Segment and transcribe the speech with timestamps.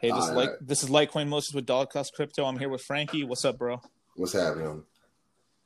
[0.00, 0.58] Hey, this All is like right.
[0.60, 2.44] this is Litecoin Moses with Dollar Cost Crypto.
[2.44, 3.24] I'm here with Frankie.
[3.24, 3.80] What's up, bro?
[4.14, 4.82] What's happening?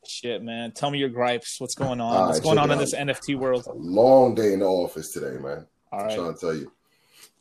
[0.06, 0.72] Shit, man.
[0.72, 1.56] Tell me your gripes.
[1.61, 2.16] What's going on?
[2.16, 3.66] All What's right, going on in this NFT world?
[3.74, 5.66] Long day in the office today, man.
[5.93, 6.16] All I'm right.
[6.16, 6.72] trying to tell you.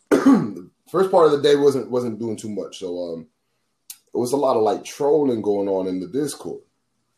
[0.09, 3.27] the first part of the day wasn't wasn't doing too much, so um,
[4.13, 6.61] it was a lot of like trolling going on in the Discord,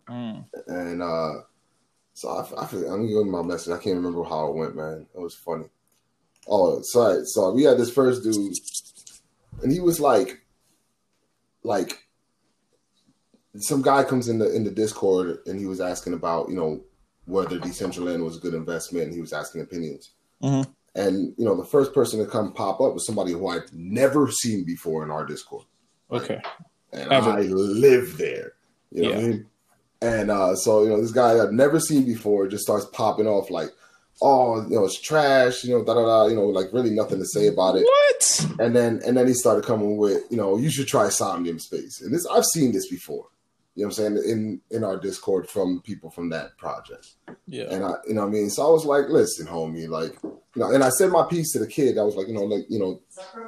[0.10, 0.44] Mm.
[0.68, 1.34] and uh,
[2.14, 3.72] so I, I I'm giving my message.
[3.74, 5.08] I can't remember how it went, man.
[5.16, 5.66] It was funny.
[6.48, 7.24] Oh, sorry.
[7.26, 8.36] So we had this first dude,
[9.64, 10.42] and he was like,
[11.64, 12.08] like,
[13.58, 16.82] some guy comes in the in the Discord, and he was asking about you know
[17.26, 20.12] whether Decentraland was a good investment, and he was asking opinions.
[20.44, 20.68] Mhm.
[20.96, 24.30] And you know, the first person to come pop up was somebody who I've never
[24.32, 25.66] seen before in our Discord,
[26.12, 26.42] Okay.
[26.92, 27.30] and Ever.
[27.32, 28.54] I live there.
[28.92, 29.46] You know what I mean?
[30.02, 33.50] And uh, so you know, this guy I've never seen before just starts popping off
[33.52, 33.70] like,
[34.22, 36.28] "Oh, you know, it's trash." You know, da da da.
[36.28, 37.84] You know, like really nothing to say about it.
[37.84, 38.48] What?
[38.60, 42.02] And then and then he started coming with, you know, you should try Somnium Space.
[42.02, 43.28] And this I've seen this before.
[43.76, 44.30] You know what I'm saying?
[44.30, 47.08] In in our Discord from people from that project.
[47.48, 47.66] Yeah.
[47.72, 48.50] And I you know what I mean?
[48.50, 51.60] So I was like, listen, homie, like you know, and I said my piece to
[51.60, 51.98] the kid.
[51.98, 53.02] I was like, you know, like, you know,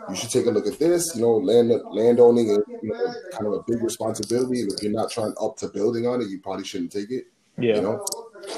[0.10, 3.14] you should take a look at this, you know, land land owning is you know,
[3.34, 4.62] kind of a big responsibility.
[4.62, 7.26] And if you're not trying up to building on it, you probably shouldn't take it.
[7.58, 7.76] Yeah.
[7.76, 8.06] You know?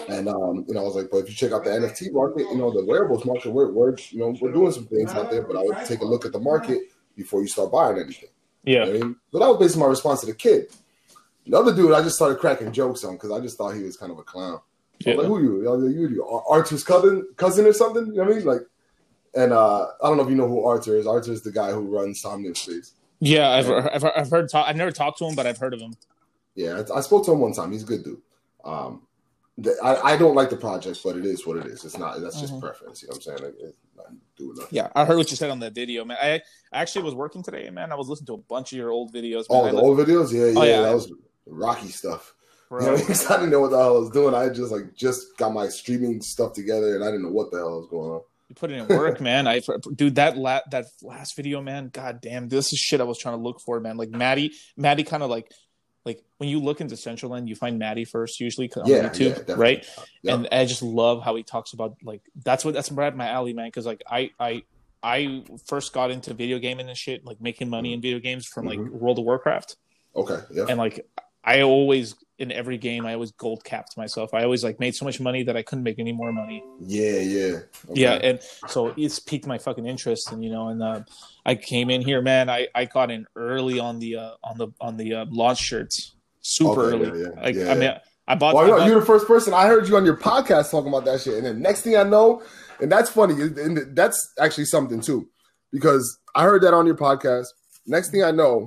[0.10, 2.42] And um, you know, I was like, but if you check out the NFT market,
[2.52, 5.44] you know, the wearables market, we're, we're you know, we're doing some things out there,
[5.44, 6.82] but I would take a look at the market
[7.16, 8.30] before you start buying anything.
[8.64, 8.90] You know Yeah.
[8.90, 9.16] I mean?
[9.32, 10.68] So that was basically my response to the kid.
[11.48, 13.96] The other dude, I just started cracking jokes on because I just thought he was
[13.98, 14.60] kind of a clown.
[15.02, 15.30] So I'm like, Yeah.
[15.30, 15.70] who you?
[15.70, 18.08] Like, you, you Arthur's cousin, cousin or something?
[18.08, 18.46] You know what I mean?
[18.46, 18.62] Like,
[19.36, 21.06] and uh, I don't know if you know who Arthur is.
[21.06, 22.94] Arthur is the guy who runs Somnium Space.
[23.20, 23.52] Yeah.
[23.52, 24.68] I've I've, I've heard talk.
[24.68, 25.94] I've never talked to him, but I've heard of him.
[26.56, 27.72] Yeah, I, I spoke to him one time.
[27.74, 28.22] He's a good dude.
[28.64, 29.02] Um,
[29.58, 31.86] the, I, I don't like the project, but it is what it is.
[31.86, 32.20] It's not.
[32.22, 32.62] That's just Mhm.
[32.62, 33.02] preference.
[33.02, 33.44] You know what I'm saying?
[33.52, 34.68] Like, it's not doing nothing.
[34.72, 36.18] Yeah, I heard what you said on that video, man.
[36.22, 36.42] I
[36.74, 37.92] I actually was working today, man.
[37.92, 39.46] I was listening to a bunch of your old videos.
[39.50, 39.62] Man.
[39.62, 40.34] Oh, I the old videos?
[40.34, 40.82] Yeah, yeah, Oh, yeah.
[40.82, 41.12] that was
[41.46, 42.34] rocky stuff.
[42.70, 42.82] bro.
[42.84, 44.34] You know, because I didn't know what the hell I was doing.
[44.36, 47.58] I just like just got my streaming stuff together, and I didn't know what the
[47.60, 48.22] hell was going on.
[48.50, 49.48] You put it in work, man.
[49.48, 49.62] I
[49.96, 51.90] dude that la- that last video, man.
[51.94, 53.98] God damn, this is shit I was trying to look for, man.
[53.98, 55.50] Like Maddie, Maddie, kind of like
[56.06, 59.30] like when you look into Decentraland, you find Maddie first usually on Yeah, yeah, YouTube,
[59.38, 59.56] definitely.
[59.56, 59.86] right?
[60.22, 60.36] Yeah.
[60.36, 63.54] And I just love how he talks about like that's what that's right my alley,
[63.54, 63.68] man.
[63.68, 64.64] Because like I I
[65.04, 68.66] I first got into video gaming and shit, like making money in video games from
[68.66, 68.98] like Mm-hmm.
[69.00, 69.76] World of Warcraft,
[70.16, 71.06] Okay, yeah, and like
[71.46, 74.34] I always in every game I always gold capped myself.
[74.34, 76.62] I always like made so much money that I couldn't make any more money.
[76.82, 78.02] yeah, yeah, okay.
[78.02, 81.02] Yeah, and so it's piqued my fucking interest, and you know, and uh,
[81.46, 82.50] I came in here, man.
[82.50, 86.16] I, I got in early on the uh, on the on the uh, launch shirts,
[86.42, 87.20] super Okay, early.
[87.22, 87.92] yeah, yeah, Like yeah, I mean.
[88.28, 88.56] I bought.
[88.56, 91.06] Well, I bought- you're the first person I heard you on your podcast talking about
[91.06, 92.42] that shit, and then next thing I know,
[92.82, 95.30] and that's funny, and that's actually something too,
[95.72, 97.46] because I heard that on your podcast.
[97.86, 98.66] Next thing I know,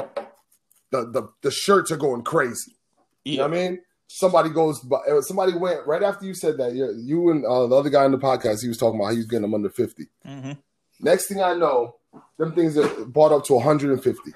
[0.91, 2.77] the the, the shirts are going crazy.
[3.25, 3.81] You know what I mean?
[4.11, 6.73] Somebody goes, uh, somebody went right after you said that.
[6.75, 9.13] You, you and uh, the other guy in the podcast, he was talking about how
[9.13, 10.07] he was getting them under fifty.
[10.27, 10.57] Mhm.
[11.01, 11.97] Next thing I know,
[12.39, 14.33] them things are bought up to 150.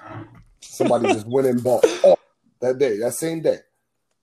[0.61, 2.19] Somebody just went and bought all
[2.61, 3.57] that day, that same day.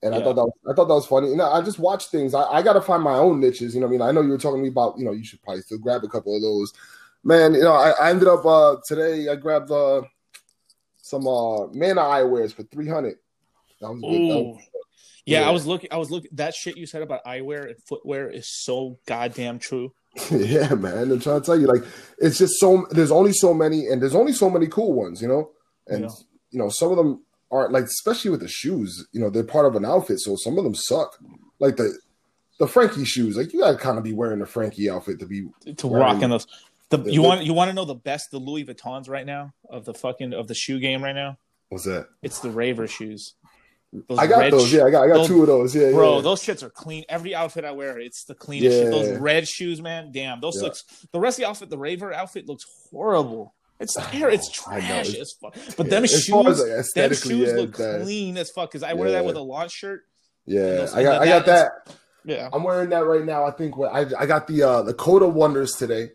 [0.03, 1.29] And I thought that was, I thought that was funny.
[1.29, 2.33] You know, I just watch things.
[2.33, 3.75] I, I got to find my own niches.
[3.75, 4.99] You know, what I mean, I know you were talking to me about.
[4.99, 6.73] You know, you should probably still grab a couple of those.
[7.23, 9.29] Man, you know, I, I ended up uh today.
[9.29, 10.01] I grabbed uh
[11.11, 13.17] some uh Mana eyewears for 300.
[13.81, 14.11] That was good.
[14.31, 14.59] That Ooh.
[15.27, 15.49] Yeah, Yeah.
[15.49, 15.93] I was looking.
[15.93, 16.31] I was looking.
[16.35, 19.93] That shit you said about eyewear and footwear is so goddamn true.
[20.31, 21.11] yeah, man.
[21.13, 21.85] I'm trying to tell you, like,
[22.19, 22.87] it's just so.
[22.91, 25.51] There's only so many, and there's only so many cool ones, you know.
[25.87, 26.11] And Yeah.
[26.51, 29.07] you know, some of them aren't like, especially with the shoes.
[29.13, 31.17] You know, they're part of an outfit, so some of them suck.
[31.59, 31.97] Like the
[32.59, 35.49] the Frankie shoes, like you gotta kind of be wearing the Frankie outfit to be.
[35.77, 36.01] To Right.
[36.13, 36.47] rock in those.
[36.91, 39.53] The, The- you want you want to know the best the Louis Vuittons right now
[39.69, 41.39] of the fucking of the shoe game right now?
[41.69, 42.09] What's that?
[42.23, 43.35] It's the Raver shoes.
[44.09, 44.73] Those I got those.
[44.73, 45.03] Yeah, I got.
[45.05, 45.75] I got those- two of those.
[45.75, 46.23] Yeah, Bro, yeah.
[46.23, 47.05] those shits are clean.
[47.09, 48.77] Every outfit I wear, it's the cleanest.
[48.77, 48.91] shit.
[48.91, 50.11] Those red shoes, man.
[50.13, 50.63] Damn, those Yeah.
[50.63, 50.85] looks.
[51.13, 53.55] The rest of the outfit, the Raver outfit, looks horrible.
[53.81, 55.55] It's ter- It's trash as fuck.
[55.77, 58.71] But Yeah, them as shoes, as, like, them shoes yeah, look that- clean as fuck.
[58.71, 60.03] Because I wear that with a launch shirt.
[60.47, 60.87] yeah.
[60.95, 61.23] I got.
[61.23, 61.95] I got that- that.
[62.25, 62.49] Yeah.
[62.53, 63.45] I'm wearing that right now.
[63.45, 66.11] I think what I I got the uh the Coda Wonders today.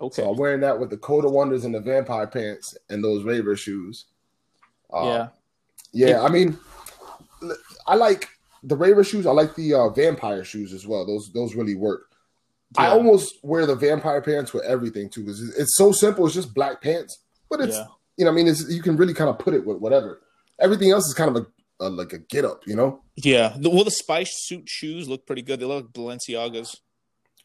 [0.00, 0.22] Okay.
[0.22, 3.56] So I'm wearing that with the Coda Wonders and the vampire pants and those Raver
[3.56, 4.06] shoes.
[4.92, 5.28] Uh, yeah.
[5.92, 6.56] Yeah, I mean,
[7.86, 8.28] I like
[8.62, 9.26] the Raver shoes.
[9.26, 11.04] I like the uh, vampire shoes as well.
[11.06, 12.06] Those those really work.
[12.76, 16.24] I almost wear the vampire pants with everything too because it's, it's so simple.
[16.26, 17.18] It's just black pants,
[17.48, 17.86] but it's Yeah.
[18.16, 20.20] you know, I mean, it's you can really kind of put it with whatever.
[20.60, 21.44] Everything else is kind of
[21.80, 23.00] a, a like a get up, you know.
[23.16, 23.56] Yeah.
[23.58, 25.58] The, well, the spice suit shoes look pretty good.
[25.58, 26.76] They look like Balenciagas.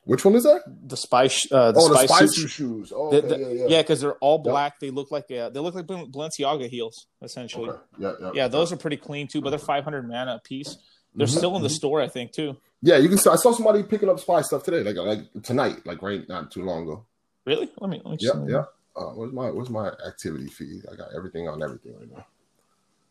[0.05, 0.61] Which one is that?
[0.87, 1.51] The spice.
[1.51, 2.33] uh, the oh, the spy suit.
[2.33, 2.93] suit shoes.
[2.95, 3.81] Oh, The- okay, the- yeah, yeah, yeah.
[3.81, 4.79] because they're all black.
[4.79, 7.69] They look like uh, they look like Bal- Balenciaga heels, essentially.
[7.69, 7.79] Okay.
[7.97, 8.31] Yeah, yeah.
[8.33, 10.77] Yeah, those are pretty clean too, but they're 500 mana a piece.
[11.15, 11.71] They're Mhm, still in the mhm.
[11.71, 12.55] store, I think, too.
[12.81, 13.17] Yeah, you can.
[13.17, 16.63] I saw somebody picking up spice stuff today, like like tonight, like right not too
[16.63, 17.05] long ago.
[17.45, 17.71] Really?
[17.79, 18.01] Let me.
[18.05, 18.51] Let me Yeah, see.
[18.51, 18.63] yeah.
[18.95, 20.85] Uh, where's my where's my activity feed?
[20.91, 22.25] I got everything on everything right now.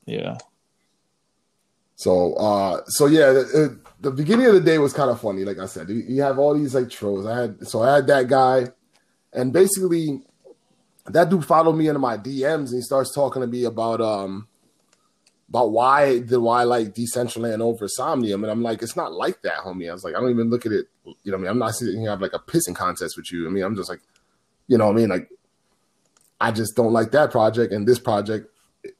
[0.06, 0.37] Yeah.
[1.96, 5.44] So, uh, so yeah, the, the beginning of the day was kind of funny.
[5.44, 7.26] Like I said, you, have all these like trolls.
[7.26, 8.69] I had so I had that guy,
[9.32, 10.23] and basically,
[11.06, 14.49] that dude followed me into my DMs and he starts talking to me about um
[15.49, 19.43] about why did why I like Decentraland over Somnium, and I'm like, it's not like
[19.43, 19.88] that, homie.
[19.88, 20.87] I was like, I don't even look at it.
[21.05, 23.47] You know, I mean, I'm not sitting here have like a pissing contest with you.
[23.47, 24.00] I mean, I'm just like,
[24.67, 25.29] you know, I mean, like,
[26.40, 28.49] I just don't like that project and this project.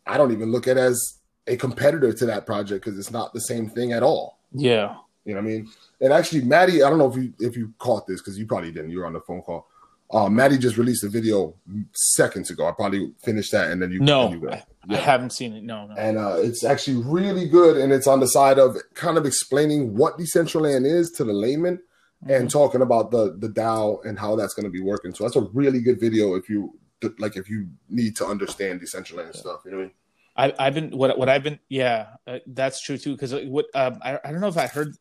[0.07, 3.41] I don't even look at as a competitor to that project because it's not the
[3.41, 4.39] same thing at all.
[4.53, 4.97] Yeah.
[5.25, 5.71] You know what I mean?
[6.01, 8.73] And actually, Maddie, I don't know if you if you caught this because you probably
[8.73, 8.91] didn't.
[8.91, 9.67] You were on the phone call.
[10.11, 11.55] Uh, Maddie just released a video
[11.93, 12.69] seconds ago.
[12.69, 15.65] I probably finished that and then you No, you I, I haven't seen it.
[15.65, 15.95] No, no.
[15.97, 19.97] and uh, it's actually really good and it's on the side of kind of explaining
[19.97, 21.81] what Decentraland is to the layman
[22.29, 25.15] and talking about the the DAO and how that's going to be working.
[25.15, 26.79] So that's a really good video if you
[27.19, 29.61] like if you need to understand Decentraland stuff.
[29.65, 29.95] You know what I mean?
[30.37, 31.59] I, I've been what what I've been.
[31.69, 33.13] Yeah, uh, that's true too.
[33.13, 34.97] Because what um, I I don't know if I heard.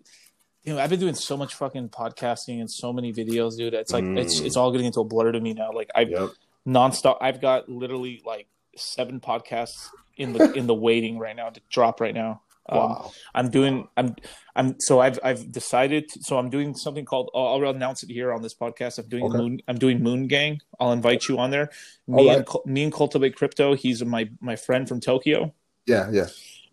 [0.64, 3.74] You know, I've been doing so much fucking podcasting and so many videos, dude.
[3.74, 4.46] It's like it's Mm.
[4.46, 5.72] it's all getting into a blur to me now.
[5.74, 6.30] Like I've Yep.
[6.68, 7.18] nonstop.
[7.20, 8.48] I've got literally like
[8.78, 12.42] seven podcasts in the in the waiting right now to drop right now.
[12.70, 13.12] Um, Wow.
[13.36, 13.88] I'm doing.
[13.98, 14.16] I'm.
[14.56, 14.76] I'm.
[14.80, 15.20] So I've.
[15.24, 16.12] I've decided.
[16.22, 17.32] So I'm doing something called.
[17.34, 19.00] I'll, I'll announce it here on this podcast.
[19.00, 19.38] I'm doing Okay.
[19.38, 19.62] Moon.
[19.68, 20.60] I'm doing Moon Gang.
[20.80, 21.70] I'll invite you on there.
[22.08, 22.38] Me right.
[22.38, 23.74] and me and Cultivate Crypto.
[23.76, 25.54] He's my my friend from Tokyo.
[25.86, 26.10] yeah.
[26.12, 26.28] Yeah.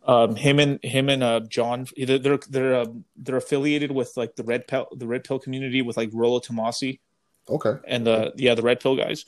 [0.07, 1.87] Um, him and him and uh John.
[1.97, 5.83] They're they're they're, um, they're affiliated with like the red pill the red pill community
[5.83, 7.01] with like Rollo Tomassi
[7.49, 7.75] Okay.
[7.87, 9.25] and the yeah the red pill guys.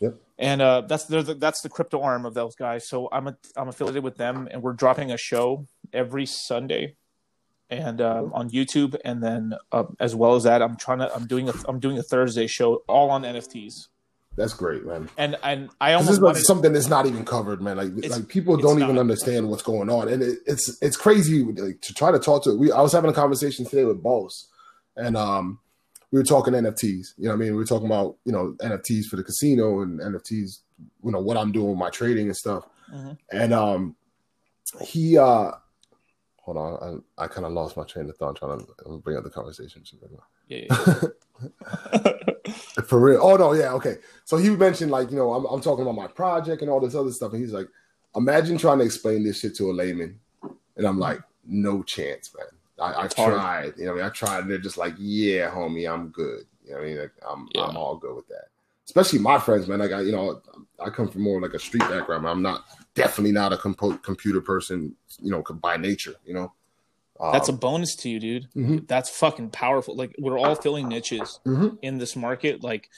[0.00, 0.14] Yep.
[0.38, 2.88] And uh, that's they're the, that's the crypto arm of those guys.
[2.88, 6.96] So I'm a, I'm affiliated with them, and we're dropping a show every Sunday,
[7.78, 11.26] and um, on YouTube, and then uh, as well as that, I'm trying to I'm
[11.26, 13.88] doing a I'm doing a Thursday show all on NFTs,
[14.36, 15.08] That's great, man.
[15.16, 17.76] and and I This almost is wanted, something that's not even covered, man.
[17.76, 19.00] Like, like people don't even not.
[19.02, 22.56] understand what's going on, and it, it's it's crazy like, to try to talk to.
[22.56, 24.48] We I was having a conversation today with Boss,
[24.96, 25.58] and um,
[26.10, 27.14] we were talking NFTs.
[27.16, 29.80] You know, what I mean, we were talking about you know NFTs for the casino
[29.82, 30.60] and NFTs.
[31.04, 33.16] You know what I'm doing with my trading and stuff, Mhm.
[33.32, 33.96] and um,
[34.80, 35.52] he uh,
[36.44, 39.16] hold on, I, I kind of lost my train of thought trying to uh, bring
[39.16, 39.82] up the conversation.
[40.48, 42.52] yeah, yeah,
[42.86, 43.20] For real.
[43.22, 43.96] Oh no, yeah, okay.
[44.24, 46.94] So he mentioned like, you know, I'm, I'm talking about my project and all this
[46.94, 47.32] other stuff.
[47.32, 47.68] And he's like,
[48.14, 50.20] imagine trying to explain this shit to a layman.
[50.76, 52.46] And I'm like, no chance, man.
[52.78, 53.72] I, I've tried.
[53.78, 56.44] You know, what I mean, I tried and they're just like, yeah, homie, I'm good.
[56.64, 56.98] You know what I mean?
[56.98, 57.62] Like, I'm Yeah.
[57.64, 58.48] I'm all good with that.
[58.86, 59.78] Especially my friends, man.
[59.78, 60.42] Like I, you know,
[60.78, 62.26] I come from more like a street background.
[62.28, 62.64] I'm not
[62.94, 66.52] definitely not a compo- computer person, you know, by nature, you know.
[67.32, 68.48] that's a Um, bonus to you, dude.
[68.54, 68.86] Mhm.
[68.86, 69.96] That's fucking powerful.
[69.96, 71.78] Like we're all filling niches mhm.
[71.82, 72.62] in this market.
[72.62, 72.90] Like,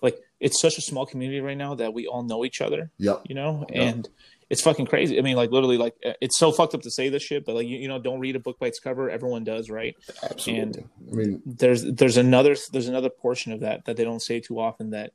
[0.00, 2.90] like it's such a small community right now that we all know each other.
[2.98, 3.22] Yep.
[3.28, 3.82] you know, Yeah.
[3.82, 4.08] and
[4.52, 5.18] it's fucking crazy.
[5.18, 7.66] I mean, like literally, like it's so fucked up to say this shit, but like
[7.66, 9.10] you, you know, don't read a book by its cover.
[9.10, 9.96] Everyone does, right?
[10.22, 10.84] Absolutely.
[11.10, 14.60] I mean, There's there's another there's another portion of that that they don't say too
[14.60, 14.90] often.
[14.90, 15.12] That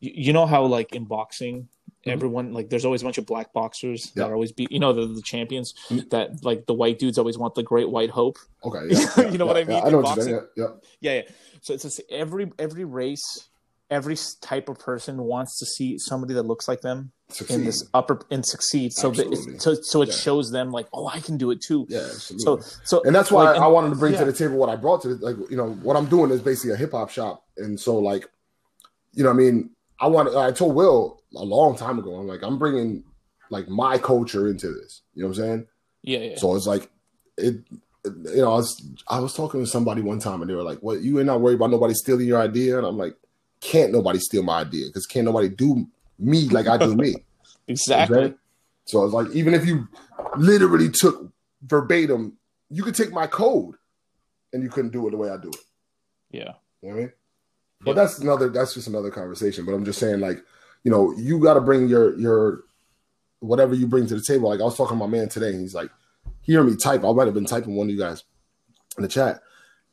[0.00, 1.68] you, you know how like in boxing,
[2.04, 2.10] Mhm.
[2.12, 4.24] everyone like there's always a bunch of black boxers Yeah.
[4.24, 6.10] that are always be you know the, the champions Mhm.
[6.10, 8.38] that like the white dudes always want the great white hope.
[8.64, 8.80] okay.
[8.90, 9.80] Yeah, You know what I mean?
[9.80, 10.40] I know what you're saying.
[10.56, 10.64] Yeah.
[10.64, 10.72] yeah.
[11.00, 11.22] Yeah, yeah.
[11.60, 13.48] So it's just every every race,
[13.88, 17.54] every type of person wants to see somebody that looks like them Succeed.
[17.54, 18.92] in this upper and succeed.
[18.92, 19.54] So that Absolutely.
[19.54, 20.14] it's, so so it Yeah.
[20.14, 21.86] shows them like, oh, I can do it too.
[21.88, 22.64] Yeah, So absolutely.
[22.84, 24.20] so and that's why like, I wanted to bring yeah.
[24.20, 26.40] to the table what I brought to the, like you know what I'm doing is
[26.40, 28.28] basically a hip hop shop, and so like
[29.14, 29.70] you know I mean
[30.00, 33.04] I want I told Will a long time ago I'm like I'm bringing
[33.50, 35.66] like my culture into this, you know what I'm saying?
[36.02, 36.36] yeah, yeah.
[36.38, 36.88] So it's like
[37.38, 37.56] it,
[38.04, 40.78] you know I was I was talking to somebody one time and they were like,
[40.78, 43.14] "What you ain't not worried about nobody stealing your idea?" And I'm like,
[43.60, 45.86] "Can't nobody steal my idea because can't nobody do
[46.22, 47.16] me like I do me."
[47.68, 48.18] exactly.
[48.18, 48.34] Okay?
[48.86, 49.88] So it's like even if you
[50.36, 51.30] literally took
[51.62, 52.36] verbatim,
[52.70, 53.74] you could take my code
[54.52, 55.56] and you couldn't do it the way I do it.
[56.30, 56.52] Yeah.
[56.82, 57.12] You know what I mean?
[57.80, 57.94] But Yeah.
[58.02, 59.64] that's another that's just another conversation.
[59.64, 60.42] But I'm just saying, like,
[60.84, 62.64] you know, you gotta bring your your
[63.40, 64.48] whatever you bring to the table.
[64.48, 65.90] Like I was talking to my man today, and he's like,
[66.42, 67.04] hear me type.
[67.04, 68.24] I might have been typing one of you guys
[68.96, 69.40] in the chat.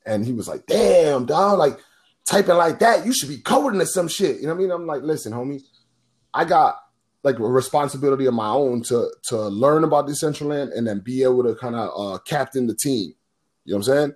[0.06, 1.80] And he was like, damn, dog, like
[2.26, 4.38] typing like that, you should be coding or some shit.
[4.38, 4.72] You know what I mean?
[4.72, 5.62] I'm like, listen, homie,
[6.34, 6.80] I got
[7.24, 11.44] like a responsibility of my own to to learn about Decentraland and then be able
[11.44, 13.14] to kind of uh captain the team.
[13.66, 14.16] You know what I'm saying?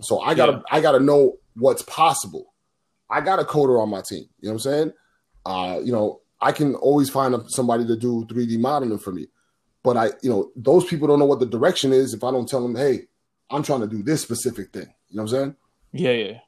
[0.00, 0.62] So I gotta Yeah.
[0.70, 2.52] I gotta know what's possible.
[3.10, 4.24] I got a coder on my team.
[4.40, 4.92] You know what I'm saying?
[5.44, 9.26] Uh, you know, I can always find somebody to do 3D modeling for me.
[9.82, 12.48] But I, you know, those people don't know what the direction is if I don't
[12.48, 13.02] tell them, hey,
[13.50, 14.86] I'm trying to do this specific thing.
[15.10, 15.56] You know what I'm saying?
[15.92, 16.38] Yeah, yeah.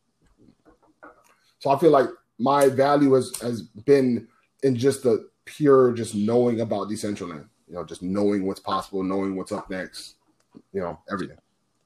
[1.59, 2.09] So I feel like
[2.39, 4.29] my value has has been
[4.65, 7.47] in just the pure just knowing about Decentraland.
[7.69, 10.17] You know, just knowing what's possible, knowing what's up next,
[10.73, 11.39] you know, everything.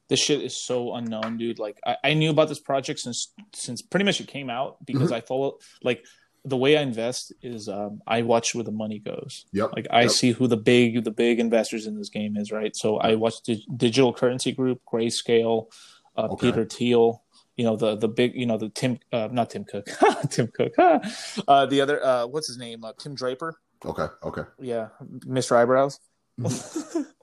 [0.08, 1.58] This shit is so unknown, dude.
[1.58, 5.08] Like I, I knew about this project since since pretty much it came out because
[5.08, 5.14] mm-hmm.
[5.14, 6.04] I follow like
[6.44, 9.44] the way I invest is um, I watch where the money goes.
[9.52, 9.72] Yep.
[9.76, 10.10] Like I yep.
[10.10, 12.74] see who the big the big investors in this game is, right?
[12.74, 15.66] So I watch the Digital Currency Group, Grayscale,
[16.16, 16.50] uh, okay.
[16.50, 17.22] Peter Thiel.
[17.58, 19.86] You know the the big you know the Tim uh, not Tim Cook
[20.30, 23.60] Tim Cook uh, the other uh, what's his name uh, Tim Draper.
[23.84, 24.06] Okay.
[24.22, 24.42] Okay.
[24.58, 24.88] Yeah,
[25.26, 25.56] Mr.
[25.56, 26.00] Eyebrows.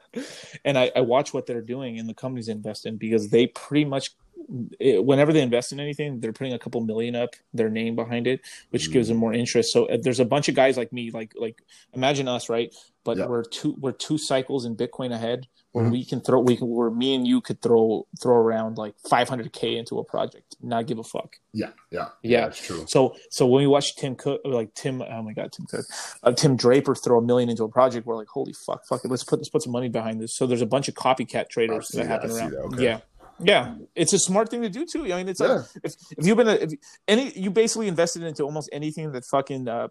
[0.64, 3.86] And I, I watch what they're doing in the companies invest in because they pretty
[3.86, 4.12] much
[4.48, 8.42] whenever they invest in anything, they're putting a couple million up, their name behind it,
[8.70, 8.94] which mm.
[8.94, 9.72] gives them more interest.
[9.72, 11.62] So uh, there's a bunch of guys like me, like like
[11.94, 12.74] imagine us, right?
[13.04, 15.92] But we're two we're two cycles in Bitcoin ahead, where mm-hmm.
[15.92, 19.78] we can throw we can where me and you could throw throw around like 500k
[19.78, 21.36] into a project, not give a fuck.
[21.54, 22.46] Yeah, yeah, yeah.
[22.46, 22.86] That's true.
[22.88, 25.86] So so when we watch Tim Cook, like Tim, oh my god, Tim Cook,
[26.24, 29.12] uh, Tim Draper throw a million into a project, we're like, holy fuck, fuck it,
[29.12, 30.34] let's put let's put some money behind this.
[30.34, 32.52] So there's a bunch of copycat traders that, that happen around.
[32.52, 32.60] That.
[32.60, 32.84] Okay.
[32.84, 33.00] Yeah.
[33.40, 35.04] Yeah, it's a smart thing to do too.
[35.14, 35.48] I mean, it's yeah.
[35.48, 36.74] like if, if you've been a, if
[37.08, 39.90] any you basically invested into almost anything that fucking uh,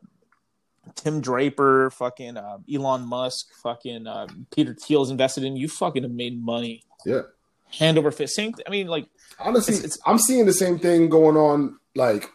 [0.94, 5.56] Tim Draper, fucking uh, Elon Musk, fucking uh, Peter Thiel's invested in.
[5.56, 6.84] You fucking have made money.
[7.04, 7.22] Yeah,
[7.70, 8.34] hand over fist.
[8.34, 8.54] Same.
[8.66, 9.06] I mean, like
[9.38, 11.78] honestly, it's, it's, I'm seeing the same thing going on.
[11.94, 12.30] Like,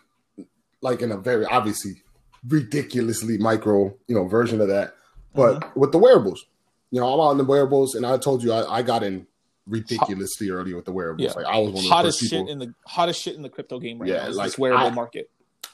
[0.82, 2.04] like in a very obviously
[2.48, 4.94] ridiculously micro, you know, version of that.
[5.34, 5.72] But uh-huh.
[5.75, 6.46] with the wearables,
[6.92, 9.28] you know, I'm out in the wearables, and I told you I, I got in
[9.70, 11.34] ridiculously Hot, early with the wearables.
[11.36, 11.42] Yeah.
[11.42, 12.50] Like I was one of hottest shit people.
[12.50, 14.32] in the hottest shit in the crypto game right yeah, now.
[14.32, 15.30] like this wearable I, market.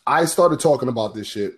[0.05, 1.53] I started talking about this shit.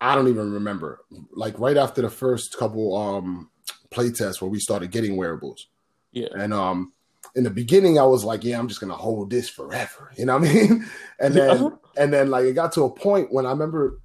[0.00, 1.00] I don't even remember.
[1.32, 3.50] Like right after the first couple um
[3.90, 5.66] play tests where we started getting wearables.
[6.12, 6.28] Yeah.
[6.36, 6.92] And um
[7.34, 10.12] in the beginning I was like, yeah, I'm just gonna hold this forever.
[10.16, 10.86] You know what I mean?
[11.18, 14.00] And then and then like it got to a point when I remember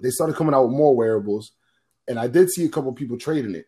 [0.00, 1.52] they started coming out with more wearables,
[2.06, 3.66] and I did see a couple people trading it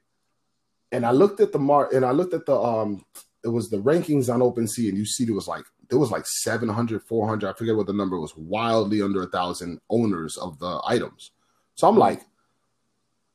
[0.93, 3.05] and I looked at the mark and I looked at the um
[3.45, 6.27] it was the rankings on OpenSea and you see there was like there was like
[6.27, 10.81] 700 400 I forget what the number was wildly under a thousand owners of the
[10.87, 11.31] items.
[11.75, 12.23] So I'm like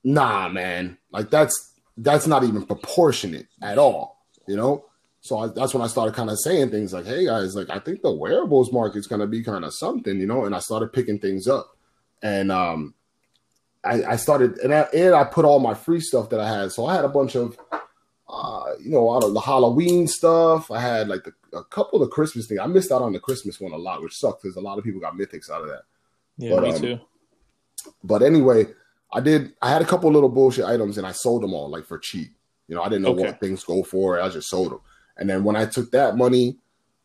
[0.04, 4.86] nah man like that's that's not even proportionate at all, you know?
[5.22, 7.78] So I, that's when I started kind of saying things like, "Hey guys, like I
[7.78, 11.20] think the wearables market's to be kind of something," you know, and I started picking
[11.20, 11.78] things up.
[12.24, 12.96] And um
[13.84, 16.72] I, I started and I, and I put all my free stuff that I had.
[16.72, 17.58] So I had a bunch of,
[18.30, 20.70] uh, you know, out of the Halloween stuff.
[20.70, 22.60] I had like the, a couple of Christmas things.
[22.60, 24.84] I missed out on the Christmas one a lot, which sucked because a lot of
[24.84, 25.82] people got mythics out of that.
[26.38, 27.00] Yeah, but, me um, too.
[28.04, 28.68] But anyway,
[29.12, 29.54] I did.
[29.62, 32.32] I had a couple little bullshit items and I sold them all like for cheap.
[32.68, 33.24] You know, I didn't know okay.
[33.24, 34.22] what things go for.
[34.22, 34.80] I just sold them.
[35.18, 36.58] And then when I took that money,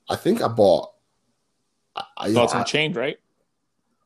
[0.08, 0.92] I think I bought.
[2.16, 3.18] I, bought some change, right?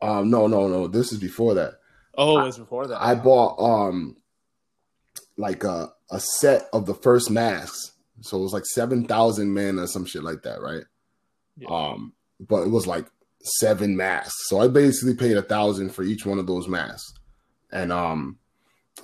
[0.01, 0.87] Um, no, no, no.
[0.87, 1.80] This is before that.
[2.17, 3.03] Oh, it was before that.
[3.03, 4.17] I bought um
[5.37, 7.93] like a a set of the first masks.
[8.23, 10.85] So it was like seven thousand mana or some shit like that, right?
[11.57, 11.69] Yeah.
[11.71, 13.07] Um, but it was like
[13.43, 14.49] seven masks.
[14.49, 17.15] So I basically paid a thousand for each one of those masks.
[17.73, 18.39] And um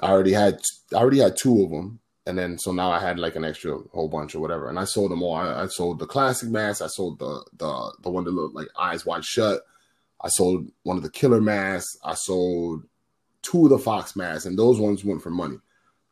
[0.03, 0.61] I already had
[0.93, 2.01] I already had two of them.
[2.27, 4.69] And then so now I had like an extra whole bunch or whatever.
[4.69, 5.35] And I sold them all.
[5.35, 8.69] I, I sold the classic mask, I sold the the the one that looked like
[8.79, 9.63] eyes wide shut.
[10.21, 11.97] I sold one of the killer masks.
[12.03, 12.85] I sold
[13.47, 15.57] two of the Fox masks, and those ones went for money.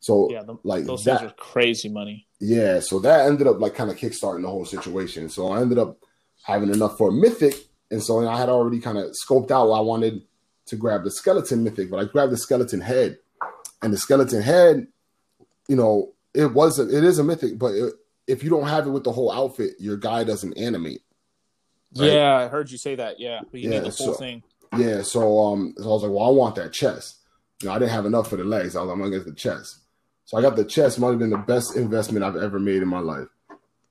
[0.00, 2.26] So yeah, the, like those that, things are crazy money.
[2.38, 5.28] Yeah, so that ended up like kind of kickstarting the whole situation.
[5.28, 5.98] So I ended up
[6.42, 7.54] having enough for a mythic,
[7.90, 10.22] and so I had already kind of scoped out what I wanted
[10.66, 13.18] to grab the skeleton mythic, but I grabbed the skeleton head,
[13.82, 14.86] and the skeleton head,
[15.68, 17.94] you know, it was a, it is a mythic, but it,
[18.26, 21.02] if you don't have it with the whole outfit, your guy doesn't animate.
[21.96, 22.12] Right?
[22.12, 23.20] Yeah, I heard you say that.
[23.20, 24.42] Yeah, but you yeah, need the full so, thing.
[24.76, 27.20] Yeah, so um, so I was like, well, I want that chest.
[27.64, 28.76] You know, I didn't have enough for the legs.
[28.76, 29.78] I was like, I'm gonna get the chest.
[30.26, 30.98] So I got the chest.
[30.98, 33.28] Might have been the best investment I've ever made in my life.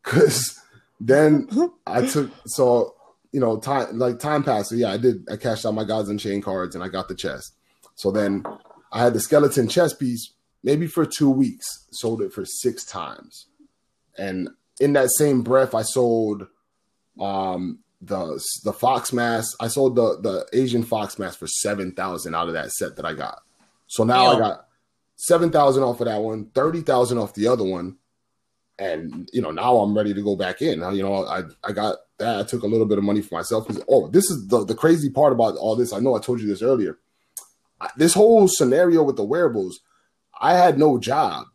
[0.03, 0.59] Cause
[0.99, 1.47] then
[1.85, 2.95] I took so
[3.31, 4.69] you know time like time passed.
[4.69, 5.27] So yeah, I did.
[5.31, 7.53] I cashed out my Gods Unchained cards and I got the chest.
[7.95, 8.43] So then
[8.91, 11.65] I had the skeleton chest piece maybe for two weeks.
[11.91, 13.47] Sold it for six times,
[14.17, 14.49] and
[14.79, 16.47] in that same breath, I sold
[17.19, 19.55] um the the fox mask.
[19.59, 23.05] I sold the the Asian fox mask for seven thousand out of that set that
[23.05, 23.41] I got.
[23.93, 24.65] So now I got
[25.17, 27.97] seven thousand off of that one, thirty thousand off the other one,
[28.79, 30.79] and you know now I'm ready to go back in.
[30.79, 32.39] Now you know I I got that.
[32.39, 33.67] I took a little bit of money for myself.
[33.87, 35.93] Oh, this is the, the crazy part about all this.
[35.93, 36.97] I know I told you this earlier.
[37.95, 39.81] This whole scenario with the wearables,
[40.41, 41.45] I had no job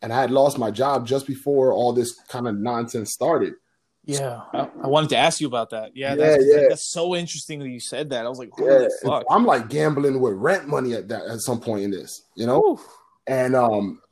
[0.00, 3.56] and I had lost my job just before all this kind of nonsense started.
[4.06, 5.96] Yeah, I, I, wanted to ask you about that.
[5.96, 6.68] Yeah, that's, yeah, yeah.
[6.68, 8.26] that's so interesting that you said that.
[8.26, 9.24] I was like, yeah, fuck.
[9.30, 12.62] I'm like gambling with rent money at that at some point in this, you know,
[12.62, 12.86] Oof.
[13.26, 14.02] and um,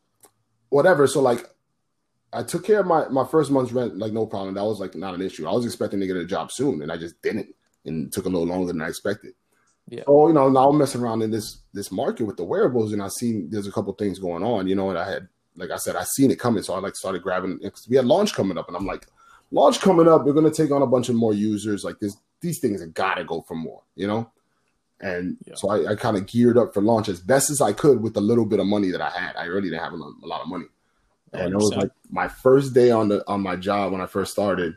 [0.71, 1.07] whatever.
[1.07, 1.47] So like,
[2.33, 4.55] I took care of my my first month's rent like no problem.
[4.55, 5.47] That was like not an issue.
[5.47, 8.25] I was expecting to get a job soon, and I just didn't, and it took
[8.25, 9.35] a little longer than I expected.
[9.89, 10.05] Yeah.
[10.07, 13.03] So you know, now I'm messing around in this this market with the wearables, and
[13.03, 15.77] I seen there's a couple things going on, you know, and I had like I
[15.77, 18.57] said, I seen it coming, so I like started grabbing because we had launch coming
[18.57, 19.07] up, and I'm like
[19.53, 21.85] launch coming up, we're gonna take on a bunch of more users.
[21.85, 24.31] Like this, these things have gotta go for more, you know.
[25.01, 25.55] And yeah.
[25.57, 28.15] so I, I kind of geared up for launch as best as I could with
[28.15, 29.37] the little bit of money that I had.
[29.37, 30.67] I really didn't have a, a lot of money,
[31.33, 34.33] and it was like my first day on the on my job when I first
[34.33, 34.77] started,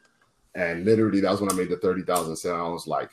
[0.54, 2.56] and literally that was when I made the thirty thousand sale.
[2.56, 3.10] I was like,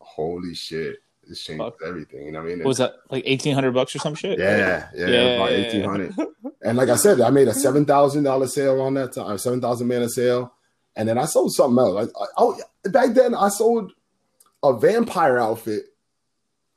[0.00, 0.96] holy shit.
[1.24, 1.76] This changed Fuck.
[1.86, 2.64] everything, you know what I mean?
[2.64, 4.40] was that like eighteen hundred bucks or some shit?
[4.40, 6.14] Yeah, yeah, yeah about eighteen hundred.
[6.62, 9.60] and like I said, I made a seven thousand dollar sale on that time, seven
[9.60, 10.52] thousand man a sale
[10.96, 12.12] and then I sold something else.
[12.18, 13.92] I, I, oh, back then I sold
[14.62, 15.84] a vampire outfit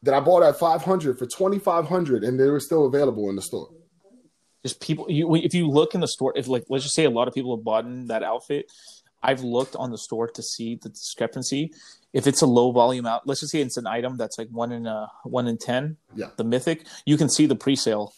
[0.03, 3.69] that I bought at 500 for 2500 and they were still available in the store.
[4.63, 7.09] Just people you if you look in the store if like let's just say a
[7.09, 8.71] lot of people have bought in that outfit,
[9.21, 11.71] I've looked on the store to see the discrepancy.
[12.13, 14.71] If it's a low volume out, let's just say it's an item that's like one
[14.71, 16.27] in a one in 10, yeah.
[16.37, 18.13] the mythic, you can see the pre-sale.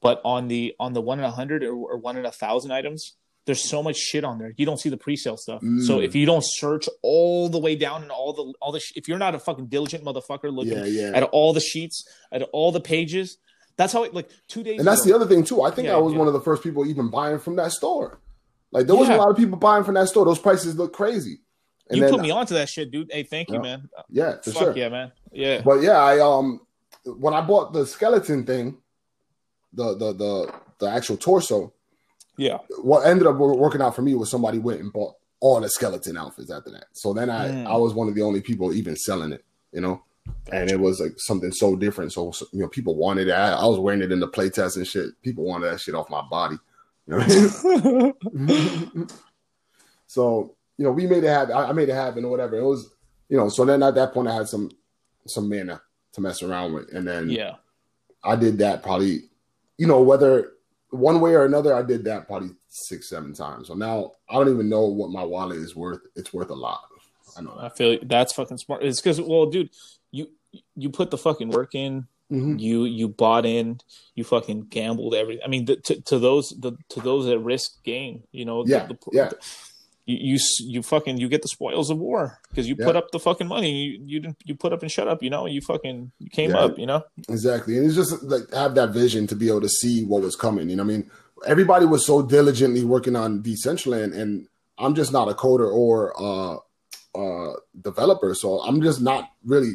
[0.00, 2.72] But on the on the one in a hundred or, or one in a thousand
[2.72, 4.52] items, there's so much shit on there.
[4.56, 5.62] You don't see the pre-sale stuff.
[5.62, 5.82] Mm.
[5.82, 8.92] So if you don't search all the way down and all the all the sh-
[8.94, 11.12] if you're not a fucking diligent motherfucker looking yeah, yeah.
[11.14, 13.38] at all the sheets, at all the pages,
[13.76, 14.78] that's how it like two days.
[14.78, 15.62] And that's the other thing too.
[15.62, 18.20] I think yeah, I was one of the first people even buying from that store.
[18.70, 20.24] Like there was a lot of people buying from that store.
[20.24, 21.40] Those prices look crazy.
[21.88, 23.10] And you then, put me onto that shit, dude.
[23.12, 23.90] Hey, thank you, man.
[24.08, 24.76] Yeah, for Fuck sure.
[24.76, 25.12] Yeah, man.
[25.32, 25.60] Yeah.
[25.62, 26.60] But yeah, I um
[27.04, 28.78] when I bought the skeleton thing,
[29.72, 31.72] the the the the actual torso,
[32.42, 32.58] yeah.
[32.82, 36.16] What ended up working out for me was somebody went and bought all the skeleton
[36.16, 36.86] outfits after that.
[36.92, 37.66] So then I mm.
[37.66, 40.02] I was one of the only people even selling it, you know.
[40.52, 42.12] And it was like something so different.
[42.12, 43.32] So, you know, people wanted it.
[43.32, 45.20] I, I was wearing it in the playtest and shit.
[45.22, 46.56] People wanted that shit off my body.
[47.08, 49.08] You know I mean?
[50.06, 51.56] so, you know, we made it happen.
[51.56, 52.56] I, I made it happen or whatever.
[52.56, 52.88] It was,
[53.28, 54.70] you know, so then at that point I had some
[55.26, 56.92] some mana to mess around with.
[56.92, 57.56] And then yeah,
[58.22, 59.22] I did that probably,
[59.76, 60.51] you know, whether
[60.92, 63.68] one way or another, I did that probably six, seven times.
[63.68, 66.00] So now I don't even know what my wallet is worth.
[66.16, 66.82] It's worth a lot.
[67.36, 67.56] I know.
[67.56, 67.64] That.
[67.64, 68.84] I feel like that's fucking smart.
[68.84, 69.70] It's because, well, dude,
[70.10, 70.28] you
[70.76, 72.06] you put the fucking work in.
[72.30, 72.58] Mm-hmm.
[72.58, 73.80] You you bought in.
[74.14, 75.42] You fucking gambled everything.
[75.44, 78.24] I mean, the, to to those the to those that risk gain.
[78.32, 78.64] You know.
[78.66, 78.86] Yeah.
[78.86, 79.28] The, the, yeah.
[79.28, 79.38] The,
[80.06, 82.84] you, you you fucking you get the spoils of war because you yeah.
[82.84, 85.30] put up the fucking money you you didn't you put up and shut up you
[85.30, 86.58] know you fucking you came yeah.
[86.58, 89.68] up you know exactly and it's just like have that vision to be able to
[89.68, 91.10] see what was coming you know I mean
[91.46, 96.56] everybody was so diligently working on Decentraland and I'm just not a coder or uh
[97.14, 99.74] uh developer so I'm just not really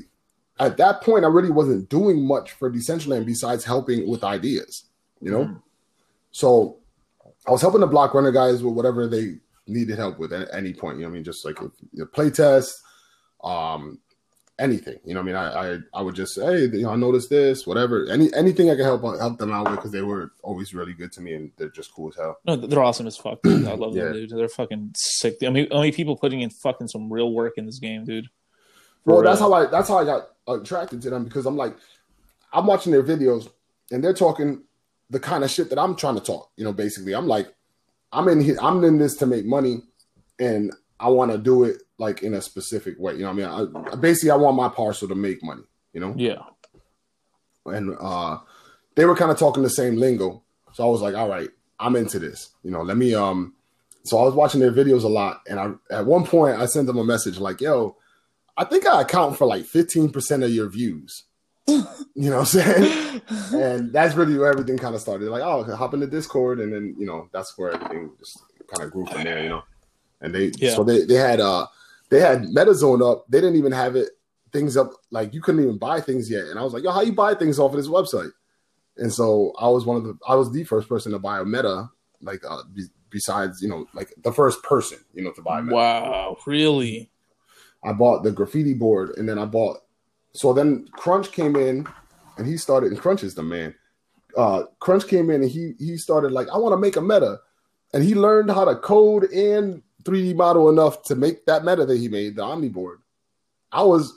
[0.60, 4.86] at that point I really wasn't doing much for Decentraland besides helping with ideas
[5.22, 5.62] you know mm.
[6.32, 6.78] so
[7.48, 9.36] I was helping the block runner guys with whatever they
[9.68, 10.98] needed help with at any point.
[10.98, 12.82] You know, I mean, just like a, play test,
[13.44, 14.00] um,
[14.60, 15.00] anything.
[15.06, 17.30] You know, I mean, I, I I would just say, hey, you know, I noticed
[17.30, 20.74] this, whatever, any anything I could help help them out with because they were always
[20.74, 22.38] really good to me and they're just cool as hell.
[22.46, 23.42] No, they're awesome as fuck.
[23.44, 23.68] Dude.
[23.68, 24.06] I love yeah.
[24.06, 24.30] them, dude.
[24.32, 25.38] They're fucking sick.
[25.46, 28.26] I mean, only people putting in fucking some real work in this game, dude.
[29.04, 29.32] For well, real.
[29.32, 31.76] that's how I that's how I got attracted to them because I'm like,
[32.54, 33.50] I'm watching their videos
[33.92, 34.64] and they're talking
[35.10, 36.52] the kind of shit that I'm trying to talk.
[36.58, 37.54] You know, basically, I'm like,
[38.12, 39.82] I'm in here, I'm in this to make money,
[40.40, 43.14] and I want to do it like in a specific way.
[43.14, 45.64] You know, I mean, I, basically, I want my parcel to make money.
[45.94, 46.44] You know, yeah.
[47.66, 48.38] And uh,
[48.96, 50.44] they were kind of talking the same lingo,
[50.74, 52.52] so I was like, all right, I'm into this.
[52.64, 53.54] You know, let me um.
[54.06, 56.88] So I was watching their videos a lot, and I at one point I sent
[56.88, 57.98] them a message like, "Yo,
[58.56, 61.24] I think I account for like 15% of your views."
[62.16, 63.22] you know what I'm saying?
[63.54, 65.30] and that's really where everything kind of started.
[65.30, 68.40] Like, oh, hop into Discord, and then you know that's where everything just
[68.74, 69.44] kind of grew from there.
[69.44, 69.64] You know,
[70.22, 70.76] and they yeah.
[70.76, 71.68] so they they had uh
[72.10, 73.26] they had MetaZone up.
[73.30, 74.10] They didn't even have it
[74.54, 76.46] things up like you couldn't even buy things yet.
[76.46, 78.32] And I was like, yo, how you buy things off of this website?
[78.98, 81.46] And so I was one of the I was the first person to buy a
[81.46, 81.90] Meta
[82.22, 82.64] like uh,
[83.10, 85.62] besides you know like the first person you know to buy.
[85.62, 85.76] Meta.
[85.76, 87.12] Wow, really?
[87.84, 89.78] I bought the graffiti board, and then I bought
[90.38, 91.88] so then Crunch came in
[92.38, 93.74] and he started, and Crunch is the man.
[94.38, 97.40] Uh, Crunch came in and he he started like, I want to make a meta.
[97.92, 101.98] And he learned how to code and 3D model enough to make that meta that
[101.98, 103.00] he made, the Omni board.
[103.72, 104.14] I was,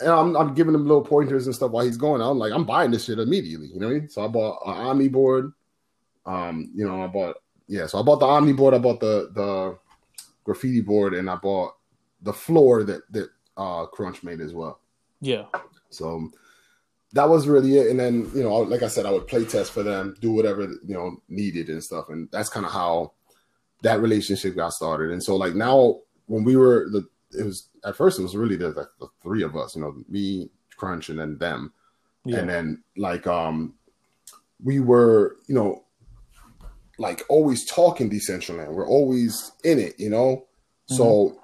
[0.00, 2.22] and I'm, I'm giving him little pointers and stuff while he's going.
[2.22, 3.66] I'm like, I'm buying this shit immediately.
[3.66, 4.08] You know what I mean?
[4.08, 5.52] So I bought an Omni board.
[6.24, 7.36] Um, you know, I bought
[7.68, 7.86] yeah.
[7.86, 8.72] So I bought the Omni board.
[8.72, 9.78] I bought the the
[10.44, 11.74] graffiti board, and I bought
[12.22, 14.78] the floor that that uh Crunch made as well.
[15.22, 15.44] Yeah.
[15.88, 16.30] So
[17.12, 17.90] that was really it.
[17.90, 20.62] And then, you know, like I said, I would play test for them, do whatever,
[20.62, 22.08] you know, needed and stuff.
[22.08, 23.12] And that's kind of how
[23.82, 25.10] that relationship got started.
[25.10, 27.08] And so like now when we were the
[27.38, 29.94] it was at first it was really the, the, the three of us, you know,
[30.08, 31.72] me, Crunch, and then them.
[32.24, 32.38] Yeah.
[32.38, 33.74] And then like um
[34.62, 35.84] we were, you know,
[36.98, 38.72] like always talking Decentraland.
[38.72, 40.46] We're always in it, you know.
[40.86, 41.40] So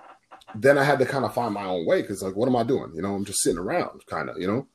[0.54, 2.62] then I had to kind of find my own way because like, what am I
[2.62, 2.92] doing?
[2.94, 4.66] You know, I'm just sitting around, kind of, you know.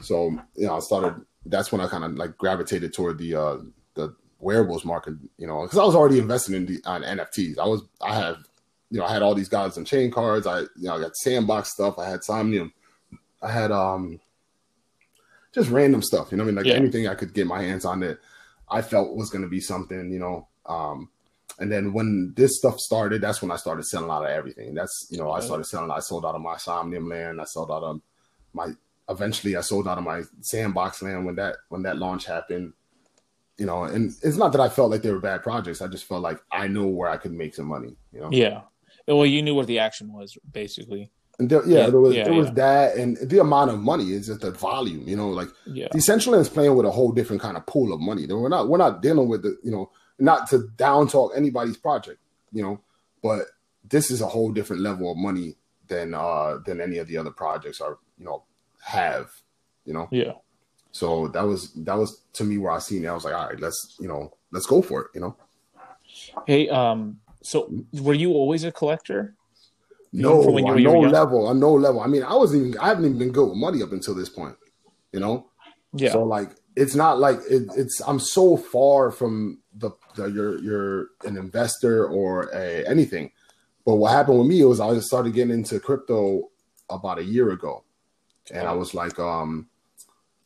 [0.00, 1.24] So you know, I started.
[1.46, 3.56] That's when I kind of like gravitated toward the uh
[3.94, 7.58] the wearables market, you know, because I was already investing in the on NFTs.
[7.58, 8.36] I was, I have
[8.90, 10.46] you know, I had all these Gods Unchained cards.
[10.46, 11.98] I, you know, I got sandbox stuff.
[11.98, 12.72] I had Somnium.
[13.42, 14.20] I had um
[15.52, 16.30] just random stuff.
[16.30, 16.78] You know, what I mean, like Yeah.
[16.78, 18.18] anything I could get my hands on that
[18.70, 20.10] I felt was going to be something.
[20.12, 21.08] You know, um.
[21.58, 24.74] And then when this stuff started, that's when I started selling out of everything.
[24.74, 25.90] That's you know, I started selling.
[25.90, 27.40] I sold out of my Somnium land.
[27.40, 28.00] I sold out of
[28.52, 28.68] my.
[29.10, 32.74] Eventually, I sold out of my sandbox land when that when that launch happened.
[33.56, 35.82] You know, and it's not that I felt like they were bad projects.
[35.82, 37.96] I just felt like I knew where I could make some money.
[38.12, 38.60] You know, Yeah.
[39.08, 41.10] Well, you knew what the action was, basically.
[41.40, 42.54] and there, yeah, Yeah, there was yeah, there was yeah.
[42.54, 45.08] that, and the amount of money is just the volume.
[45.08, 45.88] You know, like Yeah.
[45.88, 48.26] Decentraland's playing with a whole different kind of pool of money.
[48.28, 52.18] We're not we're not dealing with the you know not to down talk anybody's project,
[52.52, 52.80] you know,
[53.22, 53.42] but
[53.88, 55.56] this is a whole different level of money
[55.88, 58.42] than uh than any of the other projects are you know
[58.82, 59.30] have
[59.84, 60.08] you know.
[60.10, 60.32] Yeah.
[60.92, 63.08] So that was that was to me where I seen it.
[63.08, 65.08] I was like, all right, let's you know let's go for it.
[65.14, 65.36] You know,
[66.46, 67.70] Hey, um, so
[68.02, 69.34] were you always a collector?
[70.12, 72.00] no, on were- you were no level, on no level.
[72.00, 74.28] I mean, I wasn't even I haven't even been good with money up until this
[74.28, 74.56] point.
[75.12, 75.46] You know,
[75.92, 76.12] Yeah.
[76.12, 81.06] So like it's not like it, it's I'm so far from the, the you're you're
[81.24, 83.30] an investor or a anything.
[83.84, 86.50] But what happened with me was I just started getting into crypto
[86.90, 87.84] about a year ago.
[88.52, 89.68] And I was like um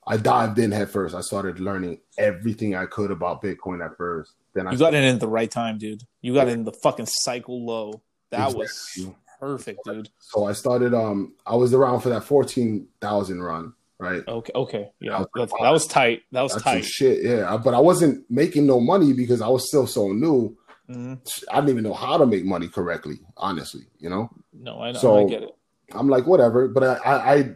[0.07, 1.15] I dived in head first.
[1.15, 4.33] I started learning everything I could about Bitcoin at first.
[4.53, 6.03] Then I you got it in at the right time, dude.
[6.21, 8.03] You got it in the fucking cycle low.
[8.31, 10.09] That was perfect, dude.
[10.19, 14.23] so I started um I was around for that 14,000 run, right?
[14.27, 16.23] Okay, okay, yeah, That was- that, that was tight.
[16.33, 16.85] That was tight.
[16.85, 17.57] shit, yeah.
[17.57, 20.57] But I wasn't making no money because I was still so new.
[20.91, 21.21] Mhm.
[21.51, 24.31] I didn't even know how to make money correctly, honestly, you know.
[24.53, 25.51] No, I know, So- I get it.
[25.95, 26.69] I'm like, whatever.
[26.69, 27.51] But I, I, I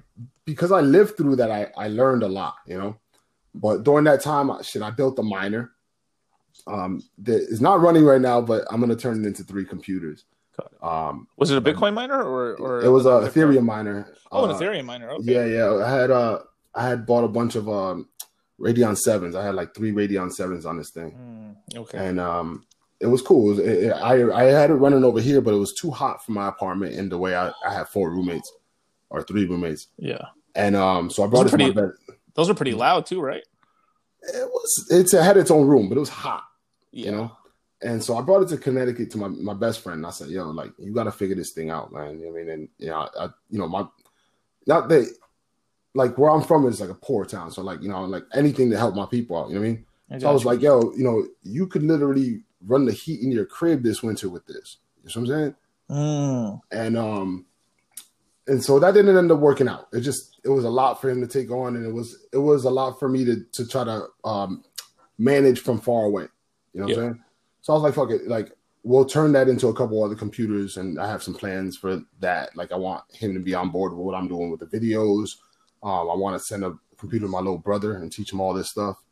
[0.45, 2.97] because I lived through that, I, I learned a lot, you know.
[3.55, 5.73] But during that time, I- shit, I built a miner.
[6.67, 10.25] Um, that is not running right now, but I'm gonna turn it into three computers.
[10.83, 14.13] Um, Was it a Bitcoin miner or or it was a Ethereum miner.
[14.33, 15.11] Oh, an Uh, Ethereum miner.
[15.11, 15.33] Okay.
[15.35, 15.85] Yeah, yeah.
[15.85, 16.39] I had uh,
[16.75, 18.09] I had bought a bunch of um,
[18.61, 19.35] Radeon sevens.
[19.35, 21.57] I had like three Radeon sevens on this thing.
[21.73, 21.99] Mm, okay.
[21.99, 22.65] and um,
[23.01, 23.47] it was cool.
[23.47, 25.91] It was, it, it- I I had it running over here, but it was too
[25.91, 26.95] hot for my apartment.
[26.95, 28.51] And the way I, I had four roommates
[29.11, 30.25] or three roommates, yeah.
[30.55, 31.91] and um, so I brought it Those to my bed.
[32.35, 33.43] Those are pretty loud too, right?
[34.23, 36.43] It was it's it had its own room, but it was hot,
[36.91, 37.07] Yeah.
[37.07, 37.33] you know.
[37.83, 39.99] And so I brought it to Connecticut to my, my best friend.
[39.99, 42.33] And I said, "Yo, like you got to figure this thing out, man." You know
[42.33, 43.87] what I mean, and you know, I, you know, my
[44.67, 45.13] not that
[45.95, 48.71] like where I'm from is like a poor town, so like you know, like anything
[48.71, 49.49] to help my people out.
[49.49, 49.87] You know what I mean?
[50.11, 53.21] I So I was got like, yo, you know, you could literally run the heat
[53.23, 54.79] in your crib this winter with this.
[55.03, 55.55] You know what I'm saying?
[55.91, 57.47] Mm, And um
[58.49, 59.89] and so that didn't end up working out.
[59.93, 62.39] It just it was a lot for him to take on and it was it
[62.39, 64.65] was a lot for me to to try to um
[65.19, 66.27] manage from far away.
[66.73, 67.03] You know what Yeah.
[67.03, 67.23] I'm saying?
[67.67, 68.53] So I was like, fuck it, like
[68.85, 72.55] we'll turn that into a couple other computers and I have some plans for that.
[72.55, 75.31] Like I want him to be on board with what I'm doing with the videos.
[75.83, 78.55] Um I want to send a computer to my little brother and teach him all
[78.55, 79.03] this stuff.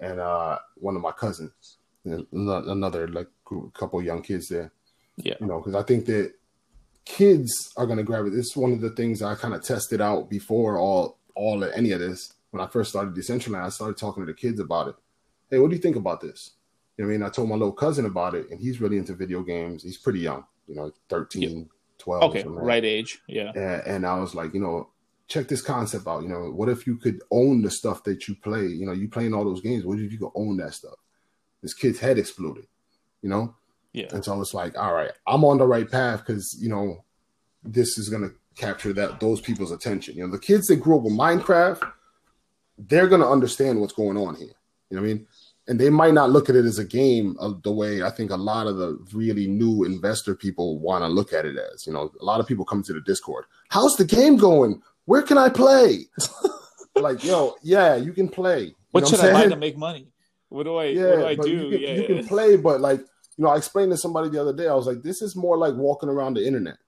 [0.00, 4.72] And uh one of my cousins, another like group- a couple young kids there
[5.18, 5.34] yeah.
[5.38, 6.32] you know, because I think that
[7.04, 8.30] kids are going to grab it.
[8.30, 11.70] This is one of the things I kind of tested out before all all of
[11.74, 12.32] any of this.
[12.50, 14.94] When I first started Decentraland, I started talking to the kids about it.
[15.50, 16.52] Hey, what do you think about this?
[16.98, 17.22] You know I mean?
[17.22, 19.82] I told my little cousin about it, and he's really into video games.
[19.82, 22.22] He's pretty young, you know, 13, 12.
[22.24, 22.42] Okay.
[22.44, 23.20] Right age.
[23.28, 23.52] Yeah.
[23.54, 24.90] and, and I was like, you know,
[25.28, 26.22] check this concept out.
[26.22, 28.66] You know, what if you could own the stuff that you play?
[28.66, 29.84] You know, you playing all those games.
[29.84, 30.96] What if you could own that stuff?
[31.62, 32.66] This kid's head exploded,
[33.22, 33.54] you know?
[33.92, 34.06] Yeah.
[34.12, 37.04] And so it's like, all right, I'm on the right path because, you know,
[37.62, 40.16] this is going to capture that those people's attention.
[40.16, 41.90] You know, the kids that grew up with Minecraft,
[42.76, 44.54] they're going to understand what's going on here.
[44.90, 45.26] You know what I mean?
[45.68, 48.30] And they might not look at it as a game of the way I think
[48.30, 51.86] a lot of the really new investor people want to look at it as.
[51.86, 53.44] You know, a lot of people come to the Discord.
[53.68, 54.82] How's the game going?
[55.04, 56.06] Where can I play?
[56.96, 58.62] like, yo, yeah, you can play.
[58.64, 60.08] You what should I'm I buy to make money?
[60.48, 61.50] What do I Yeah, what do I do?
[61.50, 62.06] you can, yeah, you yeah.
[62.06, 64.66] can play, but like, you know, I explained to somebody the other day.
[64.68, 66.78] I was like, this is more like walking around the internet.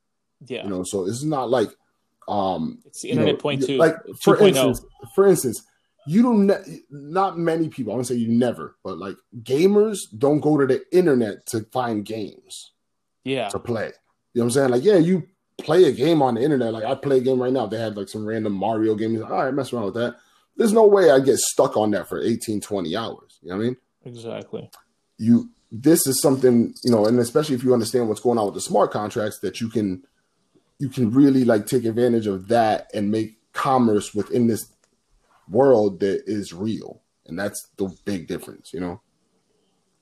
[0.47, 0.65] yeah.
[0.65, 1.69] You know, so it's not like,
[2.29, 4.49] um, it's the you know, internet point two, Like for 2.0.
[4.49, 5.63] instance, for instance,
[6.11, 6.47] you don't.
[6.47, 7.93] Ne- not many people.
[7.93, 12.05] I won't say you never, but like gamers don't go to the internet to find
[12.05, 12.73] games
[13.23, 13.93] yeah, to play.
[14.35, 14.71] You know what I'm saying?
[14.71, 16.73] Like, yeah, you play a game on the internet.
[16.73, 17.67] Like, I play a game right now.
[17.67, 19.15] They had like some random Mario game.
[19.15, 20.17] Like, All right, mess around with that.
[20.57, 23.39] There's no way I get stuck on that for 18, 20 hours.
[23.43, 23.77] You know what I mean?
[24.05, 24.71] exactly.
[25.19, 28.55] you this is something you know and especially if you understand what's going on with
[28.55, 30.03] the smart contracts that you can
[30.81, 34.67] you can really like take advantage of that and make commerce within this
[35.51, 39.01] world that is real and that's the big difference you know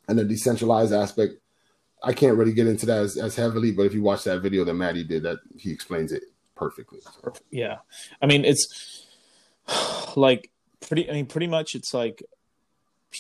[0.09, 1.35] and the decentralized aspect
[2.03, 4.65] i can't really get into that as, as heavily but if you watch that video
[4.65, 6.23] that maddie did that he explains it
[6.55, 7.79] perfectly So, Yeah,
[8.21, 9.07] I mean it's
[10.17, 11.09] like pretty.
[11.09, 12.23] I mean, pretty much it's like,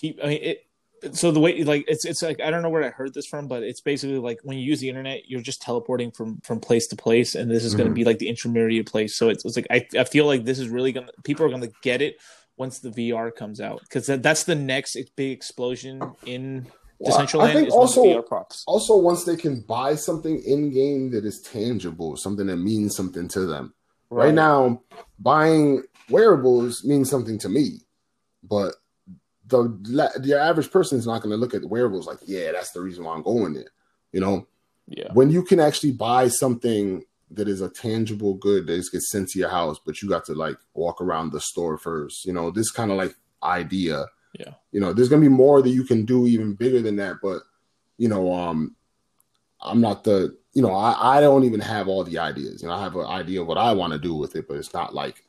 [0.02, 0.64] I mean it.
[1.12, 3.48] So the way like it's it's like I don't know where I heard this from,
[3.48, 6.86] but it's basically like when you use the internet, you're just teleporting from from place
[6.88, 7.96] to place, and this is going to mhm.
[7.96, 9.16] be like the intermediate place.
[9.16, 11.68] So it's, it's like I I feel like this is really gonna people are gonna
[11.82, 12.16] get it
[12.58, 16.66] once the VR comes out because that, that's the next big explosion in
[16.98, 18.64] Well, I- I think is also- VR props.
[18.66, 23.28] also once they can buy something in game that is tangible something that means something
[23.28, 23.72] to them
[24.10, 24.82] right now
[25.20, 27.82] buying wearables means something to me
[28.42, 28.74] but
[29.48, 32.72] the the average person is not going to look at the wearables like yeah that's
[32.72, 33.70] the reason why i'm going there
[34.12, 34.46] you know?
[34.90, 39.10] Yeah, when you can actually buy something that is a tangible good that just gets
[39.10, 42.32] sent to your house but you got to like walk around the store first you
[42.32, 44.06] know this kind of like idea.
[44.38, 46.96] Yeah, you know there's going to be more that you can do even bigger than
[46.96, 47.42] that but
[47.96, 48.76] you know um
[49.60, 52.74] i'm not the you know i, I don't even have all the ideas you know
[52.74, 54.94] i have an idea of what i want to do with it but it's not
[54.94, 55.24] like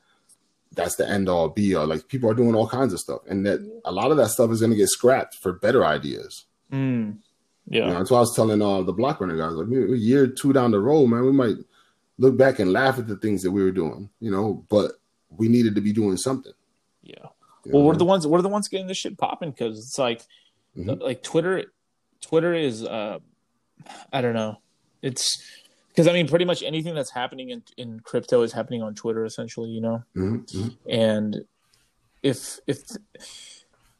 [0.72, 3.44] that's the end all be all like people are doing all kinds of stuff and
[3.46, 7.12] that a lot of that stuff is going to get scrapped for better ideas mm.
[7.68, 9.96] you yeah, know, that's why i was telling uh the block runner guys like a
[9.96, 11.56] year two down the road man we might
[12.18, 14.92] look back and laugh at the things that we were doing you know but
[15.30, 16.52] we needed to be doing something
[17.02, 17.14] yeah.
[17.64, 17.88] you Well, know?
[17.88, 20.22] we're the ones we're the ones getting this shit popping because it's like
[20.76, 21.00] Mhm.
[21.02, 21.64] like Twitter
[22.20, 23.18] Twitter is uh
[24.12, 24.58] I don't know.
[25.02, 25.42] It's
[25.90, 29.24] because I mean pretty much anything that's happening in, in crypto is happening on Twitter
[29.24, 30.02] essentially, you know.
[30.16, 30.76] Mhm, mhm.
[30.88, 31.44] And
[32.22, 32.78] if if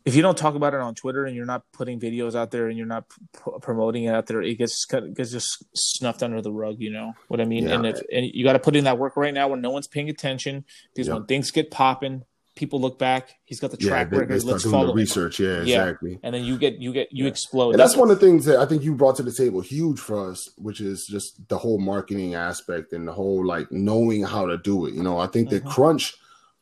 [0.06, 2.68] if you don't talk about it on Twitter and you're not putting videos out there
[2.68, 6.40] and you're not p- promoting it out there, it gets of- gets just snuffed under
[6.40, 6.76] the rug.
[6.78, 7.68] You know what I mean?
[7.68, 7.74] Yeah.
[7.74, 9.86] And if and you got to put in that work right now when no one's
[9.86, 12.24] paying attention because when things get popping,
[12.56, 13.30] people look back.
[13.44, 14.44] He's got the yeah track they, they record.
[14.44, 15.84] Let's follow research yeah, Yeah.
[15.86, 17.30] exactly and then you get you get you Yeah.
[17.30, 17.70] explode.
[17.70, 19.98] And that's one of the things that I think you brought to the table huge
[20.00, 24.46] for us, which is just the whole marketing aspect and the whole like knowing how
[24.46, 24.94] to do it.
[24.94, 25.70] You know, I think that Mhm.
[25.70, 26.14] Crunch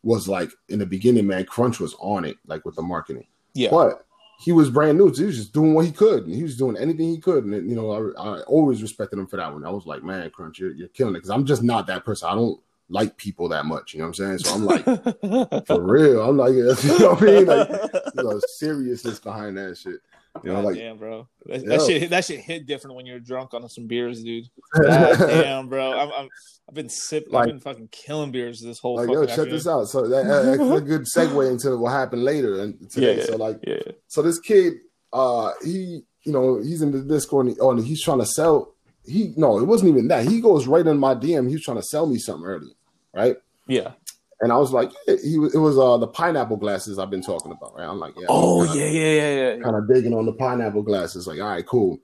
[0.03, 3.27] was like in the beginning, man, Crunch was on it, like with the marketing.
[3.55, 4.05] yeah, But
[4.40, 6.57] he was brand new, so he was just doing what he could, and he was
[6.57, 7.44] doing anything he could.
[7.44, 9.64] And you know, I, I always respected him for that one.
[9.64, 12.29] I was like, man, Crunch, you're, you're killing it, because I'm just not that person.
[12.31, 13.92] I don't like people that much.
[13.94, 14.38] You know what I'm saying?
[14.38, 14.85] So I'm like,
[15.66, 17.46] for real, I'm like, you know what I mean?
[17.46, 17.68] Like,
[18.14, 20.01] there's a seriousness behind that shit.
[20.44, 21.27] You know, God like damn, bro.
[21.46, 21.68] That, Yeah.
[21.68, 24.48] that shit that shit hit different when you're drunk on some beers, dude.
[24.81, 25.98] God damn, bro.
[25.98, 26.29] I'm, I'm
[26.68, 27.33] I've been sipping.
[27.33, 28.96] Like- I've been fucking killing beers this whole.
[28.96, 29.53] like yo, check afternoon.
[29.55, 29.87] this out.
[29.87, 33.18] So that, that- that's a good segue into what happened later and today.
[33.18, 34.74] Yeah, So like, Yeah, so this kid,
[35.12, 37.46] uh, he, you know, he's in the Discord.
[37.46, 38.74] And he, oh, and he's trying to sell.
[39.07, 40.27] He no, it wasn't even that.
[40.29, 41.48] He goes right in my DM.
[41.48, 42.74] He was trying to sell me something earlier,
[43.14, 43.37] right?
[43.66, 43.92] yeah.
[44.40, 45.35] And I was like, he.
[45.35, 47.88] It was uh the pineapple glasses I've been talking about, right?
[47.88, 48.27] I'm like, yeah.
[48.29, 49.62] Oh kinda, yeah, yeah, yeah, yeah.
[49.64, 51.27] Kind of digging on the pineapple glasses.
[51.27, 51.99] Like, all right, cool.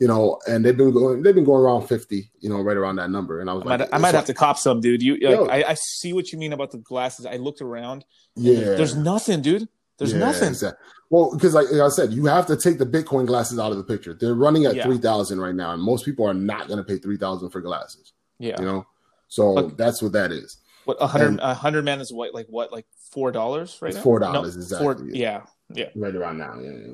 [0.00, 1.22] You know, and they've been going.
[1.22, 2.28] They've been going around fifty.
[2.40, 3.40] You know, right around that number.
[3.40, 5.00] And I was I like, might, I might so- have to cop some, dude.
[5.00, 5.44] You, Yo.
[5.44, 7.24] like, I, I see what you mean about the glasses.
[7.24, 8.04] I looked around.
[8.34, 9.68] Yeah, There's nothing, dude.
[9.98, 10.48] There's Yeah, nothing.
[10.48, 13.70] exact- Well, because like, like I said, you have to take the Bitcoin glasses out
[13.70, 14.12] of the picture.
[14.12, 14.82] They're running at Yeah.
[14.84, 17.60] three thousand right now, and most people are not going to pay three thousand for
[17.60, 18.12] glasses.
[18.40, 18.58] Yeah.
[18.58, 18.86] You know,
[19.28, 20.58] so that's what that is.
[20.84, 24.04] What a hundred a hundred mana is what like what like four dollars right It's
[24.04, 24.10] now?
[24.12, 25.42] $4 No, exactly, Four, yeah.
[25.74, 25.88] yeah, yeah.
[25.96, 26.92] Right around now, yeah, yeah.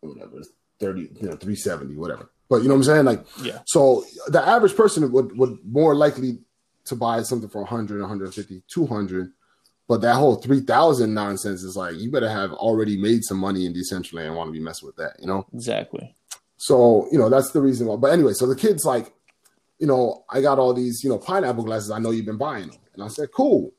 [0.00, 0.42] whatever,
[0.78, 2.30] thirty, you know, three seventy, whatever.
[2.50, 3.04] But you know what I'm saying?
[3.04, 3.60] Like, Yeah.
[3.66, 6.38] so the average person would would more likely
[6.86, 9.30] to buy something for 100, 150, 200.
[9.88, 13.72] But that whole 3000 nonsense is like, you better have already made some money in
[13.74, 15.46] Decentraland and want to be messing with that, you know?
[15.54, 16.14] Exactly.
[16.58, 17.96] So, you know, that's the reason why.
[17.96, 19.12] But anyway, so the kid's like,
[19.78, 21.90] you know, I got all these, you know, pineapple glasses.
[21.90, 22.78] I know you've been buying them.
[22.94, 23.72] And I said, cool.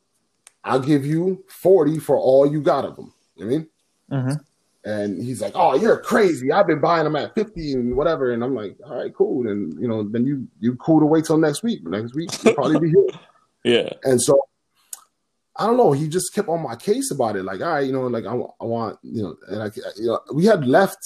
[0.63, 3.13] I'll give you 40 for all you got of them.
[3.35, 3.69] You know what I mean?
[4.11, 4.43] Mm-hmm.
[4.85, 6.53] And he's like, "Oh, you're crazy!
[6.53, 9.77] I've been buying them at fifty and whatever." And I'm like, "All right, cool." And
[9.79, 11.85] you know, then you you cool to wait till next week.
[11.85, 13.07] Next week, you'll probably be here.
[13.65, 13.89] Yeah.
[14.03, 14.39] And so
[15.57, 15.91] I don't know.
[15.91, 17.43] He just kept on my case about it.
[17.43, 20.21] Like, all right, you know, like I, I want, you know, and I, you know,
[20.33, 20.99] we had left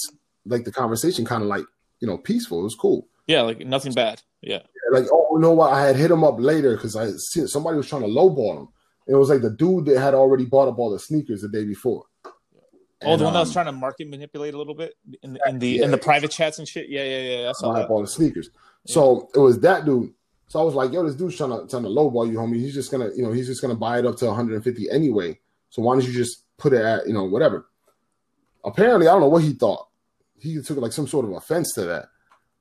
[0.46, 1.64] like the conversation kind of like,
[1.98, 2.60] you know, peaceful.
[2.60, 3.08] It was cool.
[3.26, 4.22] Yeah, like nothing bad.
[4.44, 4.62] Yeah.
[4.92, 5.72] Like, oh, you know what?
[5.72, 8.68] I had hit him up later because I see somebody was trying to lowball him.
[9.06, 11.64] It was like the dude that had already bought up all the sneakers the day
[11.64, 12.04] before.
[12.26, 15.34] Oh, And, the one that was um, trying to market manipulate a little bit in
[15.34, 16.88] the in the in the private chats and shit.
[16.88, 17.42] Yeah, yeah, yeah.
[17.42, 17.90] That's all buy that.
[17.90, 18.50] all the sneakers.
[18.86, 20.12] So it was that dude.
[20.48, 22.56] So I was like, yo, this dude's trying to trying to lowball you, homie.
[22.56, 25.38] He's just gonna, you know, he's just gonna buy it up to 150 anyway.
[25.70, 27.66] So why don't you just put it at, you know, whatever.
[28.64, 29.88] Apparently, I don't know what he thought.
[30.38, 32.06] He took like some sort of offense to that.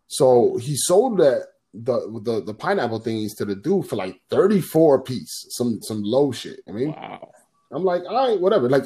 [0.08, 4.96] So he sold that the the the pineapple thingies to the dude for like 34
[4.96, 6.60] a piece, some some low shit.
[6.68, 7.30] I mean, Wow.
[7.72, 8.70] I'm like, all right, whatever.
[8.70, 8.84] Like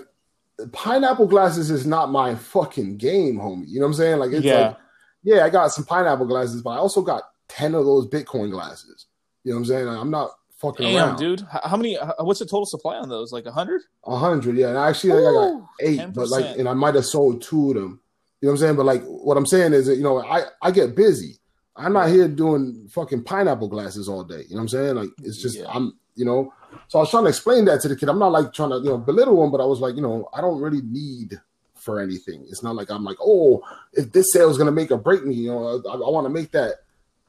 [0.71, 3.65] pineapple glasses is not my fucking game, homie.
[3.67, 4.17] You know what I'm saying?
[4.19, 4.59] Like it's Yeah.
[4.67, 4.77] like,
[5.23, 9.07] yeah, I got some pineapple glasses, but I also got 10 of those Bitcoin glasses.
[9.43, 9.87] You know what I'm saying?
[9.87, 11.17] I'm not fucking Damn, around.
[11.17, 11.41] dude.
[11.63, 11.95] How many?
[12.19, 13.31] What's the total supply on those?
[13.31, 13.81] Like a hundred?
[14.05, 14.69] A hundred, yeah.
[14.69, 17.69] And actually like, I got Ooh, eight, but like and I might have sold two
[17.69, 18.01] of them.
[18.41, 18.75] You know what I'm saying?
[18.75, 21.37] But like what I'm saying is that you know, I, I get busy.
[21.77, 24.43] I'm not here doing fucking pineapple glasses all day.
[24.47, 24.95] You know what I'm saying?
[24.95, 25.67] Like it's just Yeah.
[25.69, 26.53] I'm you know.
[26.87, 28.09] So I was trying to explain that to the kid.
[28.09, 30.27] I'm not like trying to you know belittle him, but I was like, you know,
[30.33, 31.39] I don't really need
[31.75, 32.45] for anything.
[32.49, 33.61] It's not like I'm like, oh,
[33.93, 36.29] if this sale is gonna make or break me, you know, I, I want to
[36.29, 36.75] make that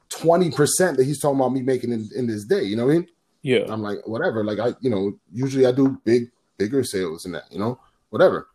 [0.09, 2.63] twenty percent that he's talking about me making in, in this day.
[2.63, 3.07] You know what I mean?
[3.41, 3.65] Yeah.
[3.69, 4.43] I'm like, whatever.
[4.43, 8.47] Like I, you know, usually I do big, bigger sales and that, you know, whatever.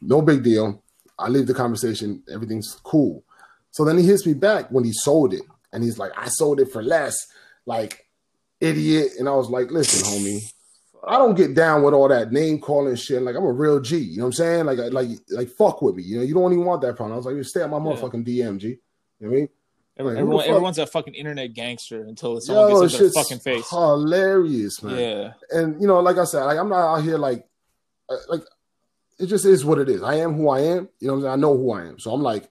[0.00, 0.82] No big deal.
[1.18, 2.22] I leave the conversation.
[2.32, 3.24] Everything's cool.
[3.70, 6.60] So then he hits me back when he sold it, and he's like, I sold
[6.60, 7.14] it for less,
[7.66, 8.06] like
[8.60, 9.12] idiot.
[9.18, 10.40] And I was like, listen, homie,
[11.06, 13.22] I don't get down with all that name calling shit.
[13.22, 13.98] Like I'm a real G.
[13.98, 14.66] You know what I'm saying?
[14.66, 16.02] Like, like, like, fuck with me.
[16.02, 17.12] You know, you don't even want that problem.
[17.14, 17.82] I was like, stay at my Yeah.
[17.84, 18.68] motherfucking DM, G.
[18.68, 18.76] You
[19.20, 19.48] know what I mean?
[20.00, 23.68] Like, everyone, everyone's a fucking internet gangster until someone Yo, gets in their fucking face.
[23.68, 25.32] hilarious, man Yeah.
[25.50, 27.44] and you know, like I said, like I'm not out here like,
[28.08, 28.42] uh, like
[29.18, 30.00] it just is what it is.
[30.02, 30.88] I am who I am.
[31.00, 31.32] You know, what I'm saying?
[31.32, 31.98] I know who I am.
[31.98, 32.48] So I'm like,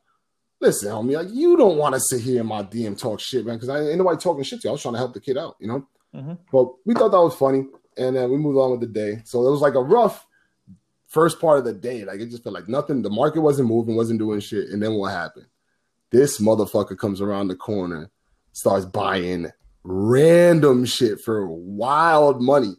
[0.60, 3.56] listen, homie, like you don't want to sit here in my DM talk shit, man,
[3.56, 4.70] because I ain't nobody talking shit to you.
[4.70, 5.88] I was trying to help the kid out, you know.
[6.16, 6.38] Mhm.
[6.52, 7.68] But we thought that was funny,
[7.98, 9.22] and then we moved on with the day.
[9.26, 10.26] So it was like a rough
[11.08, 12.06] first part of the day.
[12.06, 13.02] Like it just felt like nothing.
[13.02, 14.70] The market wasn't moving, wasn't doing shit.
[14.70, 15.48] And then what happened?
[16.10, 18.10] This motherfucker comes around the corner,
[18.54, 19.52] starts buying
[19.84, 22.76] random shit for wild money.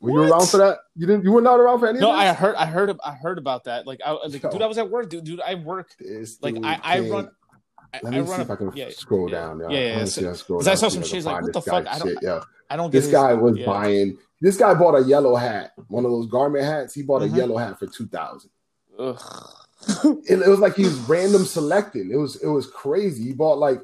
[0.00, 0.78] Were you around for that?
[0.96, 1.24] You didn't.
[1.24, 3.86] You were not around for any No, I heard, I heard, I heard about that.
[3.86, 5.24] Like, I, like, dude, I was at work, dude.
[5.24, 5.90] Dude, I work.
[5.98, 7.30] This Like, I, I run.
[7.92, 8.40] I, Let I me see run.
[8.42, 9.60] if I can yeah, scroll yeah, down.
[9.60, 11.52] yeah, Yeah, yeah, Let me so- see if I I saw some shit, like, what
[11.52, 11.86] the fuck?
[11.86, 12.40] I don't- shit, yeah.
[12.70, 13.66] I don't get This his- guy was yeah.
[13.66, 14.18] buying.
[14.40, 16.94] This guy bought a yellow hat, one of those garment hats.
[16.94, 17.32] He bought Mhm.
[17.32, 18.50] a yellow hat for two thousand.
[18.98, 19.16] It,
[20.28, 22.10] it was like he was random selecting.
[22.10, 23.24] It was it was crazy.
[23.24, 23.80] He bought like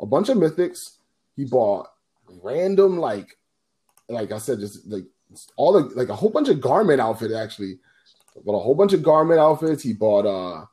[0.00, 0.96] a bunch of mythics.
[1.34, 1.88] He bought
[2.42, 3.36] random like
[4.08, 5.04] like I said, just like
[5.56, 7.78] all the like a whole bunch of garment outfit actually.
[8.44, 9.82] Bought a whole bunch of garment outfits.
[9.82, 10.66] He bought uh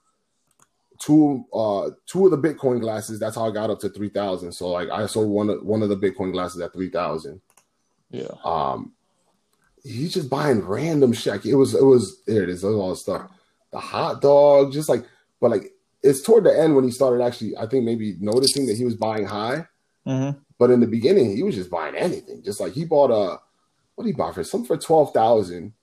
[0.99, 3.19] two uh two of the Bitcoin glasses.
[3.19, 4.51] That's how I got up to three thousand.
[4.51, 7.41] So like I sold one of one of the Bitcoin glasses at three thousand.
[8.09, 8.27] Yeah.
[8.43, 8.93] Um,
[9.83, 11.45] he's just buying random shit.
[11.45, 12.63] It was, it was, there it is.
[12.63, 13.29] All the stuff.
[13.71, 15.03] The hot dog, just like,
[15.41, 15.73] but like,
[16.03, 18.95] it's toward the end when he started actually, I think maybe noticing that he was
[18.95, 19.65] buying high.
[20.05, 20.37] Mm-hmm.
[20.59, 22.43] But in the beginning, he was just buying anything.
[22.43, 23.39] Just like he bought a,
[23.95, 24.43] what did he buy for?
[24.43, 25.73] Something for 12,000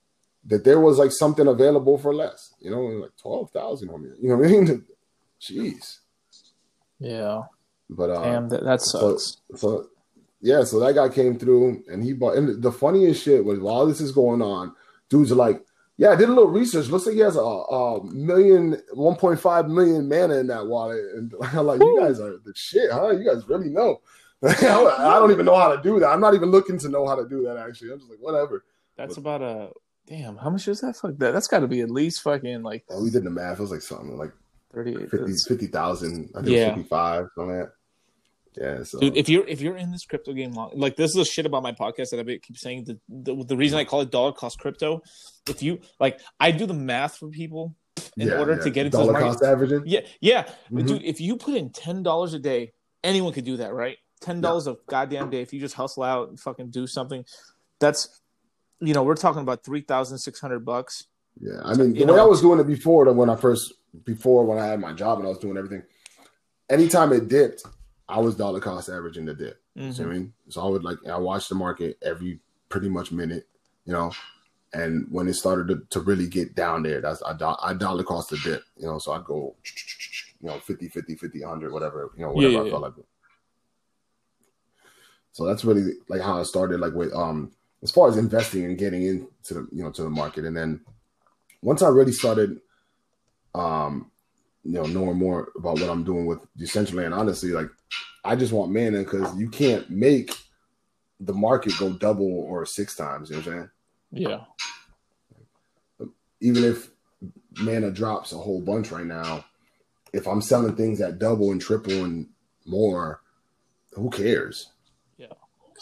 [0.45, 4.09] that there was like something available for less, you know, like 12,000 on me.
[4.19, 4.85] You know what I mean?
[5.41, 5.99] Jeez.
[6.99, 7.43] Yeah.
[7.89, 9.37] But, uh, Damn, that, that so, sucks.
[9.55, 9.87] so
[10.41, 12.35] yeah, so that guy came through and he bought.
[12.35, 14.73] And the funniest shit was while this is going on,
[15.07, 15.63] dudes are like,
[15.97, 16.87] "Yeah, I did a little research.
[16.87, 21.67] Looks like he has a, a million, 1.5 million mana in that wallet." And I'm
[21.67, 23.11] like, "You guys are the shit, huh?
[23.11, 24.01] You guys really know."
[24.47, 26.07] I don't even know how to do that.
[26.07, 27.57] I'm not even looking to know how to do that.
[27.57, 28.63] Actually, I'm just like, whatever.
[28.97, 29.69] That's about a
[30.07, 30.37] damn.
[30.37, 30.95] How much is that?
[30.95, 31.31] Fuck that.
[31.31, 33.59] That's got to be at least fucking like And we did the math.
[33.59, 34.31] It was like something like
[34.73, 35.09] thirty-eight.
[35.09, 36.29] 50 50,000.
[36.35, 36.69] I think Yeah.
[36.75, 37.27] 55.
[37.35, 37.71] Something that.
[38.57, 38.83] Yeah.
[38.83, 41.25] So Dude, if you're if you're in this crypto game long, like this is a
[41.25, 42.85] shit about my podcast that I keep saying.
[42.85, 45.01] The, the the reason I call it dollar cost crypto,
[45.47, 47.75] if you like, I do the math for people
[48.17, 48.63] in yeah, order yeah.
[48.63, 49.27] to get into the dollar market.
[49.39, 49.83] cost averaging.
[49.85, 50.87] Yeah, yeah, but Mhm.
[50.87, 53.97] dude, if you put in ten dollars a day, anyone could do that, right?
[54.21, 55.41] Ten dollars a goddamn day.
[55.41, 57.25] If you just hustle out and fucking do something,
[57.79, 58.21] that's
[58.79, 61.07] you know we're talking about three thousand six hundred bucks.
[61.39, 63.73] Yeah, I mean, the You way know- I was doing it before, when I first,
[64.05, 65.81] before when I had my job and I was doing everything,
[66.69, 67.63] anytime it dipped,
[68.07, 69.61] I was dollar cost averaging the dip.
[69.75, 69.93] You Mhm.
[69.93, 70.33] see what I mean?
[70.49, 73.47] So I would like, I watched the market every pretty much minute,
[73.85, 74.11] you know,
[74.73, 78.03] And when it started to, to really get down there, that's I, do- I dollar
[78.03, 78.99] cost the dip, you know.
[78.99, 79.55] So I go,
[80.41, 82.93] you know, 50, 50, 50, 100, whatever, you know, whatever Yeah, I yeah, felt like.
[85.33, 87.51] So that's really like how I started, like with um
[87.83, 90.81] as far as investing and getting into the you know to the market, and then
[91.61, 92.59] once I really started,
[93.53, 94.11] um,
[94.63, 97.69] you know, knowing more about what I'm doing with Decentraland, honestly, like
[98.23, 100.35] I just want mana because you can't make
[101.19, 103.29] the market go double or six times.
[103.29, 103.69] You know what I'm saying?
[104.11, 106.07] Yeah.
[106.41, 106.89] Even if
[107.59, 109.45] mana drops a whole bunch right now,
[110.13, 112.27] if I'm selling things at double and triple and
[112.65, 113.21] more,
[113.93, 114.70] who cares?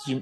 [0.06, 0.20] Because you,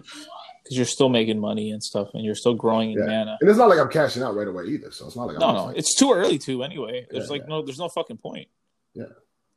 [0.63, 3.05] because you're still making money and stuff, and you're still growing in Yeah.
[3.05, 3.37] mana.
[3.39, 4.91] And it's not like I'm cashing out right away either.
[4.91, 7.07] So it's not like No, I'm no, like, it's too early to anyway.
[7.09, 7.47] There's Yeah, like yeah.
[7.47, 8.47] no, there's no fucking point.
[8.93, 9.05] Yeah.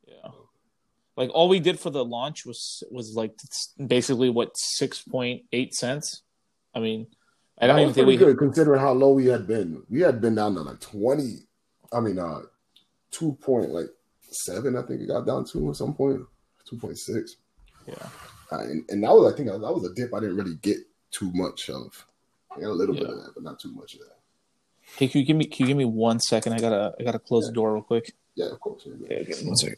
[0.07, 0.29] Yeah.
[1.17, 3.33] Like all we did for the launch was was like
[3.85, 6.21] basically what six point eight cents.
[6.73, 7.07] I mean,
[7.59, 8.15] I don't That even think we.
[8.17, 9.83] good considering how low we had been.
[9.89, 11.39] We had been down to like twenty.
[11.91, 12.43] I mean, uh,
[13.11, 13.87] two point like
[14.31, 14.77] seven.
[14.77, 16.21] I think it got down to at some point.
[16.65, 17.35] Two point six.
[17.85, 18.07] Yeah.
[18.51, 20.77] Uh, and, and that was, I think, that was a dip I didn't really get
[21.11, 22.05] too much of.
[22.55, 24.17] I got a little bit of that, but not too much of that.
[24.97, 25.45] Hey, can you give me?
[25.45, 26.53] Can you give me one second?
[26.53, 26.93] I gotta.
[26.99, 28.13] I gotta close the door real quick.
[28.35, 28.85] Yeah, of course.
[28.85, 29.17] yeah, yeah.
[29.19, 29.77] Okay, one second.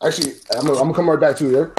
[0.00, 1.74] Actually, I'm gonna, I'm gonna come right back to you there.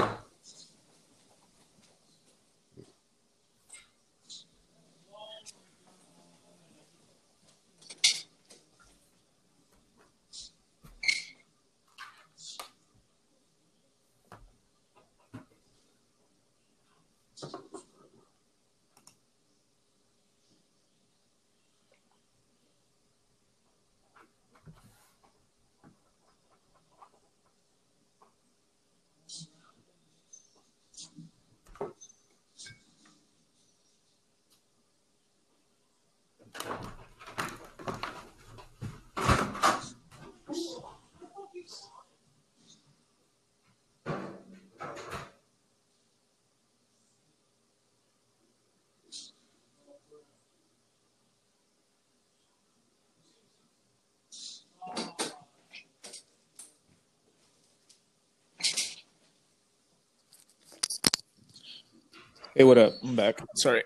[62.56, 62.94] Hey, what up?
[63.04, 63.40] I'm back.
[63.54, 63.84] Sorry.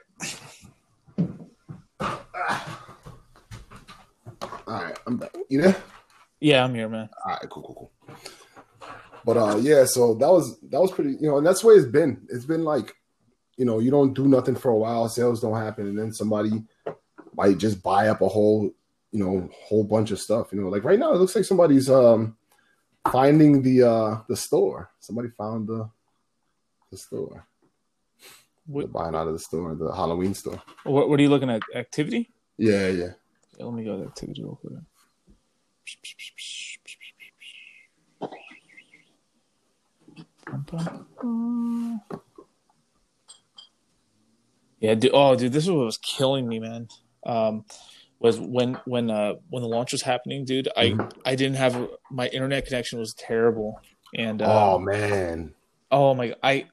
[2.00, 2.18] All
[4.66, 5.36] right, I'm back.
[5.50, 5.76] You there?
[6.40, 7.10] Yeah, I'm here, man.
[7.26, 8.18] All right, cool, cool, cool.
[9.26, 11.74] But uh, yeah, so that was that was pretty, you know, and that's the way
[11.74, 12.26] it's been.
[12.30, 12.94] It's been like,
[13.58, 16.62] you know, you don't do nothing for a while, sales don't happen, and then somebody
[17.34, 18.70] might just buy up a whole,
[19.12, 20.52] you know, whole bunch of stuff.
[20.52, 22.34] You know, like right now, it looks like somebody's um
[23.12, 24.90] finding the uh the store.
[25.00, 25.90] Somebody found the
[26.90, 27.46] the store.
[28.66, 30.62] What, buying out of the store, the Halloween store.
[30.84, 31.62] what, what are you looking at?
[31.74, 32.30] Activity?
[32.56, 33.10] Yeah, yeah.
[33.58, 34.72] Yeah, let me go to activity real quick.
[44.80, 46.88] Yeah, dude, oh, dude, this is what was killing me, man.
[47.24, 47.64] Um,
[48.18, 50.68] was when when uh when the launch was happening, dude.
[50.76, 51.12] I Mhm.
[51.24, 53.80] I didn't have my internet connection was terrible,
[54.14, 55.54] and uh, Oh man.
[55.90, 56.34] Oh my!
[56.42, 56.66] I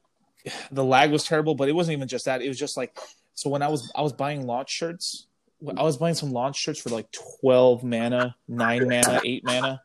[0.70, 2.42] the lag was terrible, but it wasn't even just that.
[2.42, 2.96] It was just like
[3.34, 5.26] so when I was I was buying launch shirts.
[5.76, 9.80] I was buying some launch shirts for like twelve mana, nine mana, eight mana,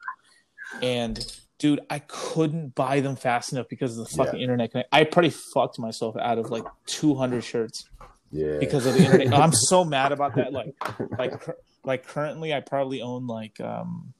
[0.81, 1.23] and
[1.59, 4.71] dude, I couldn't buy them fast enough because of the fucking internet.
[4.71, 7.87] Connect- I probably fucked myself out of like two hundred shirts
[8.31, 8.57] Yeah.
[8.59, 9.39] because of the internet.
[9.39, 10.51] I'm so mad about that.
[10.51, 10.73] Like,
[11.17, 11.43] like,
[11.83, 14.13] like currently, I probably own like um,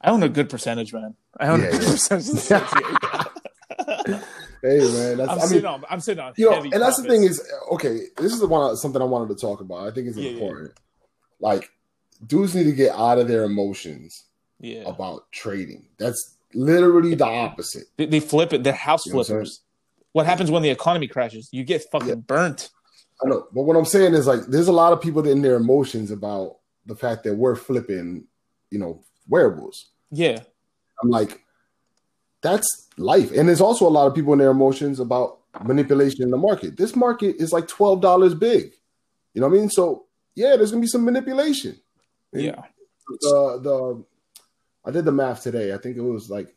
[0.00, 1.16] I own a good percentage, man.
[1.40, 1.90] I own Yeah, a good yeah.
[1.90, 2.62] percentage.
[4.62, 4.92] Of the association.
[4.92, 5.84] hey man, that's I'm I mean sitting on.
[5.90, 6.34] I'm sitting on.
[6.36, 7.42] you know, and that's the thing is,
[7.72, 9.86] okay, this is the one something I wanted to talk about.
[9.86, 10.36] I think it's Yeah, yeah.
[10.38, 10.72] important.
[11.40, 11.70] Like,
[12.26, 14.24] dudes need to get out of their emotions
[14.60, 15.86] yeah, about trading.
[15.98, 17.84] That's literally the opposite.
[17.96, 18.64] they, they flip it.
[18.64, 19.60] They're house You know what flippers.
[20.12, 21.48] What happens when the economy crashes?
[21.52, 22.14] You get fucking Yeah.
[22.16, 22.70] burnt.
[23.24, 25.56] I know, but what I'm saying is like, there's a lot of people in their
[25.56, 26.56] emotions about
[26.86, 28.24] the fact that we're flipping,
[28.70, 29.90] you know, wearables.
[30.10, 30.40] Yeah,
[31.02, 31.42] I'm like,
[32.40, 33.32] that's life.
[33.32, 36.76] And there's also a lot of people in their emotions about manipulation in the market.
[36.76, 38.72] This market is like twelve dollars big.
[39.34, 39.70] You know what I mean?
[39.70, 41.76] So yeah, there's gonna be some manipulation.
[42.32, 42.62] And yeah.
[43.20, 44.04] The the
[44.84, 45.72] I did the math today.
[45.72, 46.54] I think it was like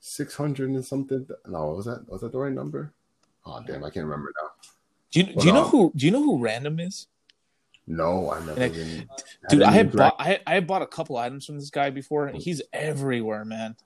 [0.00, 1.26] six hundred and something.
[1.46, 2.92] No, was that was that the right number?
[3.46, 4.50] Oh damn, I can't remember now.
[5.10, 7.06] Do you do you know um, who do you know who Random is?
[7.86, 9.08] No, I never even.
[9.48, 12.28] Dude, I had bought I I had bought a couple items from this guy before.
[12.28, 13.76] He's everywhere, man.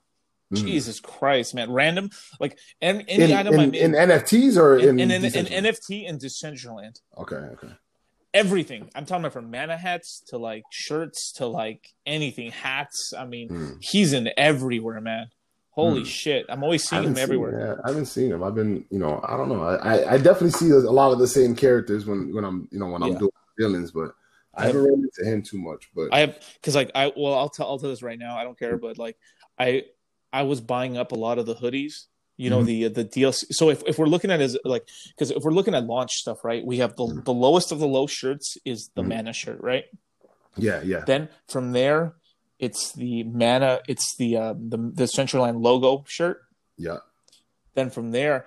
[0.53, 0.57] Mm.
[0.65, 1.71] Jesus Christ, man.
[1.71, 5.25] Random like any, any in, item I made in NFTs or in, in, in, in,
[5.25, 5.63] in Decentraland?
[5.63, 6.99] NFT and Decentraland.
[7.17, 7.69] Okay, okay.
[8.33, 8.89] everything.
[8.95, 13.13] I'm talking about from mana hats to like shirts to like anything, hats.
[13.17, 13.69] I mean, Hmm.
[13.79, 15.27] he's in everywhere, man.
[15.71, 16.05] Holy Hmm.
[16.05, 16.45] shit!
[16.49, 17.77] I'm always seeing him everywhere.
[17.77, 18.43] yeah, I haven't seen him.
[18.43, 19.63] I've been, you know, I don't know.
[19.63, 22.87] I, I, definitely see a lot of the same characters when, when I'm, you know,
[22.87, 23.19] when I'm Yeah.
[23.19, 24.13] doing villains, but
[24.55, 25.89] I I have- haven't run into him too much.
[25.95, 28.35] But I have because like I well I'll tell I'll tell this right now.
[28.35, 29.15] I don't care, but like
[29.57, 29.83] I
[30.31, 32.05] I was buying up a lot of the hoodies.
[32.37, 32.65] You know Mhm.
[32.67, 33.45] the the DLC.
[33.51, 36.43] So if, if we're looking at is like because if we're looking at launch stuff,
[36.45, 36.65] right?
[36.65, 37.25] We have the Mhm.
[37.25, 39.07] the lowest of the low shirts is the Mhm.
[39.09, 39.85] mana shirt, right?
[40.57, 42.15] yeah, yeah, Then from there,
[42.59, 43.81] it's the mana.
[43.87, 46.41] It's the uh, the Decentraland logo shirt.
[46.77, 46.97] yeah.
[47.75, 48.45] Then from there,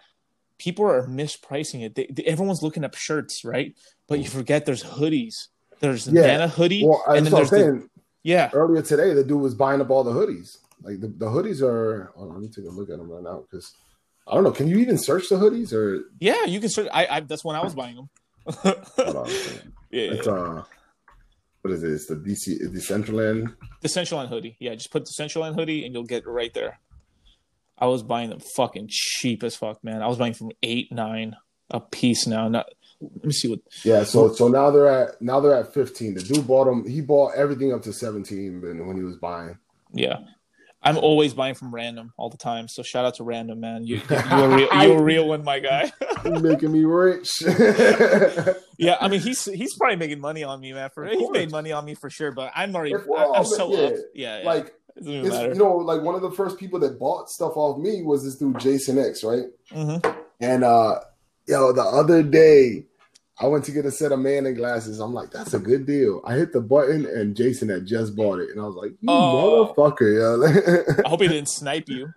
[0.58, 1.94] people are mispricing it.
[1.94, 3.74] They, they- everyone's looking up shirts, right?
[4.08, 5.48] But you forget there's hoodies.
[5.80, 6.22] There's Yeah.
[6.26, 7.90] mana hoodie, Well, and then what I'm the saying.
[8.22, 8.50] yeah.
[8.52, 10.58] Earlier today, the dude was buying up all the hoodies.
[10.82, 12.12] Like the, the hoodies are.
[12.16, 13.74] On, let me take a look at them right now because
[14.26, 14.52] I don't know.
[14.52, 16.04] Can you even search the hoodies or?
[16.20, 16.88] Yeah, you can search.
[16.92, 18.08] I, I that's when I was buying them.
[18.46, 19.26] Hold on.
[19.90, 20.64] yeah, It's uh,
[21.62, 21.92] what is it?
[21.92, 23.54] It's the DC, the Decentraland.
[23.86, 24.56] Central Line hoodie.
[24.58, 26.78] Yeah, just put Decentraland hoodie and you'll get right there.
[27.78, 30.02] I was buying them fucking cheap as fuck, man.
[30.02, 31.36] I was buying from eight nine
[31.70, 32.48] a piece now.
[32.48, 32.66] Not
[33.00, 33.60] let me see what.
[33.84, 36.14] Yeah, so so now they're at now they're at 15.
[36.14, 36.86] The dude bought them.
[36.88, 39.58] He bought everything up to 17 when, when he was buying.
[39.92, 40.18] Yeah,
[40.82, 42.66] I'm always buying from Random all the time.
[42.68, 43.86] So shout out to Random, man.
[43.86, 45.92] You you a real you a real one, my guy.
[46.24, 47.42] Making me rich.
[48.78, 50.90] yeah, I mean he's he's probably making money on me, man.
[50.94, 52.30] For he's made money on me for sure.
[52.30, 53.92] But I'm already I, I'm so yeah, up.
[54.14, 54.44] Yeah, yeah.
[54.44, 54.66] like
[54.96, 55.48] it doesn't even matter.
[55.48, 58.36] you know, like one of the first people that bought stuff off me was this
[58.36, 59.46] dude Jason X, right?
[59.72, 59.96] hmm
[60.40, 61.00] And uh
[61.46, 62.86] yo, the other day
[63.40, 65.00] I went to get a set of mana glasses.
[65.00, 66.20] I'm like, that's a good deal.
[66.24, 68.50] I hit the button and Jason had just bought it.
[68.50, 69.74] And I was like, you Oh.
[69.76, 71.02] motherfucker, yo.
[71.04, 72.12] I hope he didn't snipe you.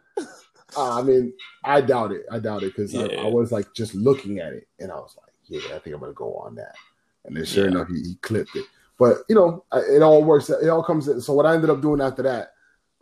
[0.78, 1.32] Uh, I mean,
[1.64, 2.26] I doubt it.
[2.32, 3.22] I doubt it because I, Yeah.
[3.22, 6.02] I was like just looking at it, and I was like, "Yeah, I think I'm
[6.02, 6.76] gonna go on that."
[7.24, 7.72] And then, sure Yeah.
[7.72, 8.66] enough, he, he clipped it.
[9.00, 10.50] But you know, I- it all works.
[10.50, 11.22] It all comes in.
[11.22, 12.52] So what I ended up doing after that,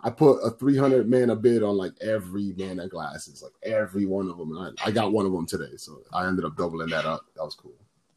[0.01, 4.38] I put a 300 mana bid on like every mana glasses, like every one of
[4.38, 5.76] them, and I, I got one of them today.
[5.78, 7.26] So I ended up doubling that up.
[7.36, 7.74] That was cool.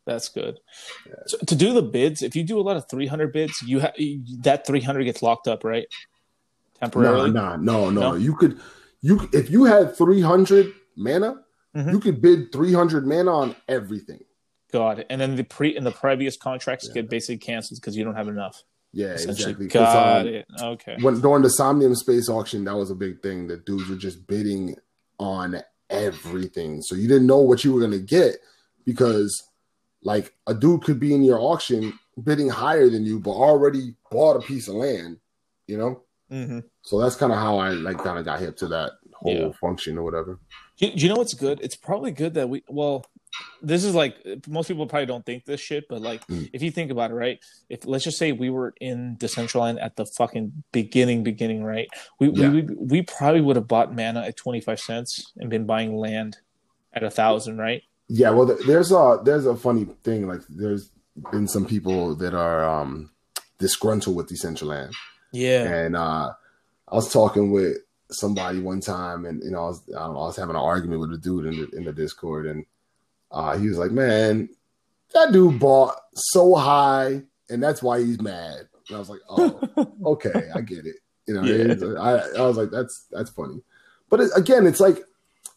[0.07, 0.61] That's good.
[1.07, 1.14] Yeah.
[1.26, 3.92] So to do the bids, if you do a lot of 300 bids, you ha-
[4.42, 5.86] that 300 gets locked up, right?
[6.80, 7.30] Temporarily.
[7.32, 8.00] no, no, no.
[8.12, 8.14] No?
[8.14, 8.61] You could,
[9.00, 11.42] you if you had 300 mana,
[11.74, 11.92] Mhm.
[11.92, 14.20] you could bid 300 mana on everything.
[14.72, 17.02] God, and then the pre and the previous contracts Yeah.
[17.02, 18.62] get basically canceled because you don't have enough.
[18.92, 19.68] Yeah, Essentially, exactly.
[19.68, 20.46] got um, it.
[20.61, 20.96] Okay.
[21.02, 23.46] when during the Somnium Space auction, that was a big thing.
[23.46, 24.76] The dudes were just bidding
[25.18, 28.36] on everything, so you didn't know what you were gonna get
[28.84, 29.42] because,
[30.03, 31.92] like, a dude could be in your auction
[32.22, 35.18] bidding higher than you, but already bought a piece of land.
[35.66, 38.68] You know, hmm so that's kind of how I like kind of got hip to
[38.68, 39.51] that whole Yeah.
[39.61, 40.38] function or whatever.
[40.78, 41.61] Do, do you know what's good?
[41.61, 42.62] It's probably good that we.
[42.68, 43.05] Well,
[43.61, 44.16] this is like
[44.47, 46.49] most people probably don't think this shit, but like Mm.
[46.53, 47.38] if you think about it, right?
[47.68, 51.88] If let's just say we were in Decentraland at the fucking beginning, beginning, right?
[52.20, 52.51] We Yeah.
[52.51, 55.97] we, we we probably would have bought mana at twenty five cents and been buying
[55.97, 56.36] land
[56.92, 57.82] at a thousand, right?
[58.09, 60.28] Yeah, well, there's a there's a funny thing.
[60.28, 60.90] Like, there's
[61.32, 63.11] been some people that are um
[63.59, 64.92] disgruntled with Decentraland.
[65.32, 65.64] Yeah.
[65.64, 66.32] And uh,
[66.88, 67.78] I was talking with
[68.11, 70.62] somebody one time, and you know, I was I, don't know, I was having an
[70.62, 72.64] argument with a dude in the in the Discord, and
[73.30, 74.48] uh, he was like, "Man,
[75.14, 79.92] that dude bought so high, and that's why he's mad." And I was like, "Oh,
[80.12, 80.96] okay, I get it."
[81.26, 82.00] You know, Yeah.
[82.00, 83.62] I I was like, "That's that's funny,"
[84.09, 85.00] but it, again, it's like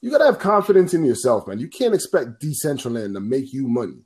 [0.01, 1.59] you gotta have confidence in yourself, man.
[1.59, 3.97] You can't expect Decentraland to make you money.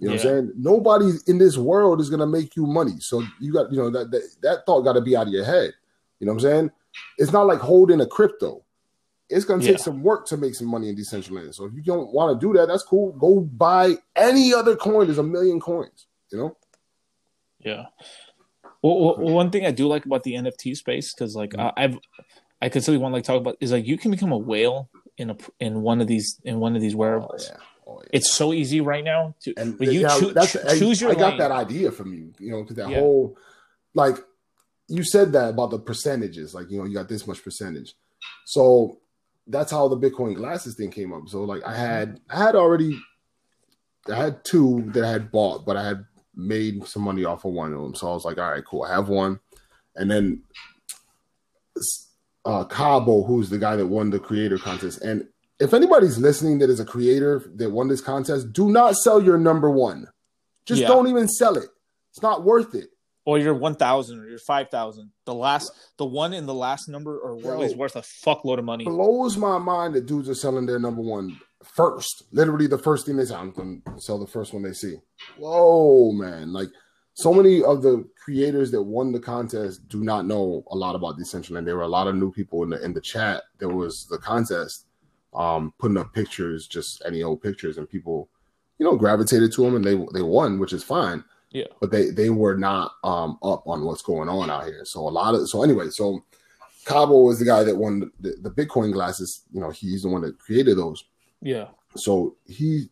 [0.00, 0.52] You know what I'm saying?
[0.56, 2.94] Nobody in this world is gonna make you money.
[3.00, 5.44] So you got, you know, that that, that thought got to be out of your
[5.44, 5.72] head.
[6.20, 6.70] You know what I'm saying?
[7.18, 8.64] It's not like holding a crypto.
[9.28, 9.82] It's gonna take Yeah.
[9.82, 11.54] some work to make some money in Decentraland.
[11.54, 13.12] So if you don't want to do that, that's cool.
[13.12, 15.06] Go buy any other coin.
[15.06, 16.06] There's a million coins.
[16.32, 16.56] You know?
[17.60, 17.86] Yeah.
[18.82, 21.72] Well, one thing I do like about the NFT space because like Mhm.
[21.76, 21.98] I, I've
[22.60, 24.88] I want to like talk about is like you can become a whale
[25.18, 27.50] in a in one of these in one of these Oh wearables.
[27.50, 27.58] yeah.
[27.86, 28.10] Oh yeah.
[28.12, 31.10] It's so easy right now to and you yeah, choo- that's, choo- I- choose your
[31.10, 31.38] I got lane.
[31.38, 32.32] that idea from you.
[32.38, 33.36] You know, because that whole
[33.94, 34.16] like
[34.88, 36.54] you said that about the percentages.
[36.54, 37.94] Like you know, you got this much percentage.
[38.46, 38.98] So
[39.46, 41.28] that's how the Bitcoin glasses thing came up.
[41.28, 41.80] So like I mm-hmm.
[41.80, 42.98] had I had already
[44.10, 47.52] I had two that I had bought, but I had made some money off of
[47.52, 47.94] one of them.
[47.94, 48.84] So I was like, all right, cool.
[48.84, 49.40] I have one,
[49.96, 50.42] and then
[52.44, 55.26] uh, Cabo, who's the guy that won the creator contest, and
[55.60, 59.38] if anybody's listening that is a creator that won this contest, do not sell your
[59.38, 60.06] number one.
[60.66, 60.88] Just Yeah.
[60.88, 61.68] don't even sell it.
[62.10, 62.90] It's not worth it.
[63.26, 65.10] or your one thousand or your five thousand.
[65.26, 67.60] The last the one in the last number or Yo.
[67.60, 68.84] is worth a fuckload of money.
[68.84, 73.16] Blows my mind that dudes are selling their number one first, literally the first thing
[73.18, 73.34] they say.
[73.34, 74.96] I'm going to sell the first one they see.
[75.36, 76.54] Whoa, man!
[76.54, 76.68] Like
[77.18, 81.18] so many of the creators that won the contest do not know a lot about
[81.18, 81.64] Decentraland.
[81.64, 83.42] There were a lot of new people in the in the chat.
[83.58, 84.86] There was the contest,
[85.34, 88.28] um, putting up pictures, just any old pictures, and people,
[88.78, 91.24] you know, gravitated to them and they they won, which is fine.
[91.50, 91.64] Yeah.
[91.80, 94.84] But they they were not um up on what's going on out here.
[94.84, 96.24] So a lot of so anyway, so
[96.84, 99.42] Cabo was the guy that won the, the Bitcoin glasses.
[99.52, 101.04] You know, he's the one that created those.
[101.42, 101.66] Yeah.
[101.96, 102.90] So he,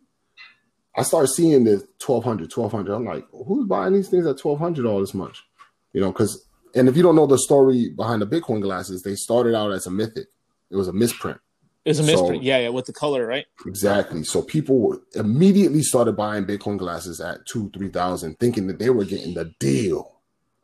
[0.97, 2.95] I started seeing the 1200, 1200.
[2.95, 5.45] I'm like, who's buying these things at 1200 all this much?
[5.93, 9.15] You know, because, and if you don't know the story behind the Bitcoin glasses, they
[9.15, 10.29] started out as a mythic.
[10.71, 11.39] It was a misprint.
[11.85, 12.39] It's a misprint.
[12.39, 13.47] So, yeah, yeah, with the color, right?
[13.65, 14.25] Exactly.
[14.25, 19.05] So people immediately started buying Bitcoin glasses at two, three thousand, thinking that they were
[19.05, 20.17] getting the deal.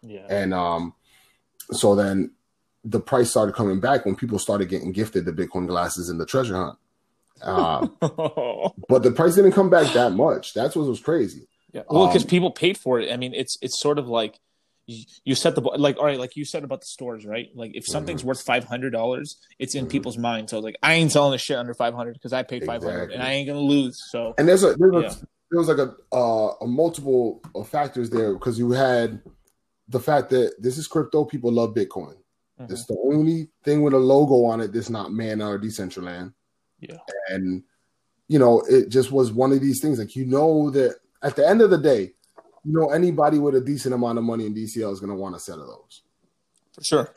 [0.02, 0.26] Yeah.
[0.28, 0.94] And um,
[1.70, 2.32] so then
[2.84, 6.26] the price started coming back when people started getting gifted the Bitcoin glasses in the
[6.26, 6.78] treasure hunt.
[7.40, 10.54] Uh, but the price didn't come back that much.
[10.54, 11.48] That's what was crazy.
[11.72, 11.82] Yeah.
[11.88, 13.12] Well, because um, people paid for it.
[13.12, 14.38] I mean, it's it's sort of like
[14.86, 17.48] you, you set the like all right, like you said about the stores, right?
[17.54, 18.28] Like if something's mm-hmm.
[18.28, 19.90] worth five hundred dollars, it's in mm-hmm.
[19.90, 20.50] people's minds.
[20.50, 23.04] So like I ain't selling a shit under five hundred because I paid five hundred
[23.04, 23.14] exactly.
[23.14, 23.98] and I ain't gonna lose.
[24.10, 25.08] So and there's a there's yeah.
[25.08, 29.20] a, there was like a uh, a multiple of factors there because you had
[29.88, 32.16] the fact that this is crypto, people love Bitcoin.
[32.60, 32.72] Mm-hmm.
[32.72, 36.34] It's the only thing with a logo on it that's not Mana or Decentraland.
[36.82, 36.98] Yeah.
[37.28, 37.62] And
[38.28, 39.98] you know, it just was one of these things.
[39.98, 42.12] Like you know that at the end of the day,
[42.64, 45.36] you know anybody with a decent amount of money in DCL is going to want
[45.36, 46.02] a set of those.
[46.72, 47.14] For sure.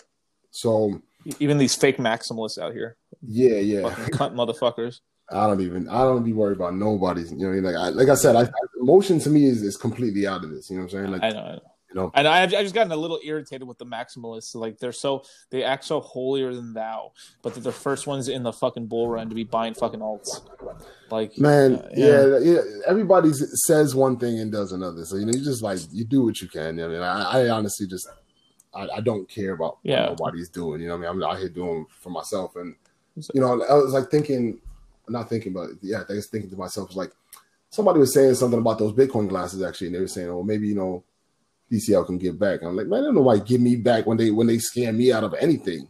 [0.51, 1.01] So
[1.39, 2.97] even these fake maximalists out here.
[3.26, 3.82] Yeah, yeah.
[4.11, 5.01] Cunt motherfuckers.
[5.32, 5.89] I don't even.
[5.89, 7.32] I don't be worried about nobody's.
[7.32, 8.47] You know, like I, like I said, I,
[8.80, 10.70] emotion to me is is completely out of this.
[10.70, 11.11] You know what I'm saying?
[11.11, 11.39] Like I know.
[11.39, 11.61] I know.
[11.95, 14.53] Know, and I, I've just gotten a little irritated with the maximalists.
[14.53, 18.43] Like they're so they act so holier than thou, but they're the first ones in
[18.43, 20.41] the fucking bull run to be buying fucking alts.
[21.09, 22.25] Like man, uh, yeah.
[22.25, 22.61] yeah, yeah.
[22.85, 25.05] Everybody says one thing and does another.
[25.05, 26.81] So you know, you just like you do what you can.
[26.81, 28.09] I mean, I, I honestly just
[28.73, 30.09] I, I, don't care about yeah.
[30.09, 30.81] what nobody's doing.
[30.81, 32.75] You know, I mean, I'm out here doing for myself, and
[33.33, 34.59] you know, I was like thinking,
[35.07, 37.13] not thinking, but yeah, I was thinking to myself, was like
[37.69, 40.67] somebody was saying something about those Bitcoin glasses actually, and they were saying, oh, maybe
[40.67, 41.05] you know
[41.72, 42.61] DCL can give back.
[42.61, 44.95] I'm like, man, I don't know why give me back when they when they scam
[44.95, 45.88] me out of anything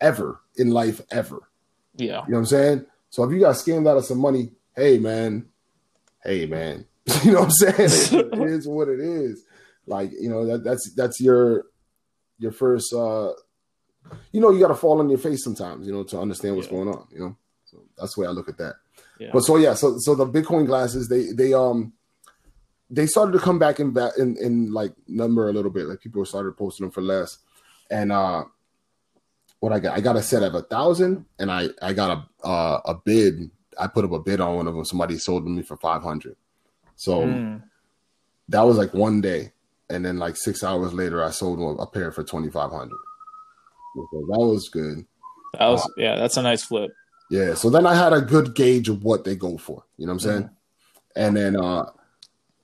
[0.00, 1.48] ever in life ever.
[1.96, 2.06] Yeah.
[2.06, 2.86] You know what I'm saying?
[3.10, 5.46] So if you got scammed out of some money, hey man,
[6.22, 6.86] hey man.
[7.22, 7.74] you know what I'm saying?
[8.32, 9.44] it is what it is.
[9.86, 11.66] Like, you know, that that's that's your
[12.38, 13.32] your first uh
[14.32, 16.74] you know, you gotta fall on your face sometimes, you know, to understand what's yeah.
[16.74, 17.36] going on, you know.
[17.64, 18.74] So that's the way I look at that.
[19.18, 19.30] Yeah.
[19.32, 21.92] But so yeah, so so the Bitcoin glasses, they they um
[22.94, 25.86] they started to come back in back in, in like number a little bit.
[25.86, 27.38] Like people started posting them for less.
[27.90, 28.44] And uh
[29.64, 32.46] what I got, I got a set of a thousand, and I I got a
[32.46, 33.50] uh, a bid.
[33.80, 34.84] I put up a bid on one of them.
[34.84, 36.36] Somebody sold me for five hundred.
[36.96, 37.62] So mm.
[38.50, 39.52] that was like one day,
[39.88, 42.98] and then like six hours later, I sold a pair for twenty five hundred.
[43.96, 45.06] So that was good.
[45.58, 46.92] That was uh, yeah, that's a nice flip.
[47.30, 47.54] Yeah.
[47.54, 49.82] So then I had a good gauge of what they go for.
[49.96, 50.42] You know what I'm saying?
[50.42, 50.50] Mm.
[51.16, 51.86] And then uh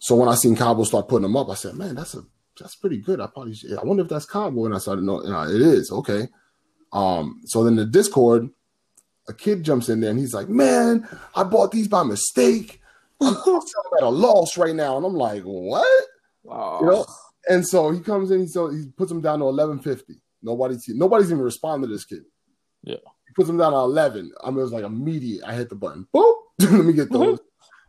[0.01, 2.23] so when I seen Cabo start putting them up, I said, "Man, that's a
[2.59, 5.21] that's pretty good." I probably should, I wonder if that's Cabo, and I started you
[5.55, 6.27] it is okay.
[6.93, 8.49] Um, so then the Discord,
[9.29, 12.81] a kid jumps in there and he's like, "Man, I bought these by mistake.
[13.21, 13.35] I'm
[13.99, 16.07] at a loss right now," and I'm like, "What?"
[16.43, 16.79] Wow.
[16.81, 17.07] You know?
[17.49, 20.23] And so he comes in, he so he puts them down to eleven fifty.
[20.43, 22.25] Nobody's nobody's even responding to this kid.
[22.83, 22.97] Yeah.
[23.27, 24.33] He puts them down to eleven.
[24.43, 25.45] I mean, it was like immediate.
[25.47, 26.07] I hit the button.
[26.15, 26.37] Boop.
[26.61, 27.39] Let me get those.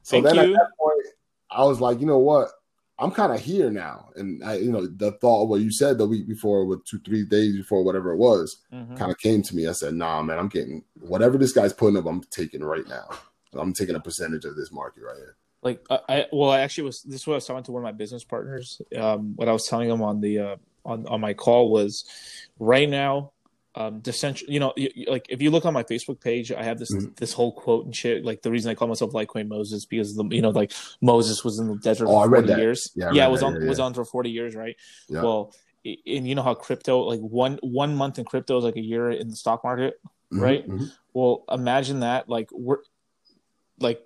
[0.03, 0.41] So Thank then you.
[0.41, 1.05] at that point,
[1.51, 2.49] I was like, you know what?
[2.97, 4.09] I'm kind of here now.
[4.15, 6.99] And I, you know, the thought of what you said the week before, with two,
[6.99, 8.95] three days before, whatever it was, mm-hmm.
[8.95, 9.67] kind of came to me.
[9.67, 13.09] I said, nah, man, I'm getting whatever this guy's putting up, I'm taking right now.
[13.53, 15.35] I'm taking a percentage of this market right here.
[15.63, 17.85] Like, I, well, I actually was, this is what I was talking to one of
[17.85, 18.81] my business partners.
[18.95, 22.05] Um, what I was telling him on the, uh, on, on my call was
[22.59, 23.31] right now,
[23.75, 24.73] um decentral you know
[25.07, 27.07] like if you look on my facebook page i have this mm-hmm.
[27.15, 30.25] this whole quote and shit like the reason i call myself litecoin moses because the
[30.25, 33.31] you know like moses was in the desert oh, for 40 years yeah, yeah it
[33.31, 33.69] was on yeah, yeah.
[33.69, 34.75] was on for 40 years right
[35.07, 35.21] yeah.
[35.21, 35.53] well
[35.85, 39.09] and you know how crypto like one one month in crypto is like a year
[39.09, 40.85] in the stock market mm-hmm, right mm-hmm.
[41.13, 42.79] well imagine that like we're
[43.79, 44.01] like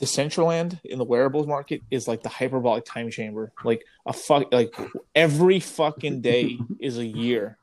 [0.00, 3.52] Decentraland in the wearables market is like the hyperbolic time chamber.
[3.62, 4.74] Like a fuck, like
[5.14, 7.58] every fucking day is a year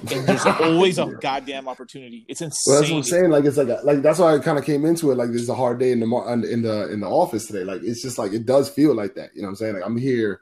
[0.00, 2.24] and there's always a goddamn opportunity.
[2.28, 2.72] It's insane.
[2.72, 3.30] Well, that's what I'm saying.
[3.30, 5.16] Like it's like a, like that's why I kind of came into it.
[5.16, 6.06] Like this is a hard day in the
[6.50, 7.64] in the in the office today.
[7.64, 9.30] Like it's just like it does feel like that.
[9.34, 9.74] You know what I'm saying?
[9.74, 10.40] Like I'm here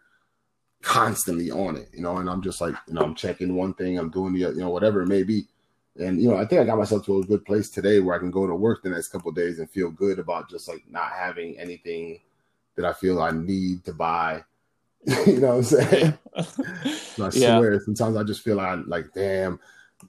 [0.82, 1.88] constantly on it.
[1.92, 4.40] You know, and I'm just like you know I'm checking one thing, I'm doing the
[4.40, 5.46] you know whatever it may be,
[5.98, 8.18] And you know, I think I got myself to a good place today where I
[8.18, 11.12] can go to work the next couple days and feel good about just like not
[11.12, 12.20] having anything
[12.76, 14.44] that I feel I need to buy.
[15.26, 16.18] you know what I'm saying?
[16.36, 16.44] I
[17.32, 17.58] Yeah.
[17.58, 19.58] swear, sometimes I just feel like, like damn,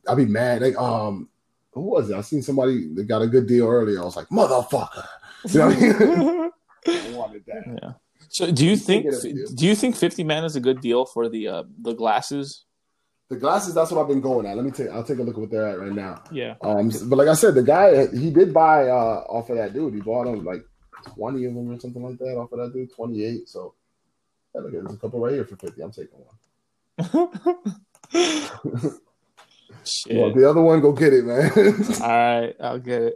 [0.08, 0.62] I'll be mad.
[0.62, 1.30] Like, um,
[1.72, 2.16] who was it?
[2.16, 4.02] I seen somebody that got a good deal earlier.
[4.02, 5.06] I was like, motherfucker.
[5.50, 6.52] You know what I mean?
[6.88, 7.80] I wanted that.
[7.84, 7.92] yeah.
[8.30, 9.48] So do you think get a deal.
[9.56, 12.66] do you think 50 man is a good deal for the uh the glasses?
[13.30, 14.56] The glasses, that's what I've been going at.
[14.56, 16.24] Let me take I'll take a look at what they're at right now.
[16.32, 16.56] Yeah.
[16.62, 19.94] Um, but like I said, the guy he did buy uh off of that dude.
[19.94, 20.64] He bought him like
[21.06, 22.94] twenty of them or something like that off of that dude.
[22.94, 23.48] Twenty eight.
[23.48, 23.74] So
[24.58, 25.82] yeah, look, there's a couple right here for fifty.
[25.82, 27.30] I'm taking one.
[29.84, 30.18] Shit.
[30.18, 31.52] Well, the other one, go get it, man.
[32.02, 33.14] All right, I'll get it.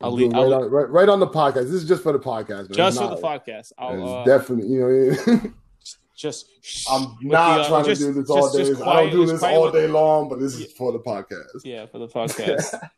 [0.00, 1.64] I'll leave right, I'll, on, right, right on the podcast.
[1.64, 2.72] This is just for the podcast, man.
[2.72, 3.72] just It's for the podcast.
[3.78, 3.92] I'll
[4.24, 4.86] It's uh, definitely, you know.
[4.88, 5.54] I mean?
[6.16, 6.46] just.
[6.90, 8.64] I'm not the, uh, trying just- to do this all just- day.
[8.70, 10.98] just I don't do this quiet all with- day long, but this is for the
[10.98, 11.60] podcast.
[11.64, 12.90] Yeah, for the podcast.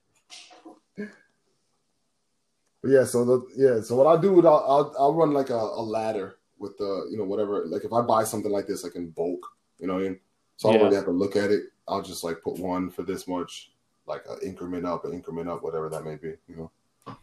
[0.97, 5.55] But yeah, so the yeah, so what I'll do I'll I'll, I'll run like a,
[5.55, 8.95] a ladder with the you know whatever like if I buy something like this like
[8.97, 9.47] in bulk,
[9.79, 10.21] you know what I mean?
[10.57, 10.85] So I don't Yeah.
[10.87, 11.65] really have to look at it.
[11.89, 13.73] I'll just like put one for this much,
[14.07, 17.17] like an increment up, an increment up, whatever that may be, you know.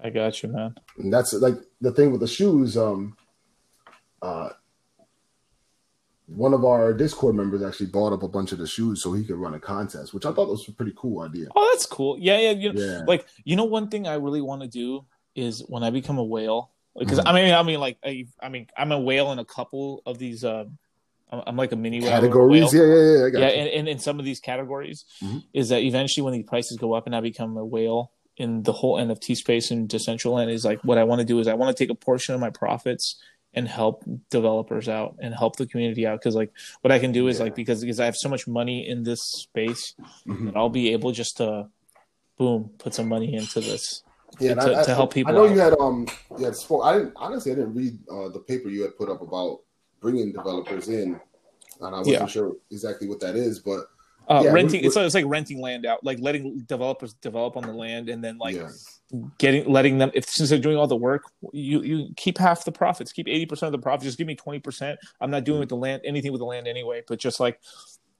[0.00, 0.76] I got you, man.
[0.96, 2.76] And that's like the thing with the shoes.
[2.76, 3.16] Um,
[4.22, 4.50] uh,
[6.26, 9.24] one of our Discord members actually bought up a bunch of the shoes so he
[9.24, 11.48] could run a contest, which I thought was a pretty cool idea.
[11.56, 12.16] Oh, that's cool.
[12.18, 12.50] Yeah, yeah.
[12.50, 15.04] You know, Yeah, like you know, one thing I really want to do
[15.34, 17.26] is when I become a whale, because Mhm.
[17.26, 20.18] I mean, I mean, like, I, I mean, I'm a whale in a couple of
[20.18, 20.44] these.
[20.44, 20.64] Uh,
[21.30, 22.10] I'm, I'm like a mini whale.
[22.10, 22.72] categories.
[22.72, 23.24] Yeah, yeah, yeah.
[23.26, 25.44] I got yeah, and, and in some of these categories, Mhm.
[25.52, 28.72] is that eventually when the prices go up and I become a whale in the
[28.72, 31.76] whole NFT space and Decentraland, is like what I want to do is I want
[31.76, 33.20] to take a portion of my profits
[33.54, 37.28] and help developers out and help the community out because like what I can do
[37.28, 37.44] is Yeah.
[37.44, 39.94] like because because I have so much money in this space
[40.26, 40.46] Mhm.
[40.46, 41.68] that I'll be able just to
[42.36, 44.02] boom put some money into this.
[44.40, 45.54] Yeah, to- I, to help people I know out.
[45.54, 46.06] you had um,
[46.38, 46.86] you had sport.
[46.86, 47.52] I didn't honestly.
[47.52, 49.60] I didn't read uh, the paper you had put up about
[50.00, 51.20] bringing developers in,
[51.80, 52.26] and I wasn't Yeah.
[52.26, 53.58] sure exactly what that is.
[53.60, 53.86] But
[54.28, 57.62] Uh, Yeah, renting we- it's, it's like renting land out, like letting developers develop on
[57.64, 58.68] the land and then like yeah,
[59.38, 61.22] getting letting them if since they're doing all the work
[61.54, 64.98] you you keep half the profits keep 80% of the profits just give me 20%
[65.22, 67.58] i'm not doing with the land anything with the land anyway but just like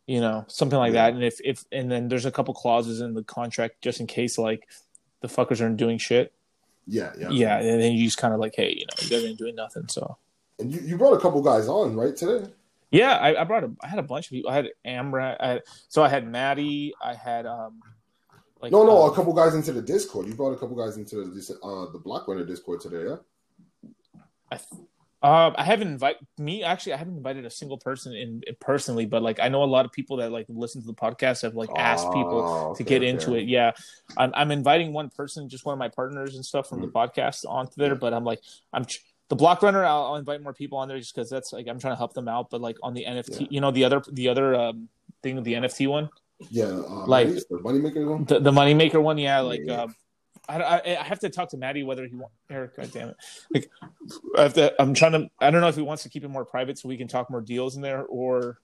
[0.06, 3.12] you know something like that and if if and then there's a couple clauses in
[3.12, 4.66] the contract just in case like
[5.20, 6.32] the fuckers aren't doing shit
[6.86, 9.24] yeah, yeah, yeah and then you just kind of like hey you know you guys
[9.24, 10.16] ain't doing nothing so
[10.58, 12.48] And you, you brought a couple guys on right today.
[12.90, 15.48] yeah i, I brought a i had a bunch of people i had amra I
[15.48, 17.80] had, so i had maddie i had um
[18.60, 20.26] like No, no, um, a couple guys into the Discord.
[20.26, 23.04] You brought a couple guys into the uh the Block Runner Discord today.
[23.08, 23.16] Yeah.
[24.50, 24.82] I, th-
[25.22, 26.92] uh, I haven't invited me actually.
[26.92, 29.92] I haven't invited a single person in personally, but like I know a lot of
[29.92, 33.02] people that like listen to the podcast have like asked people Oh, to okay, get
[33.02, 33.08] okay.
[33.08, 33.48] into it.
[33.48, 33.72] Yeah,
[34.16, 37.44] I'm, I'm inviting one person, just one of my partners and stuff from the podcast
[37.48, 37.88] onto there.
[37.94, 37.94] Yeah.
[37.94, 38.40] But I'm like,
[38.72, 38.84] I'm
[39.28, 39.84] the block runner.
[39.84, 42.14] I'll, I'll invite more people on there just because that's like I'm trying to help
[42.14, 42.48] them out.
[42.50, 43.46] But like on the NFT, Yeah.
[43.50, 44.88] you know, the other the other um,
[45.22, 46.10] thing, the NFT one,
[46.50, 47.56] Yeah, uh, Like- Money- the
[47.90, 48.24] moneymaker one.
[48.24, 49.18] the the moneymaker one.
[49.18, 49.82] Yeah, like Yeah.
[49.82, 49.94] um,
[50.48, 52.76] I, I I have to talk to Maddie whether he wants Eric.
[52.76, 53.16] God damn it!
[53.52, 53.70] Like
[54.36, 54.74] I have to.
[54.80, 55.30] I'm trying to.
[55.40, 57.30] I don't know if he wants to keep it more private so we can talk
[57.30, 58.58] more deals in there, or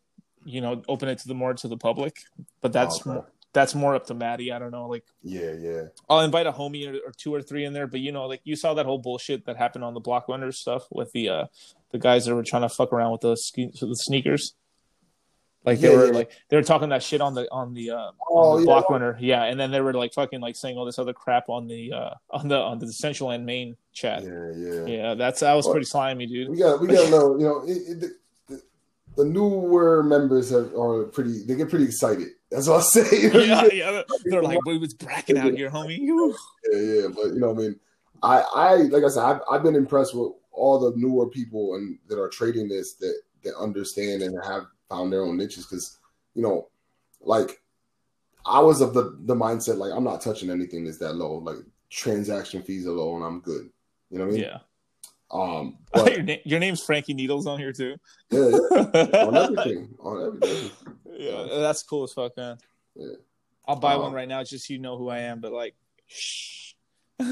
[0.45, 2.17] you know, open it to the more to the public.
[2.61, 3.11] But that's okay.
[3.11, 4.53] more, that's more up to Maddie.
[4.53, 4.89] I don't know.
[4.89, 5.83] Like Yeah, yeah.
[6.09, 7.87] I'll invite a homie or, or two or three in there.
[7.87, 10.59] But you know, like you saw that whole bullshit that happened on the Block Runners
[10.59, 11.45] stuff with the uh
[11.93, 13.37] the guys that were trying to fuck around with the
[13.81, 14.55] the sneakers.
[15.65, 16.13] Like they Yeah, were yeah.
[16.13, 18.67] like they were talking that shit on the on the uh Oh, on the yeah.
[18.67, 21.49] block runner, yeah, and then they were like fucking like saying all this other crap
[21.49, 24.23] on the uh on the on Decentraland main chat.
[24.25, 25.15] Yeah, Yeah, yeah.
[25.15, 26.51] that's that was Well, pretty slimy, dude.
[26.51, 28.11] We got we got a little, you know, it, it,
[28.49, 28.63] the,
[29.17, 31.45] the, newer members are, are pretty.
[31.45, 32.29] They get pretty excited.
[32.51, 33.23] That's what I say.
[33.23, 37.09] You know, yeah, yeah, they're like, we was bracking out here, homie." Yeah, yeah.
[37.09, 37.81] But you know, I mean,
[38.23, 41.99] I, I like I said, I've, I've been impressed with all the newer people and
[42.09, 45.67] that are trading this that that understand and have found their own niches.
[45.67, 45.99] Because
[46.35, 46.69] you know,
[47.21, 47.61] like
[48.47, 51.39] I was of the the mindset like I'm not touching anything that's that low.
[51.39, 51.57] Like
[51.91, 53.71] transaction fees are low and I'm good.
[54.11, 54.43] You know what I mean?
[54.45, 54.59] Yeah,
[55.31, 57.97] Um, but your, na- your name's Frankie Needles on here too.
[58.31, 58.49] yeah, yeah,
[59.27, 60.71] on everything, on everything.
[61.17, 62.59] yeah, that's cool as fuck, man.
[62.95, 63.15] Yeah.
[63.67, 65.41] I'll buy Um, one right now just so you know who I am.
[65.41, 65.75] But like,
[66.07, 66.75] shh.
[67.19, 67.31] but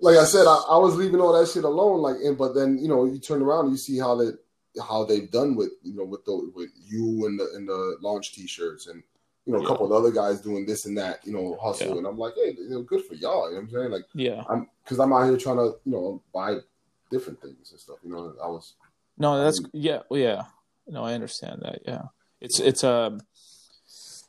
[0.00, 2.00] like I said, I, I was leaving all that shit alone.
[2.00, 4.38] Like, and but then you know, you turn around and you see how that
[4.88, 8.34] how they've done with you know with the with you and the and the launch
[8.34, 9.02] t-shirts and
[9.46, 9.68] you know a Yeah.
[9.68, 11.96] couple of other guys doing this and that you know hustle Yeah.
[11.98, 13.48] and I'm like, hey, you know, good for y'all.
[13.48, 13.90] You know what I'm saying?
[13.90, 14.42] Like, yeah.
[14.48, 16.56] I'm because I'm out here trying to you know buy
[17.10, 17.96] different things and stuff.
[18.04, 18.74] You know, I was
[19.16, 20.42] No, that's Um, yeah, well, yeah.
[20.88, 21.80] no, I understand that.
[21.86, 22.02] Yeah,
[22.40, 23.18] it's it's a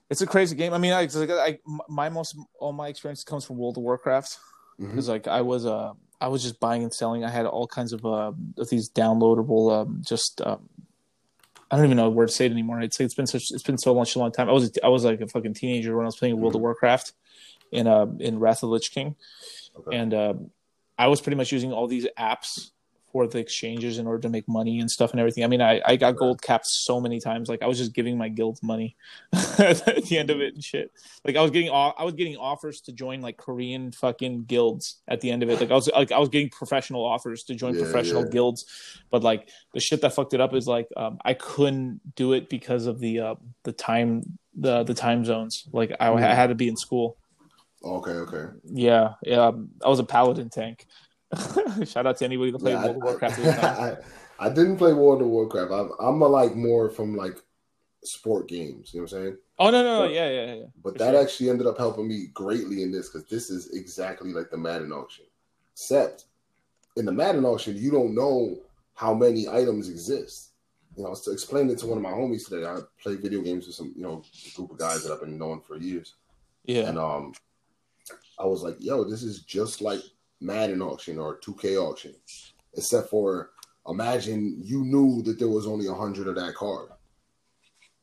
[0.09, 0.73] it's a crazy game.
[0.73, 1.59] I mean, I, I
[1.89, 4.37] my most all my experience comes from World of Warcraft
[4.79, 5.11] because mm-hmm.
[5.11, 7.23] like I was uh I was just buying and selling.
[7.23, 10.69] I had all kinds of uh of these downloadable um just um
[11.69, 12.81] I don't even know where to say it anymore.
[12.81, 14.49] It's it's been such it's been so much a long time.
[14.49, 16.57] I was I was like a fucking teenager when I was playing World mm-hmm.
[16.57, 17.13] of Warcraft
[17.71, 19.15] in uh in Wrath of the Lich King,
[19.77, 19.97] okay.
[19.97, 20.33] and uh,
[20.97, 22.71] I was pretty much using all these apps
[23.17, 25.43] for the exchanges in order to make money and stuff and everything.
[25.43, 27.49] I mean, I, I got gold capped so many times.
[27.49, 28.95] Like I was just giving my guild money
[29.33, 30.91] at the end of it and shit.
[31.25, 35.21] Like I was getting I was getting offers to join like Korean fucking guilds at
[35.21, 35.59] the end of it.
[35.59, 38.31] Like I was like I was getting professional offers to join yeah, professional yeah.
[38.31, 38.65] guilds,
[39.09, 42.49] but like the shit that fucked it up is like um, I couldn't do it
[42.49, 45.67] because of the uh, the time the the time zones.
[45.71, 47.17] Like I, I had to be in school.
[47.83, 48.45] Okay, okay.
[48.63, 49.51] Yeah, yeah.
[49.83, 50.85] I was a paladin tank.
[51.85, 53.39] Shout out to anybody that played yeah, World of Warcraft.
[53.63, 53.97] I,
[54.39, 55.71] I, didn't play World of Warcraft.
[55.71, 57.41] I'm, I'm a, like more from like
[58.03, 58.93] sport games.
[58.93, 59.37] You know what I'm saying?
[59.59, 60.63] Oh no, no, but, yeah, yeah, yeah.
[60.83, 61.21] But that sure.
[61.21, 64.91] actually ended up helping me greatly in this because this is exactly like the Madden
[64.91, 65.25] auction.
[65.73, 66.25] Except
[66.95, 68.57] in the Madden auction, you don't know
[68.93, 70.51] how many items exist.
[70.95, 72.65] You know, to explain it to one of my homies today.
[72.65, 74.23] I play video games with some, you know,
[74.55, 76.15] group of guys that I've been knowing for years.
[76.65, 76.89] Yeah.
[76.89, 77.33] And um,
[78.39, 80.01] I was like, yo, this is just like
[80.39, 82.13] Madden auction or 2K auction,
[82.75, 83.51] except for
[83.87, 86.89] imagine you knew that there was only a hundred of that card.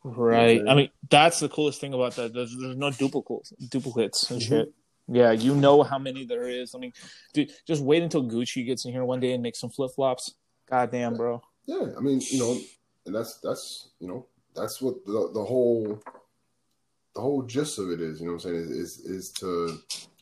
[0.02, 0.56] Right.
[0.56, 2.34] You know I mean, that's the coolest thing about that.
[2.34, 4.48] There's, there's no duplicates, duplicates and mm-hmm.
[4.48, 4.74] shit.
[5.06, 6.74] Yeah, you know how many there is.
[6.74, 6.92] I mean,
[7.34, 10.34] dude, just wait until Gucci gets in here one day and makes some flip flops.
[10.70, 11.42] God damn, bro.
[11.66, 12.58] Yeah, I mean, you know,
[13.04, 16.00] and that's that's you know that's what the the whole
[17.14, 18.18] the whole gist of it is.
[18.18, 19.78] You know what I'm saying is is, is to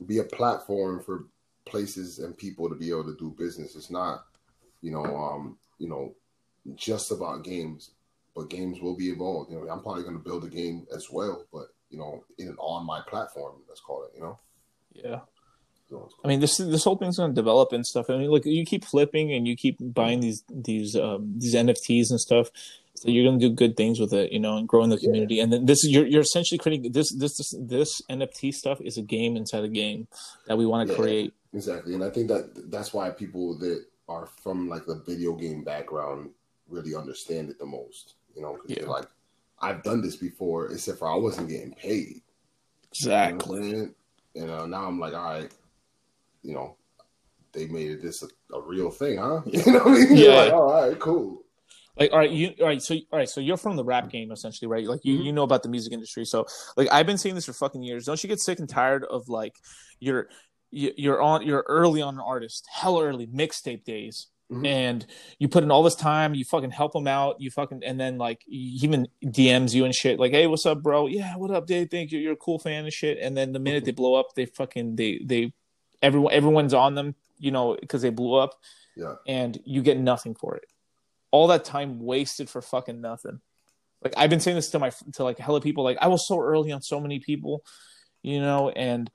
[0.07, 1.27] be a platform for
[1.65, 3.77] places and people to be able to do business.
[3.77, 4.25] It's not,
[4.81, 6.15] you know, um, you know,
[6.75, 7.91] just about games,
[8.35, 9.51] but games will be evolved.
[9.51, 12.57] You know, I'm probably going to build a game as well, but you know, in
[12.59, 14.13] on my platform, let's call it.
[14.15, 14.39] You know.
[14.93, 15.21] Yeah.
[16.25, 18.09] I mean, this this whole thing's going to develop and stuff.
[18.09, 22.11] I mean, look, you keep flipping and you keep buying these these um, these NFTs
[22.11, 22.51] and stuff.
[23.03, 25.37] So you're going to do good things with it, you know, and growing the community.
[25.37, 25.45] Yeah.
[25.45, 29.03] And then this, you're you're essentially creating this this this this NFT stuff is a
[29.03, 30.07] game inside a game
[30.47, 31.01] that we want to yeah.
[31.01, 35.35] create Exactly, and I think that that's why people that are from like the video
[35.35, 36.31] game background
[36.69, 38.15] really understand it the most.
[38.35, 38.87] You know, yeah.
[38.87, 39.05] like,
[39.61, 42.23] I've done this before, except for I wasn't getting paid.
[42.91, 43.69] Exactly.
[43.69, 43.89] You know
[44.35, 45.53] and uh, now I'm like, all right,
[46.43, 46.77] you know,
[47.53, 49.43] they made this a, a real thing, huh?
[49.47, 50.17] You know what I mean?
[50.17, 50.35] Yeah.
[50.35, 51.42] Like, all right, cool.
[51.99, 54.33] Like, all right, you all right, so all right, so you're from the rap game
[54.33, 54.87] essentially, right?
[54.87, 55.23] Like you, mm-hmm.
[55.25, 56.25] you know about the music industry.
[56.25, 58.07] So like I've been seeing this for fucking years.
[58.07, 59.55] Don't you get sick and tired of like
[60.01, 60.29] you're
[60.71, 64.29] you're on you're early on an artist, hell early, mixtape days.
[64.51, 64.67] Mm-hmm.
[64.67, 65.07] And
[65.39, 68.19] you put in all this time, you fucking help them out, you fucking, and then
[68.19, 71.07] like even DMs you and shit, like, hey, what's up, bro?
[71.07, 71.89] Yeah, what up, Dave?
[71.89, 73.19] Think you're, you're a cool fan and shit.
[73.19, 75.53] And then the minute they blow up, they fucking they they
[76.03, 78.55] everyone everyone's on them, you know, because they blew up.
[78.97, 79.15] Yeah.
[79.27, 80.65] And you get nothing for it.
[81.33, 83.41] All that time wasted for fucking nothing.
[84.03, 85.83] Like I've been saying this to my to like hella people.
[85.83, 87.65] Like I was so early on so many people,
[88.23, 89.11] you know, and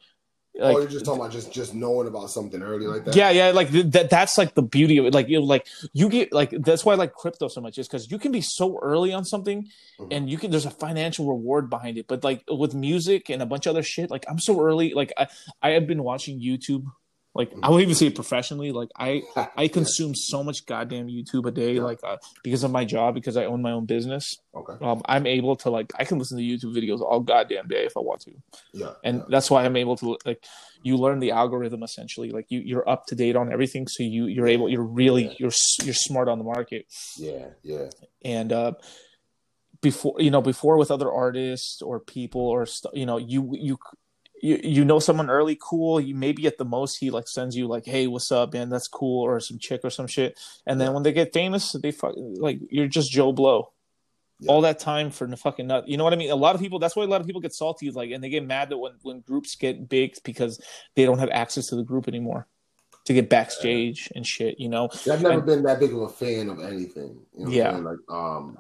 [0.60, 3.16] like, oh, you're just talking about just just knowing about something early like that.
[3.16, 4.10] Yeah, yeah, like that.
[4.10, 5.14] That's like the beauty of it.
[5.14, 7.88] Like you, know, like you get like that's why I like crypto so much is
[7.88, 9.68] because you can be so early on something,
[10.00, 10.12] mm-hmm.
[10.12, 12.08] and you can there's a financial reward behind it.
[12.08, 14.94] But like with music and a bunch of other shit, like I'm so early.
[14.94, 15.28] Like I
[15.62, 16.86] I have been watching YouTube
[17.38, 18.72] like I won't even say it professionally.
[18.72, 19.22] Like I
[19.56, 21.84] I consume so much goddamn YouTube a day, yeah.
[21.84, 24.38] like uh, because of my job, because I own my own business.
[24.56, 24.74] Okay.
[24.84, 27.96] Um, I'm able to like I can listen to YouTube videos all goddamn day if
[27.96, 28.32] I want to.
[28.74, 28.94] Yeah.
[29.04, 29.26] And yeah.
[29.30, 30.44] that's why I'm able to like
[30.82, 32.32] you learn the algorithm essentially.
[32.32, 35.34] Like you you're up to date on everything, so you you're able you're really yeah.
[35.38, 35.52] you're
[35.84, 36.88] you're smart on the market.
[37.18, 37.50] Yeah.
[37.62, 37.90] Yeah.
[38.26, 38.74] And uh
[39.82, 43.78] before you know before with other artists or people or st- you know you you
[44.42, 46.00] you, you know someone early cool.
[46.00, 48.70] You maybe at the most he like sends you like hey what's up man?
[48.70, 50.40] That's cool or some chick or some shit.
[50.66, 53.72] And then when they get famous they fuck like you're just joe blow.
[54.40, 54.52] Yeah.
[54.52, 55.88] all that time for the fucking nut.
[55.88, 56.30] You know what i mean?
[56.30, 58.30] A lot of people that's why a lot of people get salty like and they
[58.30, 60.62] get mad that when when groups get big because
[60.96, 62.48] they don't have access to the group anymore
[63.06, 64.90] to get backstage and shit you know?
[65.10, 67.78] I've never and, been that big of a fan of anything you know yeah.
[67.78, 68.60] like um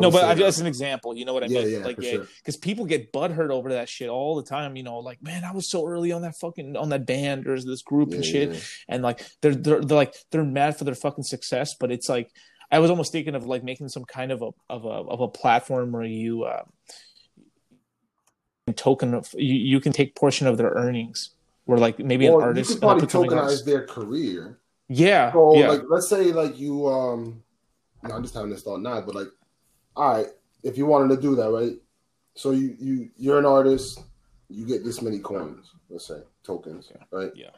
[0.00, 1.70] no, but I, as an example, you know what I yeah, mean?
[1.70, 2.60] Yeah, like, yeah, because sure.
[2.60, 4.76] people get butthurt over that shit all the time.
[4.76, 7.60] You know, like, man, I was so early on that fucking on that band or
[7.60, 8.60] this group yeah, and shit, yeah.
[8.88, 12.30] and like they're, they're they're like they're mad for their fucking success, but it's like
[12.70, 15.28] I was almost thinking of like making some kind of a of a of a
[15.28, 16.64] platform where you uh,
[18.74, 21.30] token of you, you can take portion of their earnings,
[21.64, 24.58] where like maybe an artist you could probably tokenize their career.
[24.88, 25.32] Yeah.
[25.32, 25.68] So yeah.
[25.68, 27.42] like, let's say like you um,
[28.02, 29.28] I'm just having this thought now, but like
[29.96, 30.26] all right,
[30.62, 31.72] if you wanted to do that, right?
[32.34, 34.00] So you you you're an artist,
[34.48, 37.32] you get this many coins, let's say tokens, right?
[37.34, 37.50] Yeah.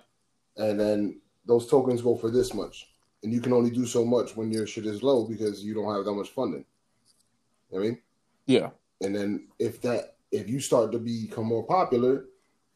[0.56, 2.90] And then those tokens go for this much,
[3.22, 5.92] and you can only do so much when your shit is low because you don't
[5.94, 6.64] have that much funding.
[7.70, 7.98] You know I mean,
[8.46, 8.70] Yeah.
[9.00, 12.26] and then if that if you start to become more popular,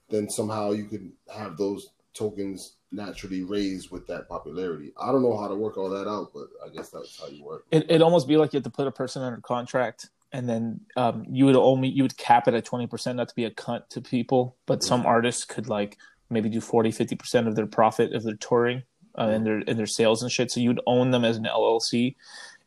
[0.09, 4.93] then somehow you could have those tokens naturally raised with that popularity.
[5.01, 7.45] I don't know how to work all that out, but I guess that's how you
[7.45, 7.65] work.
[7.71, 10.81] It it almost be like you have to put a person under contract, and then
[10.97, 13.51] um, you would only you would cap it at twenty percent, not to be a
[13.51, 14.57] cunt to people.
[14.67, 15.99] But some artists could like
[16.31, 18.83] maybe do 40 50 percent of their profit if they're touring
[19.19, 20.51] uh, and their and their sales and shit.
[20.51, 22.17] So you'd own them as an LLC,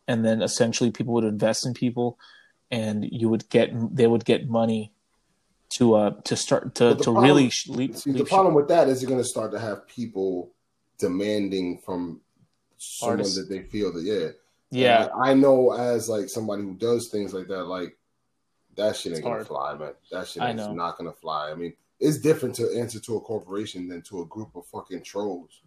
[0.07, 2.17] and then essentially people would invest in people,
[2.71, 4.91] and you would get they would get money
[5.71, 8.87] to uh to start to to problem- really leap, See, the leap problem with that
[8.87, 10.51] is you're going to start to have people
[10.97, 12.21] demanding from
[12.77, 13.35] someone Artists.
[13.37, 14.29] that they feel that yeah,
[14.71, 17.97] yeah And I know as like somebody who does things like that, like
[18.77, 19.47] that shit ain't It's gonna hard.
[19.47, 19.93] fly, man.
[20.11, 21.51] That shit is not gonna fly.
[21.51, 25.03] I mean, it's different to answer to a corporation than to a group of fucking
[25.03, 25.61] trolls.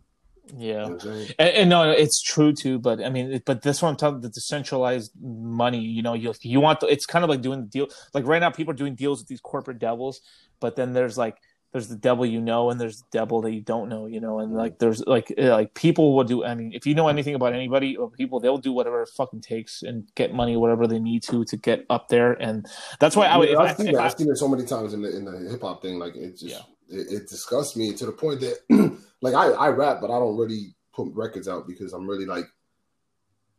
[0.57, 1.31] Yeah You know what I'm saying?
[1.39, 2.79] And, and no, it's true too.
[2.79, 5.81] But I mean, but this one, I'm talking about the decentralized money.
[5.81, 7.89] You know, you you want the, it's kind of like doing the deal.
[8.15, 10.21] Like right now, people are doing deals with these corporate devils.
[10.61, 11.37] But then there's like
[11.73, 14.07] there's the devil you know, and there's the devil that you don't know.
[14.07, 16.43] You know, and like there's like uh, like people will do.
[16.45, 19.43] I mean, if you know anything about anybody or people, they'll do whatever it fucking
[19.43, 22.33] takes and get money, whatever they need to to get up there.
[22.33, 22.67] And
[23.01, 23.51] that's why I would.
[23.51, 23.97] Yeah, I, I've seen.
[23.97, 25.99] I- I've seen it so many times in the in the hip hop thing.
[25.99, 26.63] Like it just Yeah.
[26.89, 28.57] it, it disgusts me to the point that
[29.21, 32.45] like I I rap, but I don't really put records out because I'm really like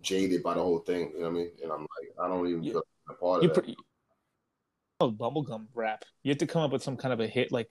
[0.02, 1.12] jaded by the whole thing.
[1.14, 1.52] You know what I mean?
[1.64, 2.72] And I'm like I don't even Yeah.
[2.74, 3.64] feel a part of that.
[3.64, 3.76] pre-
[5.02, 6.06] oh, bubblegum rap.
[6.24, 7.70] You have to come up with some kind of a hit, like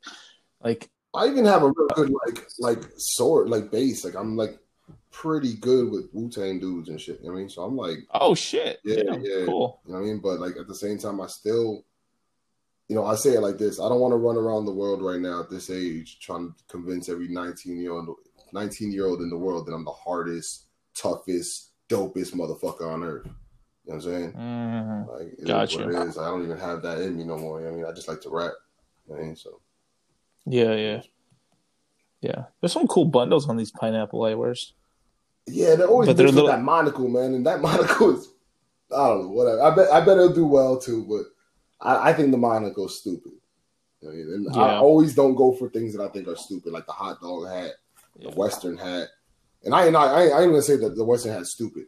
[0.62, 4.04] like I even have a real good like like sword like bass.
[4.04, 4.58] Like I'm like
[5.10, 7.18] pretty good with Wu Tang dudes and shit.
[7.20, 7.50] You know what I mean?
[7.50, 9.44] So I'm like, oh shit, Yeah, Damn, yeah.
[9.46, 9.80] cool.
[9.86, 10.18] you know what I mean?
[10.20, 11.84] But like at the same time, I still,
[12.88, 15.02] you know, I say it like this: I don't want to run around the world
[15.02, 18.08] right now at this age trying to convince every 19 year old
[18.52, 23.26] 19 year old in the world that I'm the hardest, toughest, dopest motherfucker on earth.
[23.26, 23.34] You know
[23.84, 24.32] what I'm saying?
[24.32, 25.08] Mhm.
[25.18, 25.78] Like it is Gotcha.
[25.84, 26.18] what it is.
[26.18, 27.60] I don't even have that in me no more.
[27.60, 28.52] You know I mean, I just like to rap.
[29.06, 29.60] You know I mean, so
[30.46, 31.02] Yeah, yeah,
[32.20, 32.44] yeah.
[32.60, 34.72] There's some cool bundles on these pineapple eyewears.
[35.46, 38.28] Yeah, they're always But they're little- that monocle, man, and that monocle is
[38.90, 39.62] I don't know, whatever.
[39.62, 41.24] I bet I bet it'll do well too, but
[41.80, 43.32] I, I think the stupid.
[44.00, 44.34] You know what I mean?
[44.34, 47.20] And I always don't go for things that I think are stupid, like the hot
[47.20, 47.72] dog hat,
[48.18, 48.30] Yeah.
[48.30, 49.08] the Western hat.
[49.64, 51.86] And I ain't I, I ain't I ain't gonna say that the Western hat's stupid.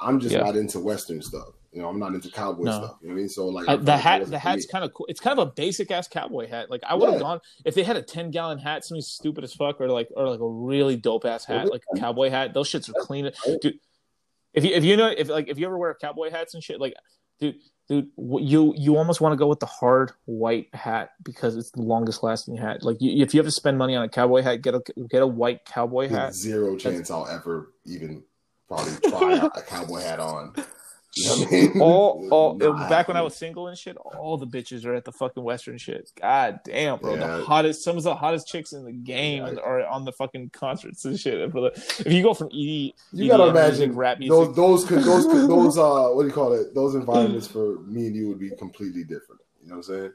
[0.00, 0.42] I'm just Yeah.
[0.42, 1.48] not into Western stuff.
[1.72, 2.70] You know, I'm not into cowboy No.
[2.72, 2.96] stuff.
[3.00, 3.28] You know what I mean?
[3.28, 5.06] So like Uh, the hat, the hat's kind of cool.
[5.08, 6.70] It's kind of a basic ass cowboy hat.
[6.70, 7.20] Like I would have Yeah.
[7.20, 10.28] gone if they had a ten gallon hat, something stupid as fuck, or like or
[10.28, 12.52] like a really dope ass hat, like a cowboy hat.
[12.54, 13.30] Those shits are clean,
[13.60, 13.78] dude.
[14.52, 16.80] If you if you know if like if you ever wear cowboy hats and shit,
[16.80, 16.94] like
[17.40, 17.56] dude,
[17.88, 21.82] dude, you you almost want to go with the hard white hat because it's the
[21.82, 22.82] longest lasting hat.
[22.82, 25.22] Like you, if you have to spend money on a cowboy hat, get a get
[25.22, 26.34] a white cowboy There's hat.
[26.34, 28.22] zero chance I'll ever even
[28.68, 30.54] probably try a cowboy hat on.
[31.16, 31.80] You know I mean?
[31.80, 32.54] all, all
[32.88, 35.78] back when I was single and shit, all the bitches are at the fucking Western
[35.78, 36.10] shit.
[36.20, 37.38] God damn, bro, Yeah.
[37.38, 39.60] the hottest, some of the hottest chicks in the game Yeah.
[39.60, 41.34] are on the fucking concerts and shit.
[41.40, 45.78] If you go from ED, You gotta imagine music, rap music, those those those those
[45.78, 46.74] uh what do you call it?
[46.74, 49.40] Those environments for me and you would be completely different.
[49.62, 50.12] You know what I'm saying?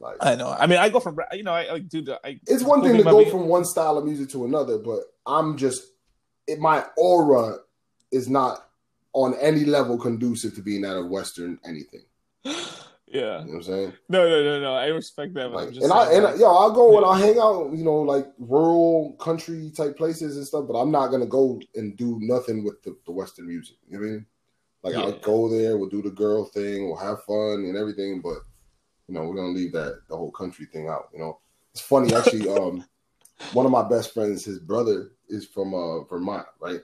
[0.00, 0.48] Like I know.
[0.58, 2.20] I mean, I go from you know, I, I do the.
[2.24, 5.56] I, it's one thing to go from one style of music to another, but I'm
[5.56, 5.82] just
[6.46, 7.58] it, my aura
[8.12, 8.68] is not
[9.16, 12.02] on any level conducive to being out of Western anything.
[12.44, 12.52] yeah.
[13.06, 13.92] You know what I'm saying?
[14.10, 14.74] No, no, no, no.
[14.74, 15.50] I respect that.
[15.52, 18.26] Like, and I and I, yo, I'll go and I'll hang out, you know, like
[18.38, 20.66] rural country type places and stuff.
[20.68, 23.76] But I'm not gonna go and do nothing with the, the Western music.
[23.88, 24.26] You know what I mean?
[24.82, 28.20] Like I'll go there, we'll do the girl thing, we'll have fun and everything.
[28.20, 28.40] But
[29.08, 31.08] you know, we're gonna leave that the whole country thing out.
[31.14, 31.38] You know,
[31.72, 32.50] it's funny actually.
[32.60, 32.84] um,
[33.54, 36.80] one of my best friends, his brother is from uh Vermont, right?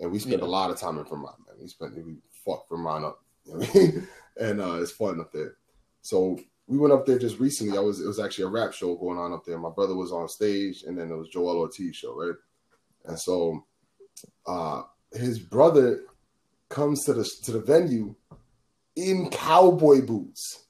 [0.00, 0.48] And we spent Yeah.
[0.48, 3.78] a lot of time in Vermont, We spent we fucked Vermont up, you know I
[3.78, 4.08] mean?
[4.40, 5.56] and uh, it's fun up there.
[6.02, 7.76] So we went up there just recently.
[7.76, 9.58] I was it was actually a rap show going on up there.
[9.58, 12.36] My brother was on stage, and then it was Joel Ortiz show, right?
[13.06, 13.64] And so
[14.46, 14.82] uh
[15.12, 16.02] his brother
[16.68, 18.14] comes to the to the venue
[18.96, 20.64] in cowboy boots.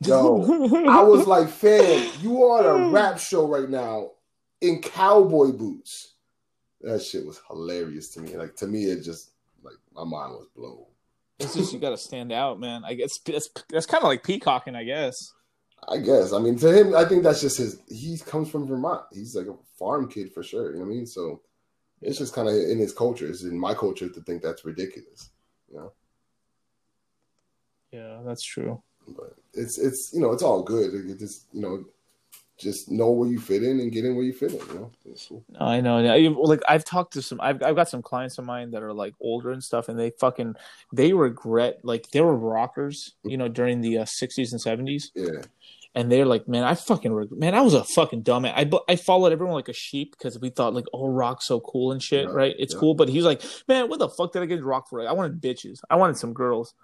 [0.00, 0.42] Yo,
[0.88, 4.10] I was like, fam, you are on a rap show right now
[4.60, 6.14] in cowboy boots.
[6.82, 8.36] That shit was hilarious to me.
[8.36, 9.30] Like to me, it just
[9.64, 10.84] like my mind was blown.
[11.38, 12.82] it's just you got to stand out, man.
[12.84, 15.14] I guess that's that's kind of like peacocking, I guess.
[15.88, 16.32] I guess.
[16.32, 17.78] I mean, to him, I think that's just his.
[17.88, 19.02] He comes from Vermont.
[19.12, 20.72] He's like a farm kid for sure.
[20.72, 21.06] You know what I mean?
[21.06, 21.42] So
[22.00, 23.26] it's just kind of in his culture.
[23.26, 25.30] It's in my culture to think that's ridiculous.
[25.70, 25.92] You know?
[27.92, 28.82] Yeah, that's true.
[29.06, 30.94] But it's it's you know it's all good.
[30.94, 31.84] It just you know
[32.58, 34.58] just know where you fit in and get in where you fit in.
[34.58, 34.90] You know,
[35.28, 35.44] cool.
[35.58, 35.98] I know.
[36.42, 37.40] Like I've talked to some.
[37.40, 40.10] I've I've got some clients of mine that are like older and stuff, and they
[40.20, 40.54] fucking
[40.92, 45.10] they regret like they were rockers, you know, during the uh, '60s and '70s.
[45.14, 45.42] Yeah.
[45.96, 48.44] And they're like, man, I fucking man, I was a fucking dumb.
[48.44, 51.92] I I followed everyone like a sheep because we thought like, oh, rock's so cool
[51.92, 52.54] and shit, yeah, right?
[52.58, 52.80] It's yeah.
[52.80, 55.06] cool, but he's like, man, what the fuck did I get rock for?
[55.06, 55.80] I wanted bitches.
[55.88, 56.74] I wanted some girls.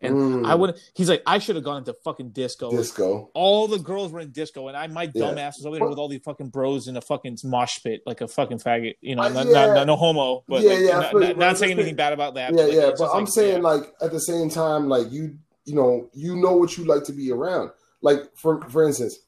[0.00, 0.46] And mm.
[0.46, 0.78] I would.
[0.94, 2.70] He's like, I should have gone into fucking disco.
[2.70, 3.30] Disco.
[3.32, 5.24] All the girls were in disco, and I, my yeah.
[5.24, 8.20] dumbass was over there with all these fucking bros in a fucking mosh pit, like
[8.20, 8.96] a fucking faggot.
[9.00, 9.52] You know, uh, not, yeah.
[9.52, 11.00] not, not, no homo, but yeah, like, yeah.
[11.00, 12.52] Not, not, not saying anything bad about that.
[12.52, 12.90] Yeah, but like, yeah.
[12.98, 13.68] But I'm like, saying, yeah.
[13.68, 17.12] like, at the same time, like you, you know, you know what you like to
[17.12, 17.70] be around.
[18.02, 19.18] Like, for for instance,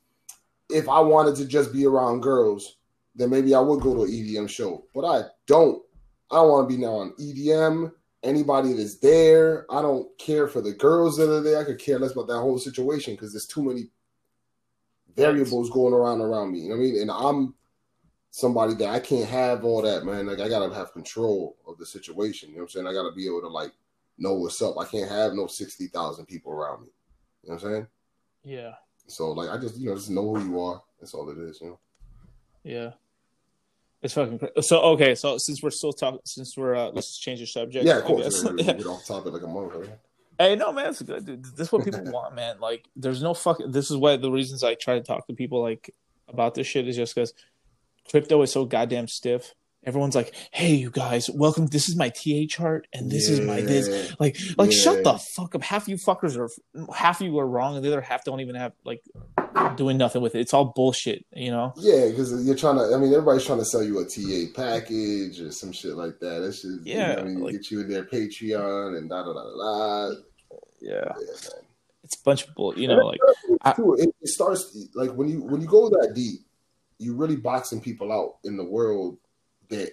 [0.68, 2.76] if I wanted to just be around girls,
[3.14, 4.84] then maybe I would go to an EDM show.
[4.94, 5.82] But I don't.
[6.30, 7.90] I don't want to be now on EDM
[8.22, 9.66] anybody that's there.
[9.70, 11.60] I don't care for the girls that are there.
[11.60, 13.90] I could care less about that whole situation because there's too many
[15.14, 16.60] variables going around around me.
[16.60, 17.00] You know what I mean?
[17.02, 17.54] And I'm
[18.30, 20.26] somebody that I can't have all that, man.
[20.26, 22.50] Like I gotta have control of the situation.
[22.50, 22.86] You know what I'm saying?
[22.86, 23.72] I gotta be able to like
[24.18, 24.76] know what's up.
[24.78, 26.88] I can't have no sixty thousand people around me.
[27.42, 27.86] You know what I'm saying?
[28.44, 28.74] Yeah.
[29.06, 30.82] So like I just you know just know who you are.
[31.00, 31.60] That's all it is.
[31.60, 31.78] You know.
[32.62, 32.90] Yeah.
[34.02, 34.52] It's fucking crazy.
[34.60, 37.84] So okay, so since we're still talking, since we're uh, let's change the subject.
[37.84, 38.44] Yeah, of course.
[38.44, 39.90] We're, we're off topic like a motherfucker.
[40.38, 41.26] Hey, no, man, it's good.
[41.26, 41.44] Dude.
[41.44, 42.60] This is what people want, man.
[42.60, 43.72] Like, there's no fucking.
[43.72, 45.92] This is why the reasons I try to talk to people like
[46.28, 47.34] about this shit is just because
[48.08, 51.66] crypto is so goddamn stiff everyone's like, "Hey, you guys, welcome.
[51.66, 53.36] This is my TA chart, and this yeah.
[53.36, 54.76] is my this." Like, like, yeah.
[54.76, 55.62] shut the fuck up.
[55.62, 56.48] Half you fuckers are,
[56.94, 59.02] half you are wrong, and the other half don't even have like
[59.76, 60.40] doing nothing with it.
[60.40, 61.72] It's all bullshit, you know.
[61.76, 62.94] Yeah, because you're trying to.
[62.94, 66.46] I mean, everybody's trying to sell you a TA package or some shit like that.
[66.46, 69.22] It's just yeah, you know, I mean, like, get you in their Patreon and da
[69.22, 70.14] da da da.
[70.80, 71.12] Yeah.
[71.20, 71.50] yeah
[72.08, 73.20] it's a bunch of bull, you know, like
[73.62, 76.40] I, it, it starts like when you when you go that deep,
[76.98, 79.18] you really boxing people out in the world
[79.68, 79.92] that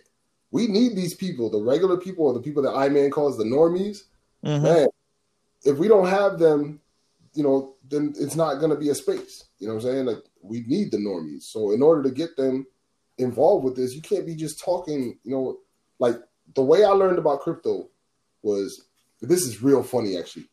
[0.51, 3.43] we need these people, the regular people or the people that I man calls the
[3.43, 4.03] normies.
[4.45, 4.63] Mm-hmm.
[4.63, 4.87] Man,
[5.65, 6.79] if we don't have them,
[7.33, 9.45] you know, then it's not going to be a space.
[9.59, 10.05] You know what I'm saying?
[10.05, 11.43] Like we need the normies.
[11.43, 12.65] So in order to get them
[13.17, 15.17] involved with this, you can't be just talking.
[15.23, 15.57] You know,
[15.99, 16.15] like
[16.55, 17.89] the way I learned about crypto
[18.41, 18.85] was
[19.21, 20.49] this is real funny actually.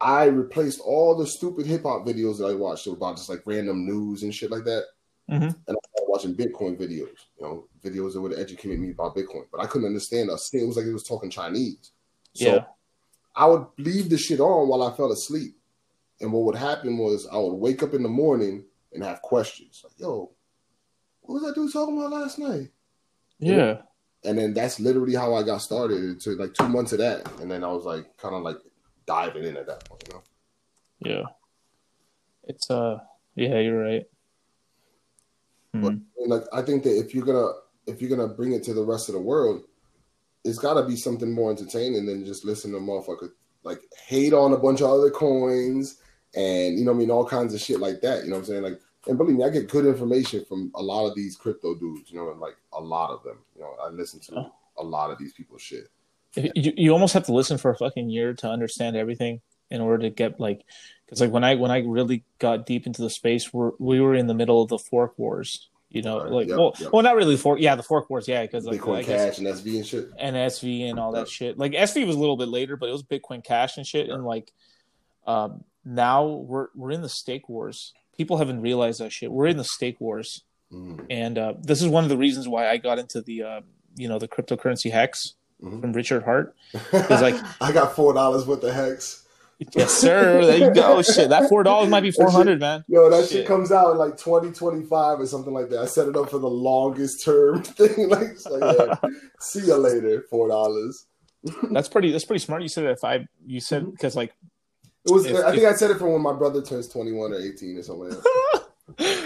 [0.00, 3.86] I replaced all the stupid hip hop videos that I watched about just like random
[3.86, 4.84] news and shit like that.
[5.30, 5.44] Mm-hmm.
[5.44, 9.44] And I started watching Bitcoin videos, you know, videos that would educate me about Bitcoin.
[9.50, 10.30] But I couldn't understand.
[10.30, 11.92] I it was like it was talking Chinese.
[12.34, 12.64] So yeah.
[13.34, 15.55] I would leave the shit on while I fell asleep.
[16.20, 19.82] And what would happen was I would wake up in the morning and have questions.
[19.84, 20.32] Like, yo,
[21.20, 22.68] what was that dude talking about last night?
[23.38, 23.78] Yeah.
[24.24, 27.30] And then that's literally how I got started to like two months of that.
[27.40, 28.56] And then I was like kind of like
[29.06, 30.22] diving in at that point, you know?
[30.98, 31.22] Yeah.
[32.44, 32.98] It's uh
[33.34, 34.04] yeah, you're right.
[35.74, 36.30] But mm-hmm.
[36.30, 37.52] like I think that if you're gonna
[37.86, 39.64] if you're gonna bring it to the rest of the world,
[40.44, 43.30] it's gotta be something more entertaining than just listen to motherfucker
[43.66, 45.98] like hate on a bunch of other coins
[46.36, 48.24] and you know I mean all kinds of shit like that.
[48.24, 48.62] You know what I'm saying?
[48.62, 52.10] Like and believe me, I get good information from a lot of these crypto dudes,
[52.10, 53.38] you know, and like a lot of them.
[53.54, 54.52] You know, I listen to oh.
[54.78, 55.88] a lot of these people's shit.
[56.34, 60.02] You, you almost have to listen for a fucking year to understand everything in order
[60.02, 60.64] to get like
[61.06, 64.14] because like when I when I really got deep into the space, we we were
[64.14, 65.68] in the middle of the fork wars.
[65.88, 66.92] You know, right, like yep, well, yep.
[66.92, 67.60] well, not really fork.
[67.60, 68.28] Yeah, the fork wars.
[68.28, 71.56] Yeah, because like Bitcoin Cash and SV and shit, and SV and all that shit.
[71.56, 74.10] Like SV was a little bit later, but it was Bitcoin Cash and shit.
[74.10, 74.52] And like,
[75.26, 77.94] um, now we're we're in the stake wars.
[78.16, 79.30] People haven't realized that shit.
[79.30, 80.42] We're in the stake wars,
[80.72, 81.06] mm.
[81.08, 83.60] and uh, this is one of the reasons why I got into the uh,
[83.94, 85.80] you know the cryptocurrency hex mm-hmm.
[85.80, 86.54] from Richard Heart.
[86.90, 89.22] Because like I got four dollars worth of hex.
[89.74, 90.44] Yes, sir.
[90.44, 91.00] There you go.
[91.00, 92.84] Shit, that four dollars might be four hundred, man.
[92.88, 93.30] Yo, that shit.
[93.30, 93.46] shit.
[93.46, 95.78] comes out in like twenty twenty five or something like that.
[95.78, 98.08] I set it up for the longest term thing.
[98.08, 99.10] like, like yeah,
[99.40, 101.06] see you later, four dollars.
[101.70, 102.12] that's pretty.
[102.12, 102.62] That's pretty smart.
[102.62, 103.26] You said at five.
[103.46, 104.18] You said because mm-hmm.
[104.18, 104.34] like
[105.06, 105.26] it was.
[105.26, 107.38] If, I think if, I said it for when my brother turns twenty one or
[107.38, 108.12] eighteen or something.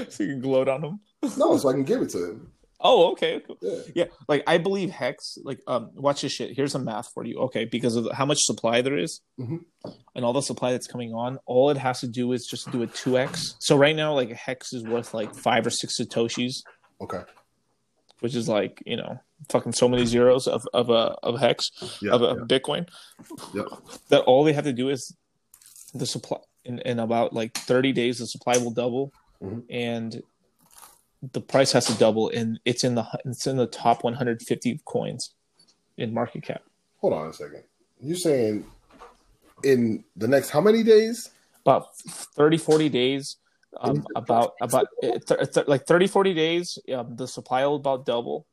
[0.09, 1.01] So you can gloat on him.
[1.37, 2.53] no, so I can give it to him.
[2.83, 3.43] Oh, okay.
[3.47, 3.59] Cool.
[3.61, 3.79] Yeah.
[3.95, 4.05] yeah.
[4.27, 6.57] Like I believe Hex, like um watch this shit.
[6.57, 7.39] Here's some math for you.
[7.41, 9.59] Okay, because of how much supply there is, mm-hmm.
[10.15, 12.83] and all the supply that's coming on, all it has to do is just do
[12.83, 13.57] a 2x.
[13.59, 16.63] So right now, like Hex is worth like five or six Satoshis.
[17.03, 17.23] Okay.
[18.21, 19.21] Which is like, you know,
[19.51, 21.71] fucking so many zeros of of a uh, of Hex
[22.01, 22.59] yeah, of, of yeah.
[22.59, 22.89] Bitcoin.
[23.53, 23.67] Yep.
[24.09, 25.15] That all they have to do is
[25.95, 29.13] the supply in, in about like 30 days the supply will double
[29.43, 29.61] mm-hmm.
[29.71, 30.23] and
[31.23, 35.35] the price has to double, and it's in the it's in the top 150 coins
[35.97, 36.63] in market cap.
[37.01, 37.63] Hold on a second.
[38.01, 38.65] you're saying
[39.63, 41.31] in the next how many days?
[41.65, 43.37] About 30, 40 days.
[43.81, 46.79] Um, about about th- th- like 30, 40 days.
[46.93, 48.47] Um, the supply will about double,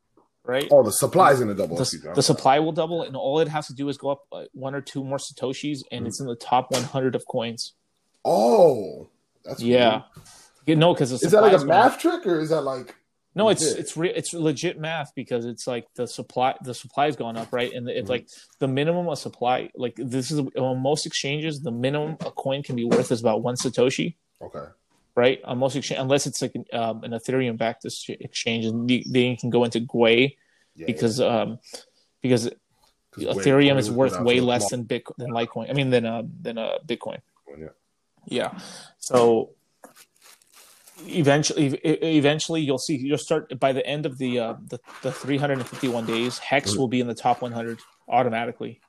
[0.48, 0.66] right?
[0.72, 1.76] Oh, the supply's in the double.
[1.76, 4.44] the, the supply will double, and all it has to do is go up uh,
[4.52, 7.74] one or two more satoshis, and it's in the top 100 of coins.
[8.24, 9.08] Oh,
[9.44, 10.02] that's Yeah,
[10.66, 12.96] you know, because Is that like a math trick or is that like
[13.34, 13.78] No, it's legit?
[13.78, 17.72] it's re- it's legit math because it's like the supply the supply's gone up, right?
[17.72, 18.10] And it's Mhm.
[18.10, 22.62] like the minimum of supply, like this is on most exchanges, the minimum a coin
[22.62, 24.72] can be worth is about one satoshi, okay?
[25.18, 25.38] Right?
[25.44, 27.84] On most exchange, unless it's like an, um, an Ethereum backed
[28.26, 30.36] exchange, and the- then you can go into Gwei
[30.76, 31.58] Yeah, because um
[32.22, 32.52] because yeah.
[33.10, 35.66] 'Cause Ethereum wait, is worth way less than Bitcoin than Litecoin.
[35.70, 37.20] I mean than uh than uh Bitcoin.
[37.64, 37.72] yeah.
[38.38, 38.50] Yeah.
[38.98, 39.50] So
[41.22, 41.66] eventually
[42.22, 46.38] eventually you'll see you'll start by the end of the uh the, the 351 days
[46.38, 47.78] hex will be in the top 100
[48.08, 48.80] automatically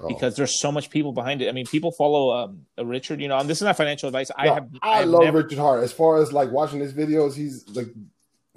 [0.00, 0.08] Oh.
[0.08, 3.38] because there's so much people behind it i mean people follow um richard you know
[3.38, 5.82] and this is not financial advice i No, have I, have love never- Richard Heart.
[5.84, 7.86] As far as like watching his videos, he's like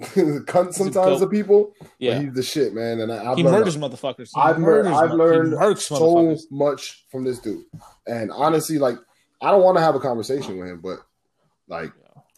[0.00, 1.72] cunt sometimes to people.
[1.98, 3.00] yeah he's the shit, man.
[3.00, 7.04] And I, I've he learned murders motherfuckers He I've learned- murders I've learned so much
[7.10, 7.64] from this dude.
[8.06, 8.96] And honestly, like
[9.40, 10.98] I don't want to have a conversation with him, but
[11.68, 11.92] like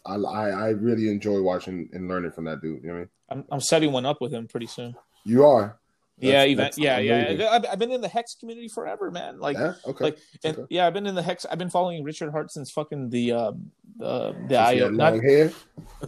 [0.05, 2.83] I, I I really enjoy watching and learning from that dude.
[2.83, 2.99] You know what
[3.31, 3.43] I mean?
[3.43, 4.95] I'm, I'm setting one up with him pretty soon
[5.25, 5.77] You are.
[6.19, 7.39] Yeah even, yeah amazing.
[7.41, 9.73] yeah I've, I've been in the hex community forever man like yeah.
[9.85, 10.03] Okay.
[10.03, 10.67] like and Okay.
[10.71, 13.71] yeah i've been in the hex i've been following richard heart since fucking the um
[13.97, 15.51] the the Since IO, not hair.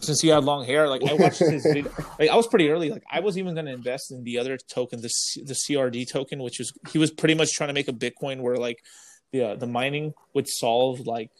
[0.00, 0.88] since he had long hair.
[0.88, 1.90] Like I watched his video.
[2.20, 2.88] Like I was pretty early.
[2.90, 6.08] Like I was even going to invest in the other token, the C- the CRD
[6.08, 8.78] token, which was he was pretty much trying to make a Bitcoin where like
[9.32, 11.30] the uh, the mining would solve like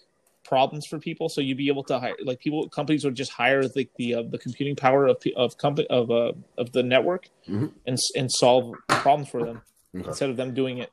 [0.50, 1.28] problems for people.
[1.28, 4.22] So you'd be able to hire like people companies would just hire like the uh,
[4.34, 7.70] the computing power of of company of uh of the network Mhm.
[7.86, 8.64] and and solve
[9.04, 9.62] problems for them
[9.96, 10.08] Okay.
[10.08, 10.90] instead of them doing it.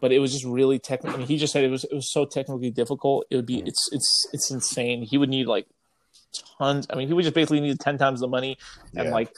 [0.00, 1.14] But it was just really technical.
[1.14, 3.26] I mean, he just said it was it was so technically difficult.
[3.30, 5.02] It would be it's it's it's insane.
[5.02, 5.66] He would need like
[6.58, 6.86] tons.
[6.90, 8.56] I mean, he would just basically need ten times the money
[8.96, 9.12] and Yeah.
[9.18, 9.30] like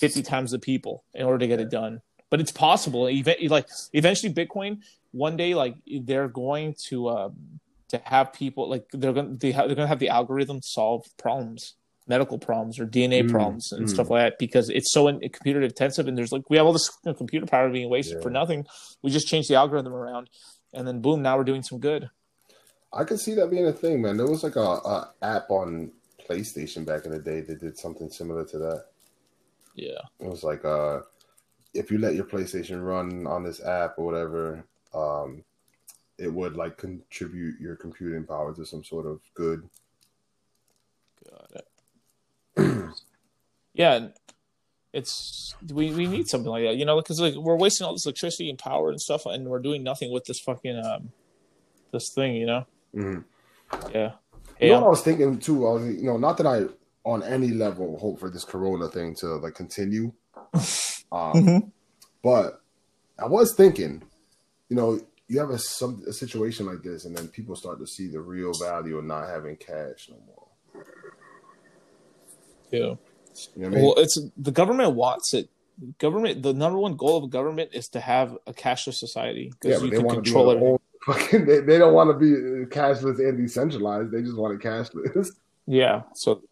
[0.00, 2.00] fifty times the people in order to get it done.
[2.30, 3.08] But it's possible.
[3.10, 4.78] Even like eventually, Bitcoin
[5.12, 5.74] one day like
[6.08, 7.60] they're going to um,
[7.92, 11.04] to have people like they're going they have, they're going to have the algorithm solve
[11.18, 11.74] problems
[12.08, 13.88] medical problems or DNA Mm, problems and mm.
[13.88, 16.72] stuff like that because it's so in, computer intensive and there's like we have all
[16.72, 18.22] this computer power being wasted Yeah.
[18.22, 18.66] for nothing.
[19.02, 20.28] We just changed the algorithm around
[20.74, 22.10] and then boom, now we're doing some good.
[22.92, 24.16] I could see that being a thing, man.
[24.16, 25.92] There was like a, a app on
[26.28, 28.86] PlayStation back in the day that did something similar to that.
[29.76, 30.00] Yeah.
[30.18, 31.00] It was like uh
[31.72, 35.44] if you let your PlayStation run on this app or whatever, um
[36.22, 39.68] it would like contribute your computing power to some sort of good.
[41.28, 41.64] Got
[42.56, 42.94] it.
[43.74, 44.08] yeah,
[44.92, 48.06] it's we, we need something like that, you know, because like we're wasting all this
[48.06, 51.10] electricity and power and stuff, and we're doing nothing with this fucking um
[51.90, 52.66] this thing, you know.
[52.94, 53.24] Mhm.
[53.92, 54.12] Yeah.
[54.60, 55.66] You know what I was thinking too?
[55.66, 56.66] I was, you know, not that I
[57.04, 60.12] on any level hope for this Corona thing to like continue,
[61.10, 61.72] um, Mhm.
[62.22, 62.62] but
[63.18, 64.04] I was thinking,
[64.68, 65.00] you know,
[65.32, 68.20] you have a some a situation like this, and then people start to see the
[68.20, 70.84] real value of not having cash no more.
[72.70, 72.78] yeah.
[73.56, 73.82] You know I mean?
[73.82, 75.48] Well, it's the government wants it.
[75.98, 79.86] Government, the number one goal of government is to have a cashless society because but
[79.86, 80.80] you they can control it.
[81.06, 81.46] fucking.
[81.46, 84.10] They, they don't want to be cashless and decentralized.
[84.10, 85.28] They just want it cashless.
[85.64, 86.02] Yeah.
[86.14, 86.42] So,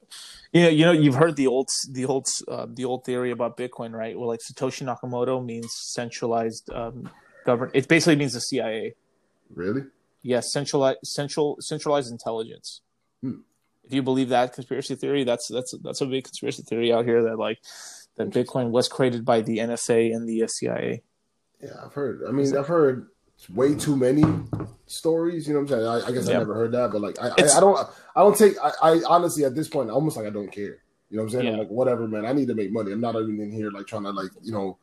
[0.53, 3.93] yeah, you know, you've heard the old, the old, uh, the old theory about Bitcoin,
[3.93, 4.17] right?
[4.17, 7.11] Well, like Satoshi Nakamoto means centralized um,
[7.45, 7.71] govern.
[7.75, 8.95] It basically means the CIA.
[9.55, 9.83] really?
[10.23, 12.83] Yes, centralized, central, centralized intelligence.
[13.23, 13.41] Hmm.
[13.85, 17.23] If you believe that conspiracy theory, that's that's that's a big conspiracy theory out here
[17.23, 17.59] that like
[18.17, 21.03] that Bitcoin was created by the NSA and the CIA.
[21.63, 22.23] Yeah, I've heard.
[22.29, 23.09] I mean, I've heard
[23.53, 24.23] way too many
[24.87, 25.47] stories.
[25.47, 25.87] You know what I'm saying?
[25.87, 28.37] I, I guess I never heard that, but like, I, I, I don't, I don't
[28.37, 28.55] take.
[28.63, 30.79] I, I honestly, at this point, almost like I don't care.
[31.11, 31.55] You know what I'm saying?
[31.55, 32.25] I'm like, whatever, man.
[32.25, 32.93] I need to make money.
[32.93, 34.79] I'm not even in here like trying to like, you know.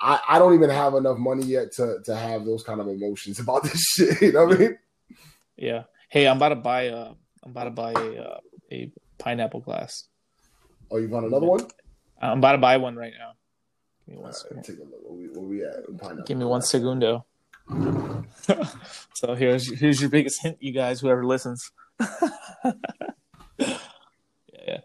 [0.00, 3.38] I, I don't even have enough money yet to to have those kind of emotions
[3.40, 4.20] about this shit.
[4.20, 4.78] You know what I mean?
[5.56, 5.84] Yeah.
[6.08, 7.12] Hey, I'm about to buy a.
[7.42, 8.38] I'm about to buy a uh,
[8.72, 10.04] a pineapple glass.
[10.90, 11.66] Oh, you found another one?
[12.20, 13.32] I'm about to buy one right now.
[14.06, 15.00] Give me one right, take a look.
[15.02, 15.98] Where we, where we at?
[15.98, 16.24] Pineapple.
[16.24, 17.26] Give me one segundo.
[19.14, 21.72] so here's here's your biggest hint, you guys, whoever listens.
[22.00, 22.72] yeah,
[24.66, 24.78] yeah.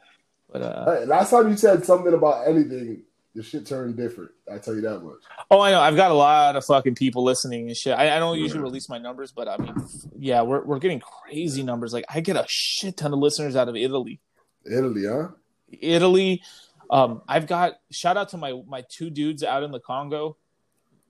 [0.52, 3.04] But uh, Hey, last time you said something about anything,
[3.36, 4.32] the shit turned different.
[4.52, 5.20] I tell you that much.
[5.50, 7.94] oh, I know I've got a lot of fucking people listening and shit.
[7.98, 9.74] I, I don't usually release my numbers, but I mean,
[10.18, 11.94] yeah, we're we're getting crazy numbers.
[11.94, 14.20] Like I get a shit ton of listeners out of Italy.
[14.66, 15.30] Italy, huh?
[15.72, 16.42] Italy.
[16.90, 20.36] Um, I've got shout out to my my two dudes out in the Congo.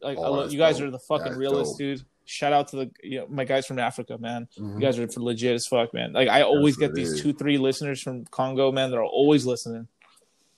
[0.02, 0.88] Like Oh, love, you guys dope.
[0.88, 1.78] are the fucking That's realest, dope.
[1.80, 2.02] dude.
[2.26, 4.48] Shout out to the you know, my guys from Africa, man.
[4.60, 4.76] Mhm.
[4.76, 6.14] You guys are legit as fuck, man.
[6.14, 7.22] Like I always what get these is.
[7.22, 8.92] two, three listeners from Congo, man.
[8.92, 9.88] They're always listening.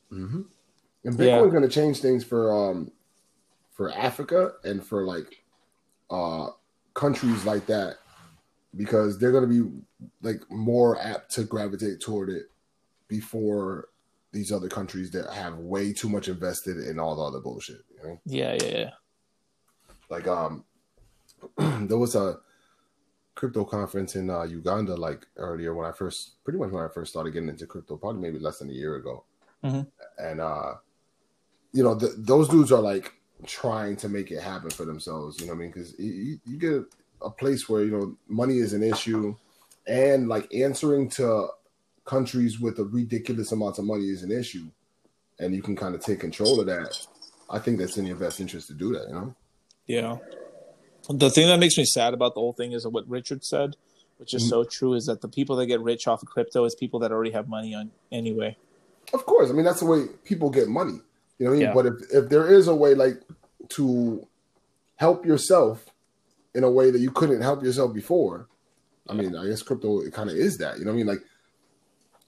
[0.10, 0.42] hmm
[1.04, 1.38] And Yeah.
[1.38, 2.92] Bitcoin's going to change things for um
[3.72, 5.44] for Africa and for like
[6.10, 6.50] uh
[6.94, 7.98] countries like that
[8.76, 9.82] because they're going to be
[10.22, 12.50] like more apt to gravitate toward it
[13.08, 13.90] before
[14.32, 17.82] these other countries that have way too much invested in all the other bullshit.
[17.96, 18.20] You know?
[18.26, 18.90] Yeah, yeah, yeah.
[20.10, 20.64] Like um,
[21.58, 22.40] there was a
[23.36, 27.12] crypto conference in uh, Uganda like earlier when I first, pretty much when I first
[27.12, 29.24] started getting into crypto, probably maybe less than a year ago.
[29.64, 29.88] Mhm.
[30.18, 30.76] And uh,
[31.74, 33.14] you know, th- those dudes are like
[33.46, 35.40] trying to make it happen for themselves.
[35.40, 35.72] You know what I mean?
[35.72, 36.84] Because you, you get
[37.22, 39.36] a place where you know money is an issue,
[39.88, 41.48] and like answering to
[42.06, 44.66] countries with a ridiculous amount of money is an issue,
[45.40, 47.06] and you can kind of take control of that.
[47.50, 49.08] I think that's in your best interest to do that.
[49.08, 49.36] You know.
[49.88, 50.18] Yeah.
[51.10, 53.76] The thing that makes me sad about the whole thing is what Richard said,
[54.20, 54.50] which is Mhm.
[54.50, 57.12] so true, is that the people that get rich off of crypto is people that
[57.12, 58.56] already have money on anyway.
[59.14, 61.02] Of course, I mean that's the way people get money.
[61.40, 61.68] You know what I mean?
[61.68, 61.74] Yeah.
[61.74, 63.22] But if if there is a way like
[63.70, 64.28] to
[64.98, 65.86] help yourself
[66.56, 68.48] in a way that you couldn't help yourself before,
[69.10, 70.78] I mean, I guess crypto it kind of is that.
[70.80, 71.08] You know what I mean?
[71.08, 71.20] Like,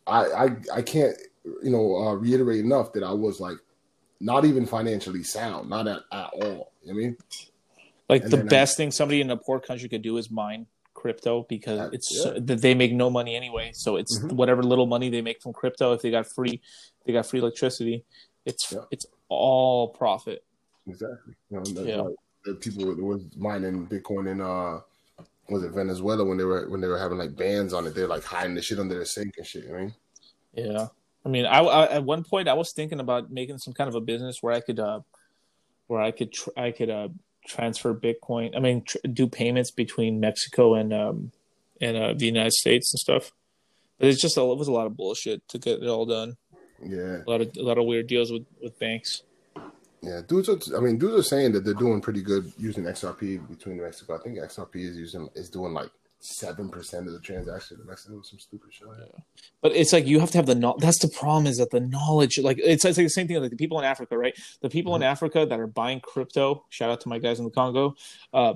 [0.07, 1.15] I I I can't
[1.63, 3.57] you know uh, reiterate enough that I was like
[4.19, 6.41] not even financially sound, not at, at all.
[6.41, 7.17] You know what I mean?
[8.09, 10.31] Like And the then I- best thing somebody in a poor country could do is
[10.31, 12.33] mine crypto because Uh, it's yeah.
[12.39, 13.71] that they make no money anyway.
[13.73, 14.31] So it's Mhm.
[14.33, 15.93] whatever little money they make from crypto.
[15.93, 16.61] If they got free,
[17.05, 18.05] they got free electricity.
[18.45, 18.79] It's Yeah.
[18.91, 20.43] it's all profit.
[20.87, 21.33] Exactly.
[21.49, 22.01] You know, Yeah.
[22.01, 22.15] like
[22.45, 24.81] the people was mining Bitcoin in uh
[25.49, 28.07] was it Venezuela when they were when they were having like bans on it, they're
[28.07, 29.63] like hiding the shit under their sink and shit.
[29.63, 29.95] You know what I mean?
[30.55, 30.87] Yeah,
[31.25, 33.95] I mean, I, I at one point I was thinking about making some kind of
[33.95, 35.01] a business where I could, uh,
[35.87, 37.09] where I could, tr- I could uh,
[37.45, 38.55] transfer Bitcoin.
[38.55, 41.31] I mean, tr- do payments between Mexico and um
[41.81, 43.31] and uh, the United States and stuff.
[43.99, 46.37] But it's just a, it was a lot of bullshit to get it all done.
[46.83, 47.23] Yeah.
[47.25, 49.23] A lot of a lot of weird deals with with banks.
[50.01, 50.49] Yeah, dudes.
[50.49, 54.15] Are, I mean, dudes are saying that they're doing pretty good using XRP between Mexico.
[54.15, 55.89] I think XRP is using is doing like
[56.19, 58.21] seven percent of the transaction in Mexico.
[58.21, 58.87] Some stupid shit.
[58.87, 59.23] That.
[59.61, 60.81] But it's like you have to have the knowledge.
[60.81, 63.51] That's the problem is that the knowledge, like it's, it's like the same thing like
[63.51, 64.37] the people in Africa, right?
[64.61, 66.65] The people in Africa that are buying crypto.
[66.69, 67.95] Shout out to my guys in the Congo.
[68.33, 68.55] Uh,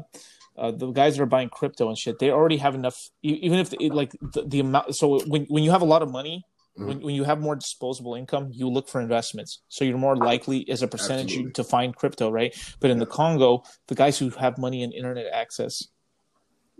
[0.57, 2.95] uh, the guys that are buying crypto and shit, they already have enough.
[3.23, 6.11] Even if the, like the, the amount, so when when you have a lot of
[6.11, 6.45] money,
[6.79, 6.87] Mm-hmm.
[6.87, 9.61] when, when you have more disposable income, you look for investments.
[9.67, 11.51] So you're more likely as a percentage Absolutely.
[11.53, 12.55] to find crypto, right?
[12.79, 15.83] But in the Congo, the guys who have money and internet access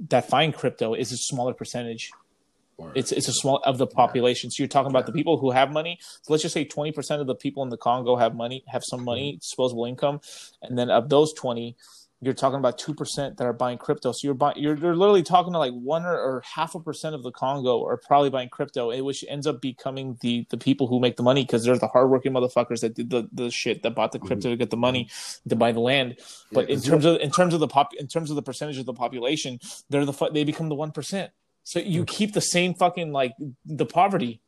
[0.07, 2.11] that find crypto is a smaller percentage.
[2.77, 4.49] Or- It's it's a small of the population.
[4.49, 5.99] So you're talking about the people who have money.
[6.21, 8.99] So let's just say 20% of the people in the Congo have money, have some
[8.99, 9.05] mm-hmm.
[9.05, 10.21] money, disposable income,
[10.61, 11.76] and then of those 20,
[12.21, 14.11] you're talking about two percent that are buying crypto.
[14.11, 17.15] So you're buying, you're, you're literally talking to like one or, or half a percent
[17.15, 20.87] of the Congo are probably buying crypto, eh, which ends up becoming the the people
[20.87, 23.95] who make the money because they're the hardworking motherfuckers that did the, the shit that
[23.95, 25.09] bought the crypto to get the money
[25.47, 26.17] to buy the land.
[26.51, 28.77] But Yeah, in terms of in terms of the pop in terms of the percentage
[28.77, 29.59] of the population,
[29.89, 31.31] they're the they become the one percent.
[31.63, 33.33] So you keep the same fucking like
[33.65, 34.41] the poverty.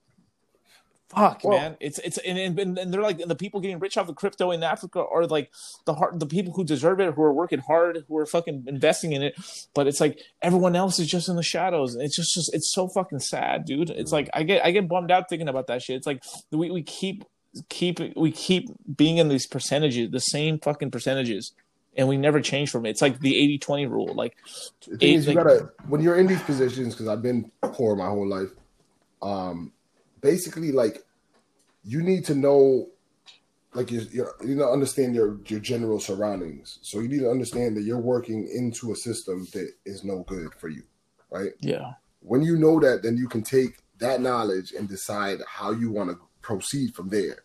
[1.13, 3.97] Fuck, Well- man, it's it's and, and and they're like and the people getting rich
[3.97, 5.51] off of crypto in Africa are like
[5.85, 9.11] the hard the people who deserve it, who are working hard, who are fucking investing
[9.11, 9.35] in it.
[9.73, 11.95] But it's like everyone else is just in the shadows.
[11.95, 13.89] It's just, just it's so fucking sad, dude.
[13.89, 15.97] It's like I get I get bummed out thinking about that shit.
[15.97, 17.25] It's like we we keep
[17.69, 21.51] keep we keep being in these percentages, the same fucking percentages.
[21.97, 22.91] And we never change from it.
[22.91, 24.13] It's like the 80-20 rule.
[24.15, 24.37] Like
[24.87, 27.51] The thing Eight, is, you like- gotta when you're in these positions because I've been
[27.61, 28.47] poor my whole life.
[29.21, 29.73] Um,
[30.21, 31.03] basically, like
[31.83, 32.87] you need to know,
[33.73, 36.79] like you you you know understand your your general surroundings.
[36.81, 40.53] So you need to understand that you're working into a system that is no good
[40.55, 40.83] for you,
[41.29, 41.51] right?
[41.59, 41.93] yeah.
[42.23, 46.11] When you know that, then you can take that knowledge and decide how you want
[46.11, 47.43] to proceed from there.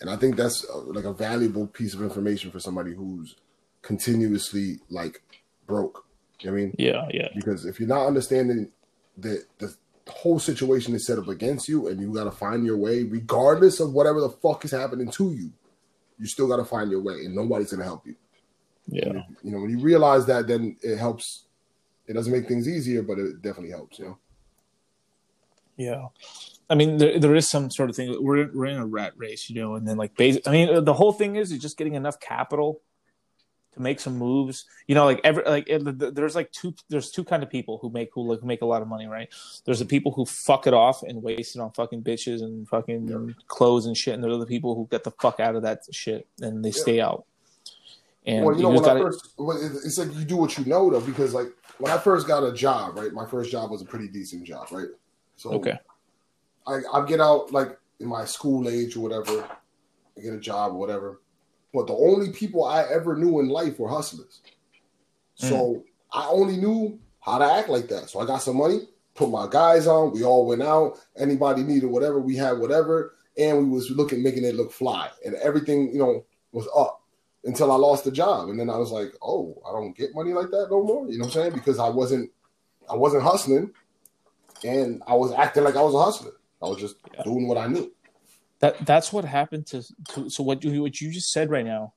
[0.00, 3.36] And I think that's uh, like a valuable piece of information for somebody who's
[3.82, 5.22] continuously like
[5.66, 6.06] broke.
[6.40, 6.74] You know what I mean?
[6.78, 7.28] Yeah, yeah.
[7.34, 8.72] because if you're not understanding
[9.18, 9.74] that the
[10.10, 13.80] whole situation is set up against you and you got to find your way regardless
[13.80, 15.50] of whatever the fuck is happening to you
[16.18, 18.14] you still got to find your way and nobody's going to help you
[18.88, 19.22] Yeah.
[19.42, 21.44] you know when you realize that then it helps
[22.06, 24.18] it doesn't make things easier but it definitely helps you know
[25.76, 26.08] Yeah.
[26.68, 28.14] I mean, there, there is some sort of thing.
[28.20, 30.92] We're we're in a rat race, you know, and then like, basic, I mean, the
[30.92, 32.80] whole thing is is just getting enough capital
[33.74, 34.64] to make some moves.
[34.86, 37.90] You know, like every like it, there's like two there's two kind of people who
[37.90, 39.28] make who like make a lot of money, right?
[39.64, 43.34] There's the people who fuck it off and waste it on fucking bitches and fucking
[43.46, 45.82] clothes and shit, and there are the people who get the fuck out of that
[45.92, 47.24] shit and they stay out.
[48.26, 49.34] And well, you know, when I gotta, first,
[49.86, 51.48] it's like you do what you know though, because like
[51.78, 54.66] when I first got a job, right, my first job was a pretty decent job,
[54.70, 54.88] right.
[55.36, 55.78] So okay,
[56.66, 59.48] I I get out like in my school age or whatever,
[60.18, 61.20] I get a job or whatever.
[61.72, 64.40] But the only people I ever knew in life were hustlers.
[65.40, 65.48] Mm.
[65.48, 68.10] So I only knew how to act like that.
[68.10, 68.80] So I got some money,
[69.14, 70.98] put my guys on, we all went out.
[71.16, 75.08] Anybody needed whatever, we had whatever, and we was looking making it look fly.
[75.24, 77.02] And everything, you know, was up
[77.44, 78.48] until I lost the job.
[78.48, 81.06] And then I was like, oh, I don't get money like that no more.
[81.08, 81.52] You know what I'm saying?
[81.52, 82.30] Because I wasn't
[82.90, 83.70] I wasn't hustling
[84.64, 86.32] and I was acting like I was a hustler.
[86.62, 87.22] I was just Yeah.
[87.22, 87.92] doing what I knew.
[88.60, 91.92] That that's what happened to, to so what you what you just said right now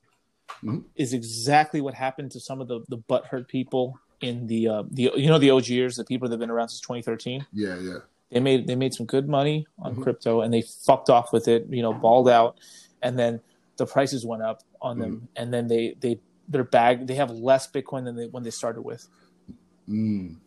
[0.62, 0.84] Mhm.
[0.96, 5.12] is exactly what happened to some of the the butthurt people in the uh, the
[5.16, 7.46] you know the OGers, the people that've been around since 2013.
[7.54, 7.98] Yeah, yeah.
[8.30, 10.04] They made they made some good money on Mhm.
[10.04, 12.58] crypto and they fucked off with it, you know, balled out,
[13.02, 13.42] and then
[13.78, 15.26] the prices went up on them, Mm-hmm.
[15.38, 18.82] and then they they their bag they have less Bitcoin than they when they started
[18.82, 19.08] with.
[19.90, 20.38] Mm.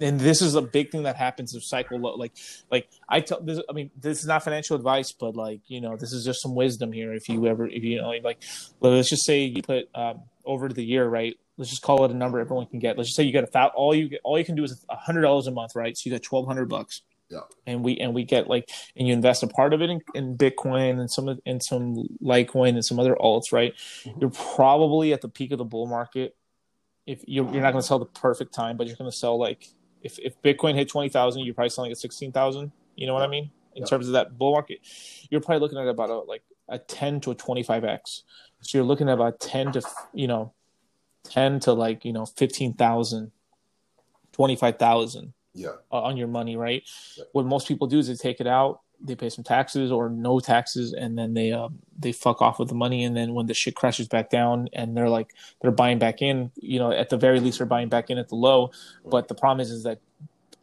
[0.00, 2.14] And this is a big thing that happens of cycle low.
[2.16, 2.32] Like,
[2.70, 3.60] like I tell this.
[3.68, 6.54] I mean, this is not financial advice, but like you know, this is just some
[6.54, 7.12] wisdom here.
[7.12, 8.42] If you ever, if you know, like,
[8.80, 11.36] let's just say you put um, over the year, right?
[11.56, 12.96] Let's just call it a number everyone can get.
[12.96, 14.84] Let's just say you get a thou- all you get, all you can do is
[14.90, 15.96] a hundred dollars a month, right?
[15.96, 17.02] So you got twelve hundred bucks.
[17.30, 17.40] Yeah.
[17.66, 20.36] And we and we get like and you invest a part of it in, in
[20.36, 23.74] Bitcoin and some of in some Litecoin and some other alts, right?
[24.04, 24.20] Mhm.
[24.20, 26.36] You're probably at the peak of the bull market.
[27.06, 29.38] If you're, you're not going to sell the perfect time, but you're going to sell
[29.38, 29.68] like
[30.04, 32.70] if, if Bitcoin hit twenty thousand, you're probably selling at sixteen thousand.
[32.94, 33.50] You know what I mean?
[33.74, 33.86] In Yeah.
[33.86, 34.78] terms of that bull market,
[35.30, 38.22] you're probably looking at about a like a ten to a twenty five x.
[38.60, 39.82] So you're looking at about ten to
[40.12, 40.52] you know,
[41.24, 43.32] ten to like you know fifteen thousand,
[44.32, 45.72] twenty five thousand Yeah.
[45.90, 46.82] on your money, right?
[47.16, 47.24] Yeah.
[47.32, 50.40] What most people do is they take it out, they pay some taxes or no
[50.40, 53.04] taxes, and then they um, they fuck off with the money.
[53.04, 56.50] And then when the shit crashes back down, and they're like they're buying back in,
[56.56, 58.70] you know, at the very least they're buying back in at the low.
[59.04, 60.00] But the problem is is that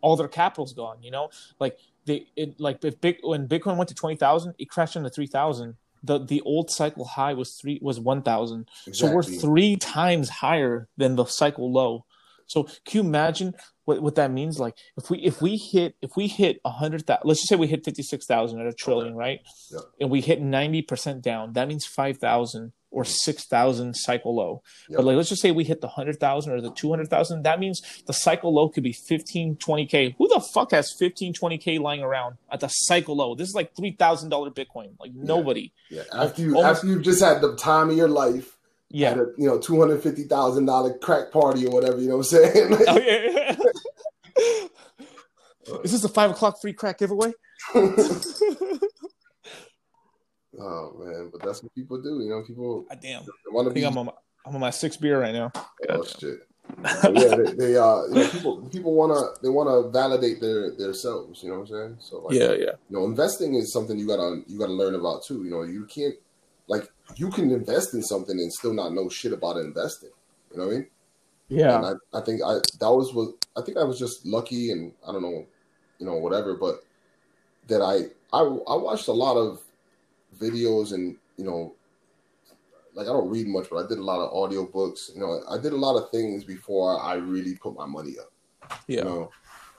[0.02, 0.98] all their capital's gone.
[1.02, 4.70] You know, like they it like if big when Bitcoin went to twenty thousand, it
[4.70, 5.76] crashed into three thousand.
[6.04, 8.70] The the old cycle high was three was one thousand.
[8.92, 12.06] So we're three times higher than the cycle low.
[12.52, 13.56] So can you imagine
[13.86, 14.60] what, what that means?
[14.60, 17.56] Like if we if we hit if we hit a hundred thousand, let's just say
[17.56, 19.40] we hit fifty six thousand at a trillion, right?
[19.72, 19.80] Yeah.
[19.99, 21.53] And we hit ninety percent down.
[21.53, 24.61] That means five thousand or six thousand cycle low.
[24.90, 24.98] Yeah.
[24.98, 27.44] But like let's just say we hit the hundred thousand or the two hundred thousand.
[27.44, 30.15] That means the cycle low could be 15, 20 k.
[30.18, 33.34] Who the fuck has 15, 20 k lying around at the cycle low?
[33.34, 34.91] This is like three thousand dollar Bitcoin.
[34.99, 35.72] Like nobody.
[35.90, 36.03] Yeah.
[36.14, 38.57] After you after you've just had the time of your life
[38.94, 39.14] Yeah.
[39.14, 42.34] a you know two hundred fifty thousand dollar crack party or whatever, you know what
[42.34, 42.78] I'm saying?
[42.88, 43.56] Oh yeah.
[45.84, 47.32] Is this a five o'clock free crack giveaway?
[47.76, 48.80] oh
[50.60, 52.44] man, but that's what people do, you know.
[52.46, 53.24] People God damn.
[53.52, 54.12] want I think be I'm on my,
[54.46, 55.52] I'm on my sixth beer right now.
[55.90, 56.40] oh shit.
[56.84, 61.44] Yeah, they, they uh you know, people people wanna they wanna validate their their selves,
[61.44, 61.98] you know what I'm saying?
[62.00, 62.72] So like yeah, yeah.
[62.90, 65.44] you know, investing is something you gotta you gotta learn about too.
[65.44, 66.16] You know, you can't
[66.72, 70.10] like you can invest in something and still not know shit about investing.
[70.52, 70.88] You know what I mean?
[71.49, 71.76] Yeah.
[71.76, 74.93] And I, I think I that was was I think I was just lucky and
[75.06, 75.45] I don't know,
[75.99, 76.80] you know, whatever, but
[77.68, 77.95] that I
[78.35, 79.61] I I watched a lot of
[80.39, 81.73] videos and you know
[82.93, 85.11] like I don't read much, but I did a lot of audio books.
[85.14, 88.31] You know, I did a lot of things before I really put my money up.
[88.88, 88.99] Yeah.
[88.99, 89.31] You know,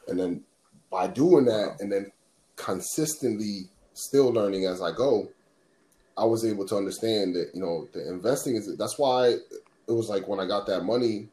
[0.08, 0.42] and then
[0.90, 2.12] by doing that and then
[2.56, 5.28] consistently still learning as I go,
[6.16, 10.08] I was able to understand that, you know, the investing is that's why it was
[10.08, 11.28] like when I got that money,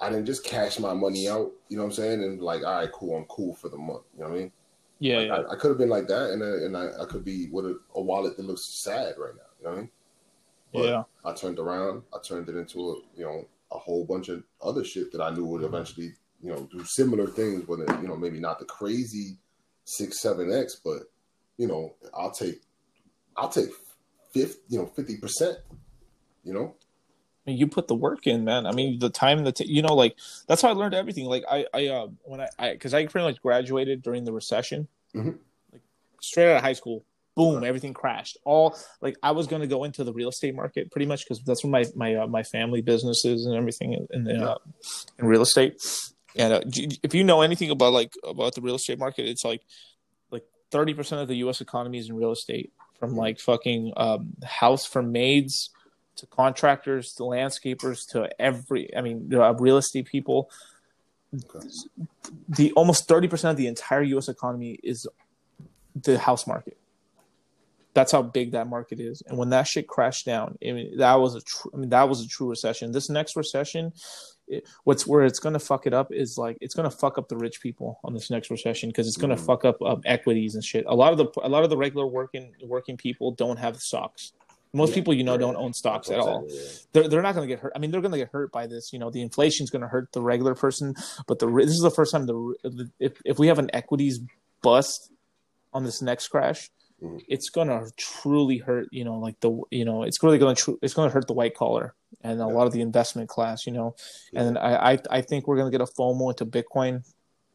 [0.00, 2.24] I didn't just cash my money out, you know what I'm saying?
[2.24, 4.04] And like, all right, cool, I'm cool for the month.
[4.14, 4.52] You know what I mean?
[4.98, 5.18] Yeah.
[5.18, 5.34] Like, yeah.
[5.34, 7.66] I, I could have been like that and, uh, and I, I could be with
[7.66, 9.42] a, a wallet that looks sad right now.
[9.58, 9.90] You know what I mean?
[10.72, 11.02] But yeah.
[11.24, 12.02] I turned around.
[12.14, 15.30] I turned it into a you know a whole bunch of other shit that I
[15.30, 19.36] knew would eventually you know do similar things, but you know maybe not the crazy
[19.84, 21.02] six seven x, but
[21.56, 22.60] you know I'll take
[23.36, 23.70] I'll take
[24.32, 25.58] fifty you know fifty percent.
[26.44, 26.74] You know,
[27.46, 28.66] I mean, you put the work in, man.
[28.66, 30.16] I mean, the time that you know, like
[30.46, 31.26] that's how I learned everything.
[31.26, 34.88] Like I, I, uh, when I, I, because I pretty much graduated during the recession,
[35.14, 35.38] Mhm.
[35.72, 35.82] like
[36.20, 37.04] straight out of high school.
[37.36, 37.62] Boom!
[37.62, 38.38] Everything crashed.
[38.44, 41.40] All like I was going to go into the real estate market pretty much because
[41.44, 44.58] that's where my my uh, my family businesses and everything in in, the, uh,
[45.18, 45.80] in real estate.
[46.36, 46.60] And uh,
[47.02, 49.62] if you know anything about like about the real estate market, it's like
[50.30, 50.42] like
[50.72, 51.60] thirty percent of the U.S.
[51.60, 55.70] economy is in real estate, from like fucking um, house for maids
[56.16, 60.48] to contractors to landscapers to every i mean uh, real estate people
[61.32, 61.68] Okay.
[62.48, 65.06] the almost 30% of the entire us economy is
[65.94, 66.76] the house market
[67.94, 69.22] That's how big that market is.
[69.26, 72.08] And when that shit crashed down, I mean, that was a tr- I mean, that
[72.08, 72.92] was a true recession.
[72.92, 73.92] This next recession,
[74.50, 77.16] it, what's where it's going to fuck it up is like it's going to fuck
[77.18, 79.46] up the rich people on this next recession because it's going to Mhm.
[79.46, 80.84] fuck up um, equities and shit.
[80.86, 84.32] A lot of the a lot of the regular working working people don't have stocks.
[84.72, 86.60] Most Yeah, people you know don't own stocks at all yeah.
[86.92, 87.72] they're, they're not going to get hurt.
[87.74, 88.92] I mean, they're going to get hurt by this.
[88.92, 90.94] You know, the inflation's going to hurt the regular person,
[91.26, 94.20] but the this is the first time the if if we have an equities
[94.62, 95.10] bust
[95.72, 96.70] on this next crash,
[97.02, 97.20] Mhm.
[97.28, 98.88] it's going to truly hurt.
[98.92, 101.26] You know, like the you know, it's really going to tr- it's going to hurt
[101.26, 103.66] the white collar and a lot of the investment class.
[103.66, 103.96] You know,
[104.34, 107.04] and then I I I think we're going to get a FOMO into Bitcoin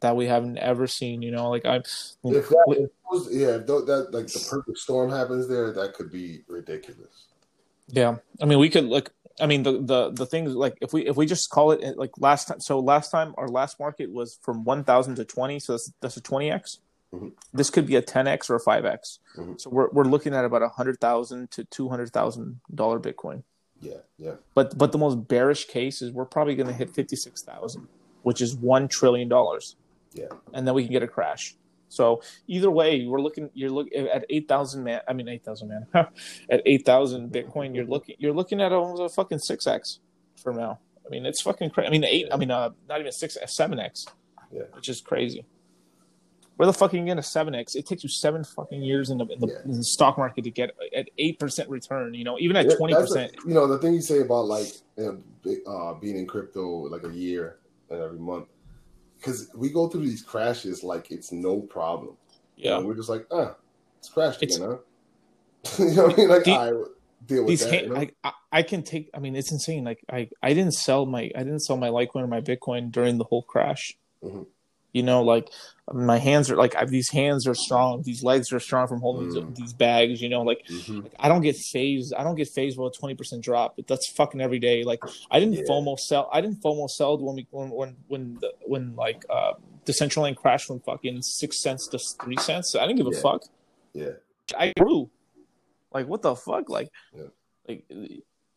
[0.02, 1.22] that we haven't ever seen.
[1.22, 1.82] You know, like I'm.
[1.82, 2.90] If that, if
[3.32, 7.28] yeah, if that like the perfect storm happens there, that could be ridiculous.
[7.88, 9.12] Yeah, I mean, we could look.
[9.40, 12.12] I mean, the the the things like if we if we just call it like
[12.18, 12.60] last time.
[12.60, 15.60] So last time our last market was from one thousand to twenty.
[15.60, 16.80] So that's that's a twenty x.
[17.14, 17.34] Mhm.
[17.54, 19.20] This could be a ten x or a five x.
[19.38, 19.60] Mhm.
[19.60, 23.44] So we're we're looking at about a hundred thousand to two hundred thousand dollar Bitcoin.
[23.86, 27.16] Yeah, yeah, But but the most bearish case is we're probably going to hit fifty
[27.16, 27.88] six thousand,
[28.24, 29.76] which is one trillion dollars,
[30.14, 30.30] yeah.
[30.54, 31.56] and then we can get a crash.
[31.90, 33.50] So either way, we're looking.
[33.54, 35.02] You're looking at eight thousand man.
[35.08, 35.86] I mean eight thousand man.
[36.50, 38.16] at eight thousand Bitcoin, you're looking.
[38.18, 40.00] You're looking at almost a fucking six x
[40.42, 40.80] for now.
[41.06, 41.88] I mean, it's fucking crazy.
[41.88, 42.28] I mean, eight.
[42.32, 44.06] I mean, uh, not even six, seven x,
[44.52, 44.64] Yeah.
[44.74, 45.46] which is crazy.
[46.58, 47.76] Where the fuck are you get a seven x?
[47.76, 49.54] It takes you seven fucking years in the in the, Yeah.
[49.66, 52.14] in the stock market to get at eight percent return.
[52.14, 53.34] You know, even at twenty percent.
[53.46, 54.68] you know, the thing you say about like
[54.98, 57.58] you know, uh, being in crypto like a year
[57.90, 58.48] and every month,
[59.18, 62.16] because we go through these crashes like it's no problem.
[62.56, 63.56] You know, Yeah, we're just like, ah,
[64.00, 65.84] it's crashed It's- again, huh?
[65.84, 66.30] you know what I mean?
[66.30, 66.68] Like, The- I
[67.26, 67.74] deal with these that.
[67.74, 67.96] hand, you know?
[68.00, 69.10] like I, I can take.
[69.14, 69.84] I mean, it's insane.
[69.84, 73.18] Like I I didn't sell my I didn't sell my Litecoin or my Bitcoin during
[73.18, 73.98] the whole crash.
[74.24, 74.46] Mhm.
[74.96, 75.50] You know, like
[75.94, 78.02] my hands are like I, these hands are strong.
[78.04, 79.34] These legs are strong from holding Mm.
[79.56, 80.22] these, these bags.
[80.22, 81.04] You know, like Mhm.
[81.04, 82.14] Like, I don't get phased.
[82.18, 83.76] I don't get phased with a twenty percent drop.
[83.76, 84.84] But that's fucking every day.
[84.84, 85.64] Like I didn't Yeah.
[85.70, 86.30] FOMO sell.
[86.32, 89.54] I didn't FOMO sell when we when when when the, when like uh
[89.86, 92.74] Decentraland crashed from fucking six cents to three cents.
[92.76, 93.44] I didn't give a fuck.
[93.94, 94.14] Yeah,
[94.58, 95.10] I grew.
[95.94, 96.70] Like what the fuck?
[96.70, 97.28] Like, Yeah.
[97.68, 97.84] like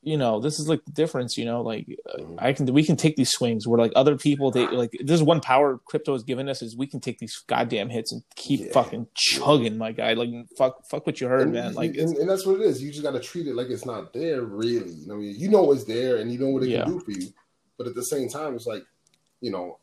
[0.02, 1.36] you know, this is like the difference.
[1.36, 1.86] You know, like
[2.18, 2.36] Mhm.
[2.38, 5.22] I can we can take these swings where like other people they like this is
[5.22, 8.60] one power crypto has given us is we can take these goddamn hits and keep
[8.60, 8.72] Yeah.
[8.72, 10.12] fucking chugging, my guy.
[10.14, 11.74] Like fuck, fuck what you heard, and, man.
[11.74, 12.82] Like and, and that's what it is.
[12.82, 14.92] You just got to treat it like it's not there, really.
[14.92, 16.84] You know, you know it's there, and you know what it Yeah.
[16.84, 17.28] can do for you.
[17.76, 18.84] But at the same time, it's like,
[19.40, 19.78] you know,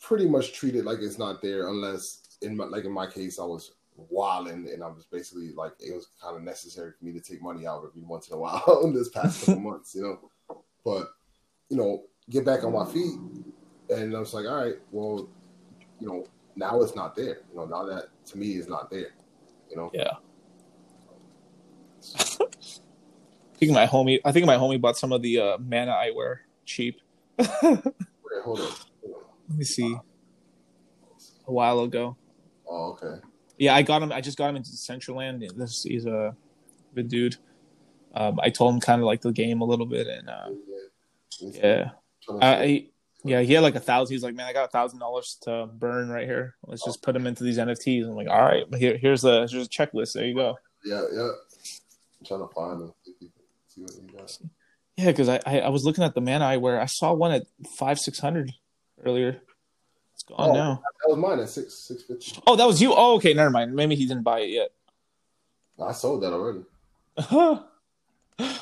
[0.00, 3.38] pretty much treat it like it's not there, unless in my, like in my case,
[3.38, 3.72] I was
[4.08, 7.42] wilding, and I was basically like it was kind of necessary for me to take
[7.42, 10.30] money out every once in a while in this past couple months, you know.
[10.84, 11.08] But
[11.68, 13.14] you know, get back on my feet,
[13.90, 15.28] and I was like, all right, well,
[15.98, 17.38] you know, now it's not there.
[17.50, 19.14] You know, now that to me is not there.
[19.70, 19.90] You know.
[19.94, 20.12] Yeah.
[22.02, 24.20] I think my homie.
[24.24, 27.00] I think my homie bought some of the uh, Mana eyewear cheap.
[27.38, 28.66] Let Wait, hold on.
[29.02, 29.14] Hold
[29.50, 29.58] on.
[29.58, 29.96] me see.
[31.46, 32.16] A while ago.
[32.68, 33.20] Oh, okay.
[33.60, 34.10] Yeah, I got him.
[34.10, 35.54] I just got him into Decentraland.
[35.54, 36.34] This he's a
[36.94, 37.36] good dude.
[38.14, 40.48] Um, I told him kind of like the game a little bit, and uh,
[41.40, 41.90] yeah,
[42.40, 42.86] I, I
[43.22, 44.14] yeah he had like a thousand.
[44.14, 46.54] He's like, man, I got a thousand dollars to burn right here.
[46.66, 48.06] Let's just put them into these NFTs.
[48.06, 50.14] I'm like, all right, here, here's a here's a checklist.
[50.14, 50.58] There you go.
[50.82, 51.28] yeah, yeah.
[52.20, 52.94] I'm trying to find them.
[53.68, 54.38] See what you got.
[54.96, 56.80] Yeah, because I, I I was looking at the Mana eyewear.
[56.80, 57.42] I saw one at
[57.76, 58.52] five six hundred
[59.04, 59.42] earlier.
[60.30, 60.54] It's gone Oh.
[60.54, 60.82] now.
[61.02, 62.40] That was mine at six six fifty.
[62.46, 62.92] Oh, that was you.
[62.94, 63.74] Oh, okay, never mind.
[63.74, 64.70] Maybe he didn't buy it yet.
[65.82, 66.64] I sold that already.
[67.18, 67.62] I
[68.38, 68.56] got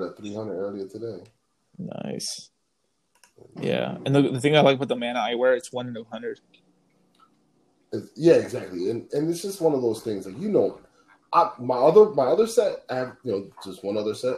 [0.00, 1.24] it at three hundred earlier today.
[1.78, 2.50] Nice.
[3.60, 6.04] Yeah, and the, the thing I like about the Mana eyewear, it's one in a
[6.04, 6.40] hundred.
[8.14, 8.90] Yeah, exactly.
[8.90, 10.26] And and it's just one of those things.
[10.26, 10.80] Like you know,
[11.32, 14.36] I my other my other set, I have you know just one other set.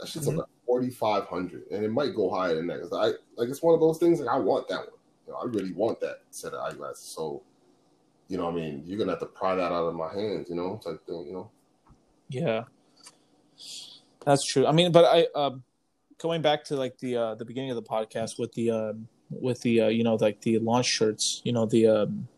[0.00, 0.38] That shit's Mhm.
[0.38, 2.80] like forty five hundred, and it might go higher than that.
[2.80, 3.06] Cause I
[3.40, 4.20] like it's one of those things.
[4.20, 4.95] Like I want that one.
[5.26, 7.04] You know, I really want that set of eyeglasses.
[7.04, 7.42] So,
[8.28, 10.48] you know, what I mean, you're gonna have to pry that out of my hands.
[10.48, 11.26] You know, type thing.
[11.26, 11.50] You know.
[12.28, 12.64] Yeah,
[14.24, 14.66] that's true.
[14.66, 15.62] I mean, but I um,
[16.18, 19.60] going back to like the uh, the beginning of the podcast with the um, with
[19.62, 22.28] the uh, you know like the launch shirts, you know the um,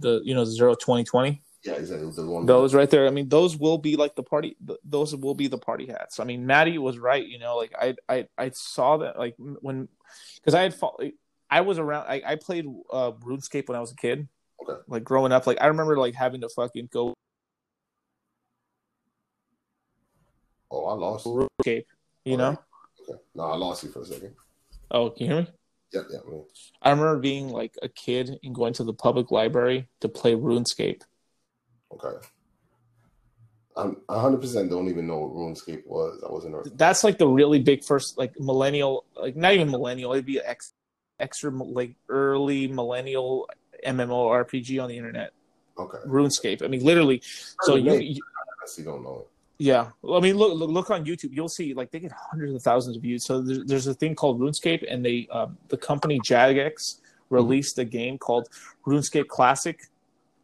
[0.00, 1.42] the you know zero twenty twenty.
[1.62, 2.10] Yeah, exactly.
[2.10, 3.08] The one Those right there.
[3.08, 4.56] I mean, those will be like the party.
[4.64, 6.20] th- Those will be the party hats.
[6.20, 7.26] I mean, Maddie was right.
[7.26, 9.88] You know, like I I I saw that like when
[10.36, 10.96] because I had fo-
[11.50, 12.06] I was around.
[12.08, 14.28] I, I played uh, RuneScape when I was a kid.
[14.62, 14.80] Okay.
[14.88, 17.14] Like growing up, like I remember like having to fucking go
[20.70, 21.26] Oh, I lost.
[21.26, 21.48] you.
[21.64, 21.84] RuneScape.
[22.24, 22.58] You know?
[23.08, 23.18] Okay.
[23.34, 24.34] No, I lost you for a second.
[24.90, 25.48] Oh, can you hear me?
[25.92, 26.18] Yep, yeah.
[26.28, 26.44] man.
[26.82, 31.02] I remember being like a kid and going to the public library to play RuneScape.
[31.92, 32.26] Okay.
[33.76, 36.22] I'm 100 percent don't even know what RuneScape was.
[36.26, 36.76] I wasn't.
[36.78, 40.12] That's like the really big first like millennial, like not even millennial.
[40.14, 40.72] It'd be ex,
[41.20, 43.48] extra like early millennial
[43.86, 45.32] MMORPG on the internet.
[45.78, 45.98] Okay.
[46.06, 46.62] RuneScape.
[46.62, 47.20] I mean, literally.
[47.62, 49.28] So you, you I actually don't know it.
[49.58, 51.30] Yeah, well, I mean, look, look, look on YouTube.
[51.32, 53.24] You'll see like they get hundreds of thousands of views.
[53.24, 57.84] So there's, there's a thing called RuneScape, and they um, the company Jagex released a
[57.84, 58.48] game called
[58.86, 59.80] RuneScape Classic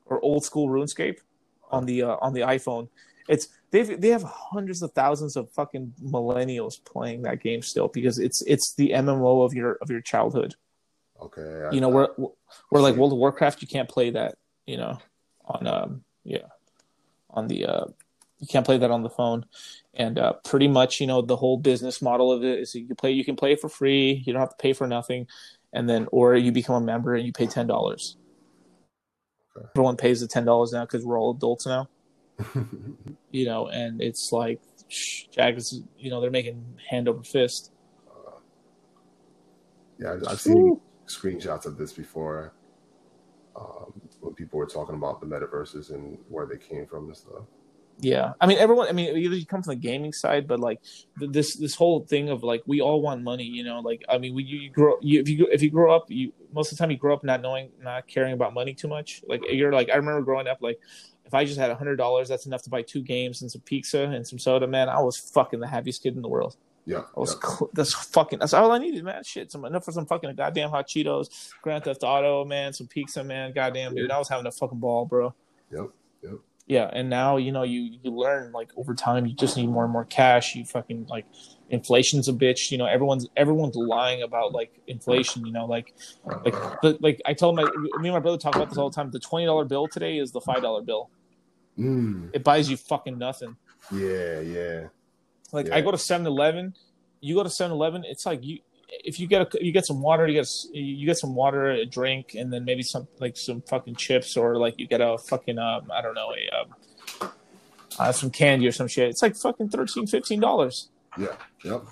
[0.07, 1.19] or Old School RuneScape
[1.71, 2.89] on the uh, on the iPhone.
[3.29, 8.19] It's they they have hundreds of thousands of fucking millennials playing that game still because
[8.19, 10.55] it's it's the MMO of your of your childhood.
[11.23, 11.69] Okay.
[11.73, 12.09] You know, where
[12.69, 14.37] where like World of Warcraft, you can't play that.
[14.67, 14.99] You know,
[15.45, 16.47] on um yeah,
[17.31, 17.85] on the uh
[18.43, 19.47] you can't play that on the phone
[19.95, 22.97] and uh, pretty much you know the whole business model of it is you can
[22.97, 25.27] play you can play it for free you don't have to pay for nothing
[25.73, 28.17] and then or you become a member and you pay ten dollars
[29.57, 29.67] okay.
[29.75, 31.89] everyone pays the ten dollars now because we're all adults now
[33.31, 37.71] you know and it's like Jagex you know they're making hand over fist
[38.11, 38.33] uh,
[39.99, 40.83] yeah i've seen Ooh.
[41.07, 42.55] Screenshots of this before
[43.57, 47.45] um, when people were talking about the metaverses and where they came from and stuff
[48.03, 48.89] yeah, I mean, everyone.
[48.89, 50.81] I mean, either you come from the gaming side, but like
[51.17, 53.45] this this whole thing of like we all want money.
[53.45, 55.95] You know, like I mean, we you, you grow you, if you if you grow
[55.95, 58.75] up, you most of the time you grow up not knowing, not caring about money
[58.75, 59.23] too much.
[59.29, 60.81] Like you're like I remember growing up like
[61.25, 63.63] if I just had a hundred dollars, that's enough to buy two games and some
[63.63, 64.67] pizza and some soda.
[64.67, 66.57] Man, I was fucking the happiest kid in the world.
[66.85, 67.37] Yeah, I was.
[67.43, 67.49] Yeah.
[67.49, 68.41] Cl- that's fucking.
[68.41, 69.23] That's all I needed, man.
[69.25, 73.23] Shit, some enough for some fucking goddamn hot Cheetos, Grand Theft Auto, man, some pizza,
[73.23, 73.53] man.
[73.53, 75.35] Goddamn, dude, I was having a fucking ball, bro.
[75.71, 75.91] Yep
[76.23, 76.39] yep.
[76.67, 79.85] yeah and now you know you you learn like over time you just need more
[79.85, 81.27] and more cash you fucking like
[81.71, 85.95] inflation's a bitch you know everyone's everyone's lying about like inflation you know like
[86.45, 88.95] like the, like i told my me and my brother talk about this all the
[88.95, 91.11] time the $20 bill today is the $5 bill
[91.79, 92.31] mm.
[92.33, 93.57] it buys you fucking nothing
[93.91, 94.87] yeah yeah
[95.53, 95.77] like yeah.
[95.77, 96.75] i go to 7-eleven
[97.21, 98.59] you go to 7-eleven it's like you
[99.05, 101.87] if you get a, you get some water, you get you get some water, a
[101.87, 105.59] drink, and then maybe some like some fucking chips or like you get a fucking
[105.59, 107.31] um I don't know a um,
[107.99, 109.09] uh, some candy or some shit.
[109.09, 110.89] It's like fucking 13 15 dollars.
[111.19, 111.37] Yeah.
[111.65, 111.85] Yep.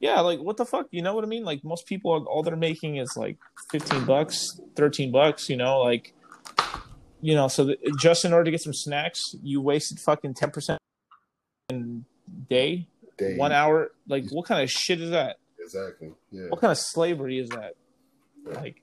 [0.00, 0.86] Yeah, like what the fuck?
[0.90, 1.44] You know what I mean?
[1.44, 3.36] Like most people, all they're making is like
[3.70, 5.50] fifteen bucks, thirteen bucks.
[5.50, 6.14] You know, like
[7.20, 7.48] you know.
[7.48, 10.78] So the, just in order to get some snacks, you wasted fucking ten percent
[11.68, 12.04] in
[12.48, 12.86] day,
[13.18, 13.90] day, one hour.
[14.06, 15.38] Like what kind of shit is that?
[15.58, 16.12] Exactly.
[16.30, 16.48] Yeah.
[16.48, 17.74] What kind of slavery is that?
[18.46, 18.60] Yeah.
[18.60, 18.82] Like,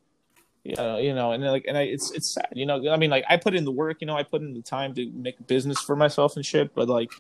[0.64, 2.90] yeah, you know, and like, and I, it's it's sad, you know.
[2.90, 4.96] I mean, like, I put in the work, you know, I put in the time
[4.96, 7.12] to make a business for myself and shit, but like,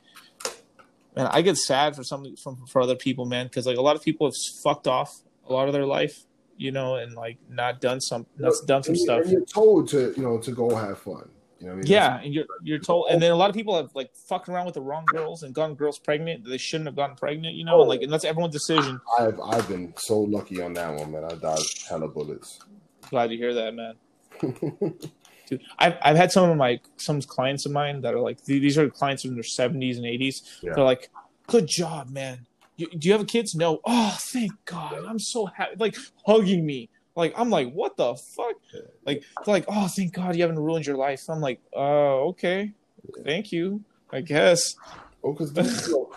[1.16, 3.96] man, I get sad for some from for other people, man, because like a lot
[3.96, 4.34] of people have
[4.64, 5.12] fucked off
[5.48, 6.26] a lot of their life,
[6.58, 9.22] you know, and like not done some, not done some and stuff.
[9.22, 11.30] And you're told to, you know, to go have fun.
[11.60, 11.86] You know I mean?
[11.88, 14.66] Yeah, and you're you're told, and then a lot of people have like fucked around
[14.66, 16.46] with the wrong girls and gotten girls pregnant.
[16.48, 17.78] They shouldn't have gotten pregnant, you know.
[17.78, 19.00] Oh, and like, and that's everyone's decision.
[19.18, 21.24] I've I've been so lucky on that one, man.
[21.24, 22.60] I dodged hella bullets.
[23.10, 23.96] Glad to hear that, man.
[25.48, 28.78] Dude, I've I've had some of my some clients of mine that are like these
[28.78, 30.60] are clients in their seventies and eighties.
[30.62, 30.74] Yeah.
[30.76, 31.10] They're like,
[31.48, 32.48] "Good job, man.
[32.78, 33.56] You, do you have kids?
[33.56, 33.80] No.
[33.86, 35.06] Oh, thank God.
[35.08, 35.76] I'm so happy.
[35.78, 35.96] Like
[36.26, 36.90] hugging me.
[37.16, 38.56] Like I'm like, what the fuck?
[39.06, 41.24] Like like, oh thank God you haven't ruined your life.
[41.30, 42.74] I'm like, uh okay.
[43.24, 43.84] Thank you.
[44.12, 44.76] I guess.
[45.24, 46.12] Oh, because you, know,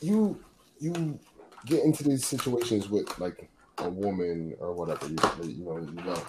[0.00, 0.40] you
[0.80, 1.18] you
[1.66, 6.22] get into these situations with like a woman or whatever you, you know you know,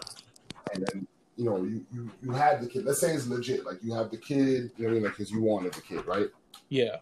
[0.74, 1.08] and then
[1.38, 2.86] you know you, you you have the kid.
[2.86, 3.66] Let's say it's legit.
[3.66, 4.72] Like you have the kid.
[4.78, 5.04] You know what I mean?
[5.04, 6.28] Like because you wanted the kid, right?
[6.70, 6.98] Yeah.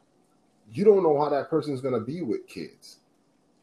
[0.73, 2.97] You don't know how that person's gonna be with kids.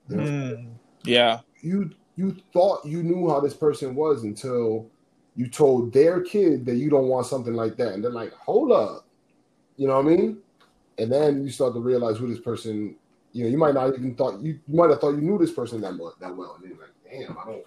[0.09, 0.23] You know?
[0.25, 0.71] mm,
[1.05, 1.41] yeah.
[1.61, 4.91] You you thought you knew how this person was until
[5.37, 7.93] you told their kid that you don't want something like that.
[7.93, 9.07] And they're like, hold up.
[9.77, 10.39] You know what I mean?
[10.99, 12.97] And then you start to realize who this person,
[13.31, 15.53] you know, you might not even thought you, you might have thought you knew this
[15.53, 16.57] person that that well.
[16.57, 17.65] And then you're like, damn, I don't,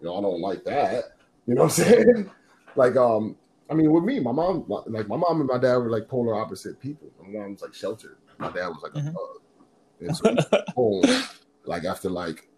[0.00, 1.16] you know, I don't like that.
[1.48, 2.30] You know what I'm saying?
[2.76, 3.34] like, um,
[3.68, 6.40] I mean, with me, my mom, like my mom and my dad were like polar
[6.40, 7.08] opposite people.
[7.20, 8.18] My mom was like sheltered.
[8.38, 9.08] My dad was like mm-hmm.
[9.08, 10.36] a thug.
[10.38, 11.24] And so home,
[11.64, 12.49] like after like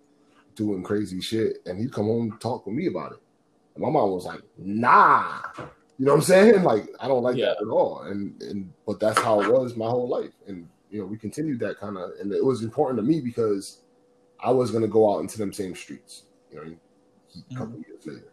[0.55, 3.19] doing crazy shit, and he'd come home and talk with me about it.
[3.75, 5.41] And my mom was like, "Nah,"
[5.99, 6.63] you know what I'm saying?
[6.73, 7.47] Like, I don't like yeah.
[7.47, 8.03] that at all.
[8.03, 11.59] And and but that's how it was my whole life, and you know, we continued
[11.61, 13.83] that kind of, and it was important to me because
[14.41, 16.77] I was gonna go out into them same streets, you know,
[17.51, 17.91] a couple mm-hmm.
[17.91, 18.33] years later.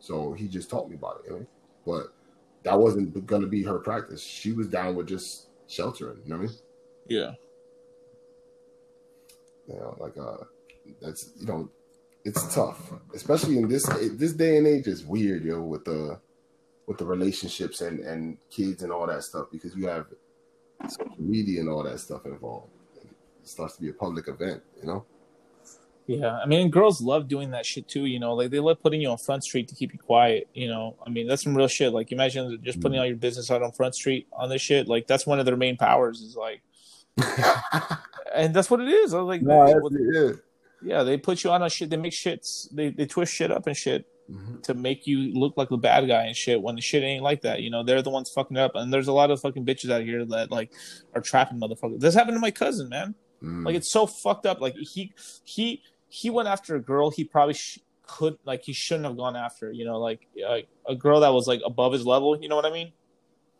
[0.00, 1.46] So he just taught me about it, you know?
[1.86, 2.12] but
[2.62, 4.22] that wasn't gonna be her practice.
[4.22, 6.58] She was down with just sheltering, you know what I mean?
[7.08, 7.32] Yeah.
[9.68, 10.44] Yeah, like uh
[11.00, 11.70] that's you know,
[12.24, 14.86] it's tough, especially in this this day and age.
[14.86, 16.18] Is weird, yo, with the
[16.86, 20.06] with the relationships and and kids and all that stuff because you have
[20.88, 22.70] social media and all that stuff involved.
[23.42, 25.04] It starts to be a public event, you know.
[26.06, 28.06] Yeah, I mean, girls love doing that shit too.
[28.06, 30.48] You know, like they love putting you on Front Street to keep you quiet.
[30.54, 31.92] You know, I mean, that's some real shit.
[31.92, 33.02] Like, imagine just putting mm-hmm.
[33.02, 34.88] all your business out on Front Street on this shit.
[34.88, 36.20] Like, that's one of their main powers.
[36.20, 36.62] Is like,
[38.34, 39.14] and that's what it is.
[39.14, 40.32] I was like, No, that's it, yeah.
[40.82, 41.90] Yeah, they put you on a shit.
[41.90, 42.68] They make shits.
[42.72, 44.62] They they twist shit up and shit Mhm.
[44.62, 46.62] to make you look like the bad guy and shit.
[46.62, 48.72] When the shit ain't like that, you know, they're the ones fucking up.
[48.76, 50.72] And there's a lot of fucking bitches out here that like
[51.14, 51.98] are trapping motherfuckers.
[52.00, 53.14] This happened to my cousin, man.
[53.42, 53.64] Mm.
[53.66, 54.60] Like it's so fucked up.
[54.60, 55.12] Like he
[55.44, 59.34] he he went after a girl he probably sh- could like he shouldn't have gone
[59.36, 59.72] after.
[59.72, 62.40] You know, like like a girl that was like above his level.
[62.40, 62.92] You know what I mean?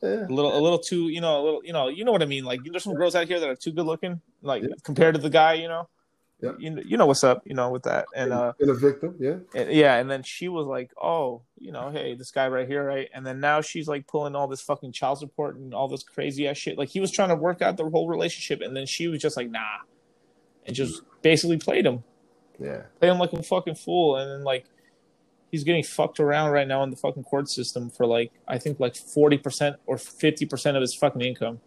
[0.02, 0.26] yeah.
[0.26, 1.08] A little a little too.
[1.08, 1.60] You know, a little.
[1.64, 2.44] You know, you know what I mean.
[2.44, 4.20] Like there's some girls out here that are too good looking.
[4.42, 5.54] Like compared to the guy.
[5.54, 5.88] You know.
[6.42, 6.52] Yeah.
[6.58, 7.42] You know, you know what's up.
[7.44, 9.36] You know with that and uh Been a victim, yeah.
[9.54, 12.84] and, yeah, and then she was like, "Oh, you know, hey, this guy right here,
[12.84, 16.02] right?" And then now she's like pulling all this fucking child support and all this
[16.02, 16.78] crazy ass shit.
[16.78, 19.36] Like he was trying to work out the whole relationship, and then she was just
[19.36, 19.80] like, "Nah,"
[20.66, 22.04] and just basically played him,
[22.58, 22.82] Yeah.
[23.00, 24.66] played him like a fucking fool, and then like
[25.50, 28.80] he's getting fucked around right now in the fucking court system for like I think
[28.80, 31.60] like forty percent or fifty percent of his fucking income.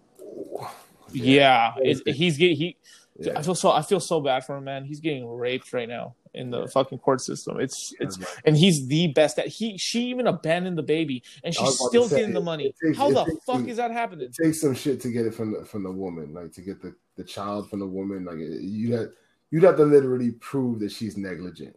[1.11, 2.77] Yeah, it, he's getting he.
[3.19, 3.38] Yeah.
[3.38, 3.72] I feel so.
[3.72, 4.85] I feel so bad for him, man.
[4.85, 6.65] He's getting raped right now in the Yeah.
[6.68, 7.60] fucking court system.
[7.60, 11.61] It's it's and he's the best at he she even abandoned the baby and she's
[11.61, 13.77] was about to still say, getting the money it takes- how it the fuck is
[13.77, 16.52] that happening It takes some shit to get it from the from the woman, like
[16.53, 18.26] to get the, the child from the woman.
[18.26, 19.10] Like you had
[19.52, 21.76] you'd have to literally prove that she's negligent.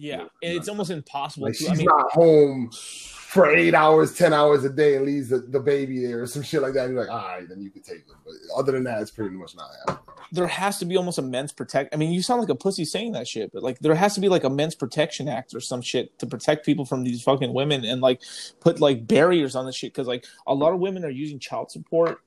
[0.00, 4.12] Yeah and it's almost impossible Like to, she's i mean not home for eight hours,
[4.12, 6.86] ten hours a day, and leaves the, the baby there or some shit like that.
[6.86, 8.16] And you're like, all right, then you could take them.
[8.24, 10.04] But other than that, it's pretty much not happening.
[10.32, 12.84] there has to be almost a men's protect i mean you sound like a pussy
[12.84, 15.60] saying that shit but like there has to be like a men's protection act or
[15.60, 18.20] some shit to protect people from these fucking women and like
[18.60, 21.70] put like barriers on this shit because like a lot of women are using child
[21.70, 22.20] support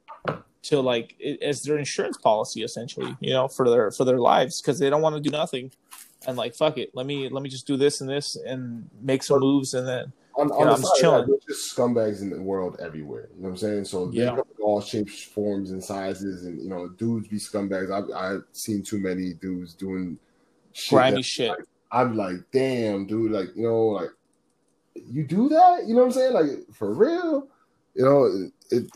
[0.64, 4.62] to like it, as their insurance policy essentially you know for their for their lives
[4.62, 5.72] because they don't want to do nothing
[6.28, 9.24] and like fuck it let me let me just do this and this and make
[9.24, 11.28] some moves and then On, on I'm just chilling.
[11.28, 13.30] that, there's just scumbags in the world everywhere.
[13.36, 13.86] You know what I'm saying?
[13.86, 14.30] So they Yeah.
[14.30, 17.92] come in all shapes, forms, and sizes, and you know, dudes be scumbags.
[17.92, 20.18] I've I've seen too many dudes doing
[20.72, 21.52] shit grimy shit
[21.92, 24.10] I'm like, damn, dude, like, you know, like
[24.96, 25.84] you do that?
[25.86, 26.34] You know what I'm saying?
[26.34, 27.48] Like for real?
[27.94, 28.90] You know, it.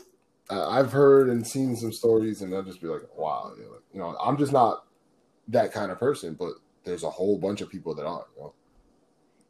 [0.50, 3.70] I- I've heard and seen some stories, and I'll just be like, wow, you know,
[3.70, 4.86] like, you know, I'm just not
[5.48, 8.26] that kind of person, but there's a whole bunch of people that are.
[8.36, 8.54] You know?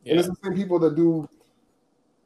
[0.06, 1.28] And it's the same people that do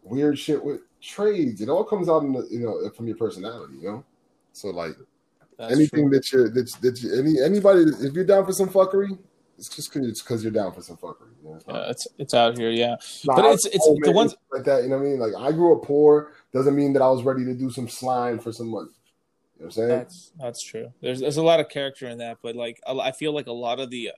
[0.02, 1.60] weird shit with trades.
[1.60, 4.04] It all comes out in the, you know from your personality, you know.
[4.52, 4.92] So like
[5.58, 6.18] that's anything true.
[6.18, 9.18] that you're that, that you, any anybody if you're down for some fuckery,
[9.58, 11.30] it's just because it's because you're down for some fuckery.
[11.42, 11.56] You know?
[11.56, 14.82] It's yeah, it's it's out here yeah Nah, but it's- it's the ones- like that.
[14.82, 15.18] You know what I mean?
[15.18, 18.38] Like I grew up poor doesn't mean that I was ready to do some slime
[18.38, 18.90] for some money.
[19.56, 19.88] You know what I'm saying?
[19.88, 20.92] That's that's true.
[21.00, 23.52] There's there's a lot of character in that, but like I, I feel like a
[23.52, 24.12] lot of the, uh,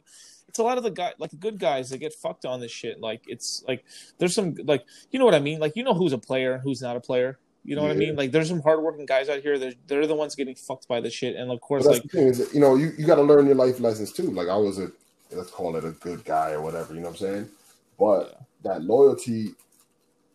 [0.55, 2.71] it's a lot of the guy like the good guys that get fucked on this
[2.71, 3.01] shit.
[3.01, 3.85] Like it's like
[4.19, 5.59] there's some like you know what I mean.
[5.59, 7.41] Like you know who's a player, who's not a player.
[7.65, 8.15] You know what I mean?
[8.15, 9.59] Like there's some hardworking guys out here.
[9.59, 12.61] They're they're the ones getting fucked by this shit, and of course like is, you
[12.61, 14.31] know, you, you got to learn your life lessons too.
[14.31, 14.93] Like I was a,
[15.33, 16.95] let's call it a good guy or whatever.
[16.95, 17.49] You know what I'm saying?
[17.99, 19.55] But that loyalty,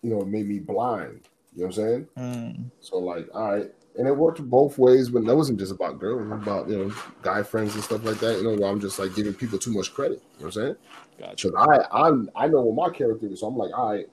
[0.02, 1.22] you know, made me blind.
[1.56, 2.08] You know what I'm saying?
[2.18, 5.10] mm, So like, all right, and it worked both ways.
[5.10, 8.38] But that wasn't just about girls, about you know, guy friends and stuff like that.
[8.38, 10.22] You know, where I'm just like giving people too much credit.
[10.38, 10.76] You know what I'm saying?
[11.20, 11.48] gotcha.
[11.49, 14.06] Because I I'm I know what my character is, so I'm like, all right,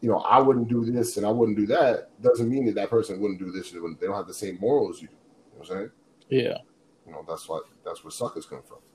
[0.00, 2.10] you know, I wouldn't do this and I wouldn't do that.
[2.22, 3.70] Doesn't mean that that person wouldn't do this.
[3.70, 5.14] They they don't have the same morals you do.
[5.14, 5.90] You know what I'm saying?
[6.28, 6.58] Yeah,
[7.06, 8.78] You know, that's what that's where suckers come from.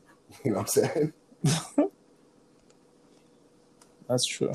[0.44, 1.14] You know what I'm saying?
[4.10, 4.52] that's true.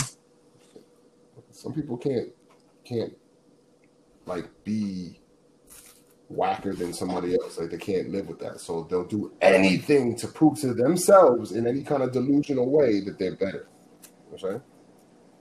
[1.52, 2.30] Some people can't
[2.84, 3.16] can't
[4.26, 5.20] like be
[6.30, 7.58] whacker than somebody else.
[7.58, 8.60] Like they can't live with that.
[8.60, 13.18] So they'll do anything to prove to themselves in any kind of delusional way that
[13.18, 13.68] they're better.
[14.02, 14.62] You know saying?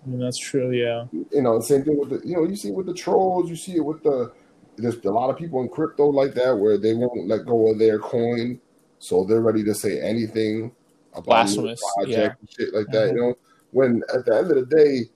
[0.03, 0.71] I mean, that's true.
[0.71, 3.49] Yeah, you know, same thing with the, you know, you see it with the trolls,
[3.49, 4.31] you see it with the,
[4.77, 7.79] there's a lot of people in crypto like that where they won't let go of
[7.79, 8.59] their coin,
[8.97, 10.71] so they're ready to say anything
[11.13, 12.33] about project yeah.
[12.39, 13.09] and shit like that.
[13.09, 13.13] Mhm.
[13.13, 13.37] You know,
[13.71, 15.09] when at the end of the day,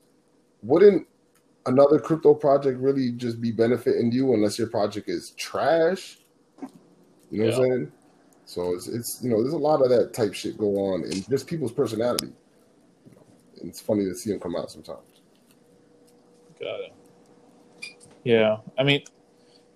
[0.61, 1.07] wouldn't
[1.65, 6.19] another crypto project really just be benefiting you unless your project is trash?
[7.31, 7.91] You know what I'm saying?
[8.45, 11.23] So it's it's you know, there's a lot of that type shit go on in
[11.23, 12.33] just people's personality.
[13.07, 13.23] You know,
[13.63, 15.21] it's funny to see them come out sometimes.
[16.59, 16.93] got it.
[18.23, 19.03] Yeah, I mean,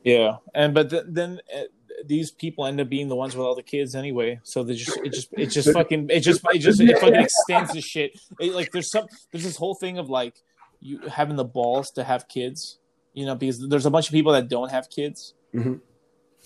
[0.04, 1.40] yeah, and but th- then.
[1.54, 1.64] Uh,
[2.06, 4.98] these people end up being the ones with all the kids anyway, so they just
[4.98, 8.20] it just it just fucking it just it just it fucking extends the shit.
[8.40, 10.36] It, like there's some there's this whole thing of like
[10.80, 12.80] you having the balls to have kids,
[13.14, 15.82] you know, because there's a bunch of people that don't have kids, Mhm.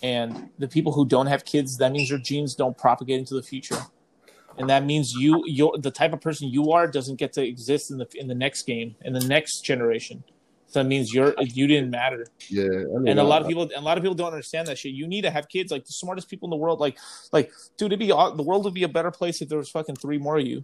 [0.04, 3.44] and the people who don't have kids, that means your genes don't propagate into the
[3.44, 3.82] future,
[4.58, 7.92] and that means you you the type of person you are doesn't get to exist
[7.92, 10.24] in the in the next game in the next generation.
[10.68, 12.26] So that means you're you didn't matter.
[12.50, 12.68] Yeah, I
[13.00, 14.94] mean, And a lot of people, a lot of people don't understand that shit.
[14.94, 16.80] You need to have kids, like the smartest people in the world.
[16.80, 16.98] Like,
[17.34, 19.96] like, dude, it'd be the world would be a better place if there was fucking
[19.98, 20.64] three more of you.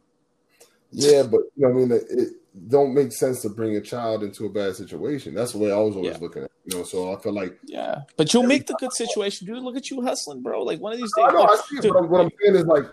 [0.93, 2.27] Yeah, but you know, I mean, it, it
[2.67, 5.33] don't make sense to bring a child into a bad situation.
[5.33, 6.17] That's the way I was always Yeah.
[6.21, 6.45] looking at.
[6.45, 9.63] it, You know, so I feel like Yeah, but you'll make the good situation, dude.
[9.63, 10.63] Look at you hustling, bro.
[10.63, 12.29] Like one of these days, I know like, I see it, dude, but what I'm
[12.41, 12.85] saying is like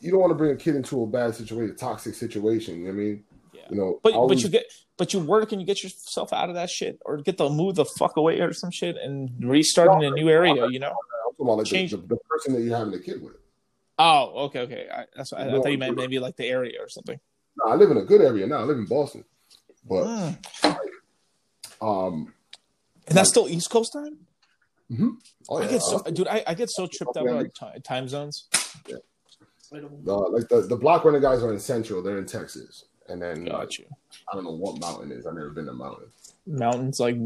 [0.00, 2.78] you don't want to bring a kid into a bad situation, a toxic situation.
[2.78, 3.60] You know what I mean, Yeah.
[3.70, 6.48] you know, but always- but you get but you work and you get yourself out
[6.48, 10.02] of that shit, or get to move the fuck away or some shit and restart
[10.02, 10.66] in a new area.
[10.68, 10.92] You know?
[11.40, 13.34] I'm about like change- the, the person that you're having a kid with.
[14.00, 14.86] Oh, okay, okay.
[14.92, 17.18] I, that's what, I, I thought you meant maybe like the area or something.
[17.64, 18.58] No, I live in a good area now.
[18.58, 19.24] I live in Boston,
[19.88, 20.76] but Mm.
[21.80, 22.34] um,
[23.06, 24.18] And that's still East Coast time.
[24.90, 25.08] Mm-hmm.
[25.50, 26.28] oh I get so, uh, dude.
[26.28, 27.32] I, I get so tripped out Yeah.
[27.40, 28.46] about ti- time zones.
[28.86, 28.96] Yeah.
[29.72, 32.02] uh, like the the block runner guys are in Central.
[32.02, 33.84] They're in Texas, and then Got you.
[34.32, 35.26] I don't know what mountain is.
[35.26, 36.06] I've never been to mountain.
[36.46, 37.16] mountains like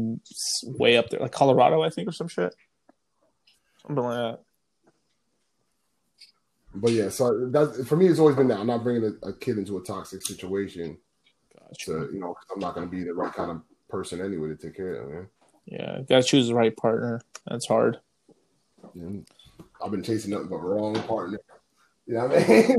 [0.65, 2.53] way up there, like Colorado, I think, or some shit.
[3.87, 4.39] Something like that.
[6.75, 9.33] But yeah, so that for me, it's always been that I'm not bringing a, a
[9.33, 10.97] kid into a toxic situation.
[11.59, 11.91] Gotcha.
[11.91, 14.47] To you know, 'cause I'm not going to be the right kind of person anyway
[14.49, 15.29] to take care of them.
[15.65, 17.21] Yeah, gotta choose the right partner.
[17.47, 17.99] That's hard.
[18.95, 19.25] And
[19.83, 21.39] I've been chasing nothing but wrong partner.
[22.05, 22.77] You know what I mean?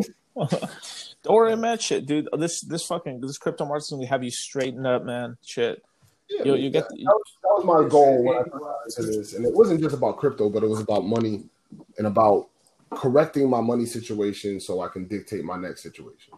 [1.23, 1.79] Don't worry, man.
[1.79, 2.29] Shit, dude.
[2.37, 5.39] This this fucking this crypto market's gonna have you straightened up, man.
[5.45, 5.83] Shit.
[6.29, 8.77] Yeah, You- you get that, the- that was, that was my goal when I got
[8.87, 11.45] into this, and it wasn't just about crypto, but it was about money
[11.97, 12.49] and about
[12.97, 16.35] correcting my money situation so I can dictate my next situation.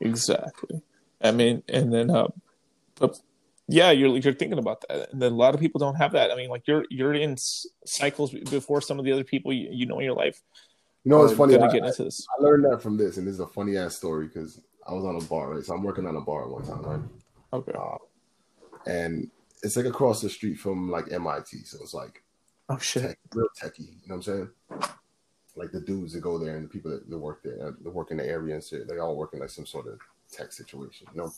[0.00, 0.82] Exactly.
[1.20, 2.28] I mean, and then, uh,
[2.94, 3.18] but
[3.66, 6.30] yeah, you're you're thinking about that, and then a lot of people don't have that.
[6.30, 7.36] I mean, like you're you're in
[7.84, 10.40] cycles before some of the other people you, you know in your life.
[11.04, 11.56] You know, it's funny.
[11.56, 12.26] I, get into this.
[12.38, 15.04] I learned that from this, and this is a funny ass story because I was
[15.04, 15.64] on a bar, right?
[15.64, 17.00] So I'm working on a bar one time, right?
[17.52, 17.72] Okay.
[18.86, 19.30] And
[19.62, 22.22] it's like across the street from like MIT, so it's like
[22.68, 23.02] Oh shit.
[23.02, 23.80] tech, real techie.
[23.80, 24.50] You know what I'm saying?
[25.58, 28.10] Like the dudes that go there and the people that, that work there, that work
[28.10, 29.98] in the area and shit, they all work in like some sort of
[30.30, 31.32] tech situation, you know.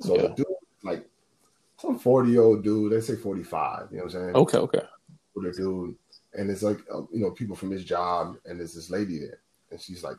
[0.00, 0.22] So Yeah.
[0.22, 0.46] the dude,
[0.82, 1.06] like
[1.78, 4.36] some 40 year old dude, they say 45, you know what I'm saying?
[4.36, 4.58] Okay.
[4.58, 4.86] Okay.
[5.34, 5.96] A dude,
[6.34, 9.40] and it's like uh, you know people from his job, and there's this lady there,
[9.70, 10.18] and she's like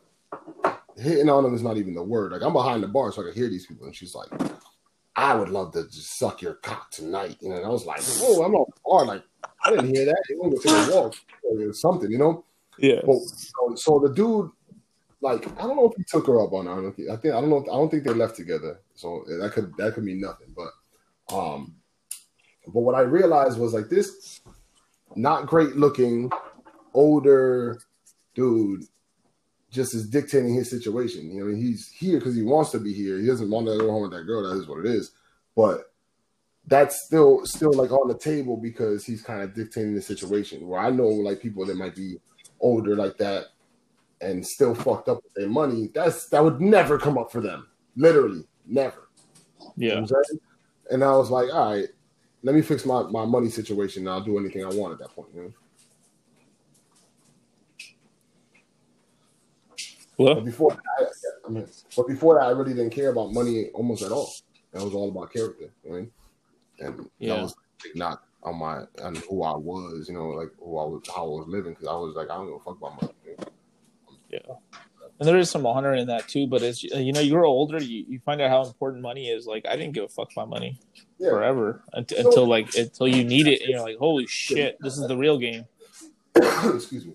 [0.98, 2.32] hitting on him is not even the word.
[2.32, 4.30] Like I'm behind the bar, so I can hear these people, and she's like,
[5.16, 7.58] "I would love to just suck your cock tonight," you know.
[7.58, 9.24] And I was like, "Oh, I'm on the bar, like."
[9.66, 10.22] I didn't hear that.
[10.28, 12.44] They want to walk or something, you know.
[12.78, 13.02] Yeah.
[13.06, 14.52] So, so the dude,
[15.22, 17.10] like, I don't know if he took her up on it.
[17.12, 17.62] I think I don't know.
[17.62, 18.80] I don't think they left together.
[18.96, 20.56] So that could that could mean nothing.
[20.56, 21.76] But um,
[22.66, 24.42] but what I realized was like this,
[25.16, 26.32] not great looking,
[26.94, 27.80] older
[28.36, 28.84] dude,
[29.72, 31.32] just is dictating his situation.
[31.32, 33.20] You know, he's here because he wants to be here.
[33.20, 34.44] He doesn't want to go home with that girl.
[34.44, 35.12] That is what it is.
[35.56, 35.92] But
[36.68, 40.68] that's still still like on the table because he's kind of dictating the situation.
[40.68, 42.20] Where I know like people that might be
[42.60, 43.48] older like that
[44.22, 45.90] and still fucked up with their money.
[45.94, 47.68] That's that would never come up for them.
[47.96, 49.10] Literally, never.
[49.76, 50.38] You know Yeah.
[50.92, 51.88] And I was like, all right,
[52.44, 55.16] let me fix my, my money situation and I'll do anything I want at that
[55.16, 55.30] point.
[55.34, 55.54] You know?
[60.18, 63.34] But Well, before that, I, I mean, but before that, I really didn't care about
[63.34, 64.32] money almost at all.
[64.74, 65.72] It was all about character.
[65.84, 66.12] You know what I mean?
[66.80, 67.36] And Yeah.
[67.36, 67.56] that was
[67.96, 71.28] not on my on who I was, you know, like who I was, how I
[71.28, 71.74] was living.
[71.74, 73.14] Because I was like, I don't give a fuck about money.
[74.30, 74.60] you know?
[75.20, 76.48] and there is some honor in that too.
[76.48, 79.46] But as uh, you know, you're older, you, you find out how important money is.
[79.46, 80.80] Like I didn't give a fuck about money
[81.20, 81.30] Yeah.
[81.30, 85.08] forever unt- until like until you need it, and you're like, holy shit, this is
[85.08, 85.66] the real game.
[86.36, 87.14] Excuse me.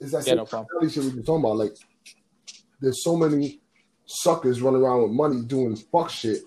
[0.00, 0.88] Is that Yeah, no problem.
[0.88, 1.56] shit we were talking about?
[1.56, 1.74] Like,
[2.80, 3.60] there's so many
[4.06, 6.42] suckers running around with money doing fuck shit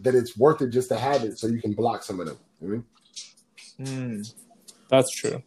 [0.00, 2.38] that it's worth it just to have it so you can block some of them.
[2.60, 2.84] You know I mean?
[3.80, 4.32] Mm,
[4.88, 5.42] that's true.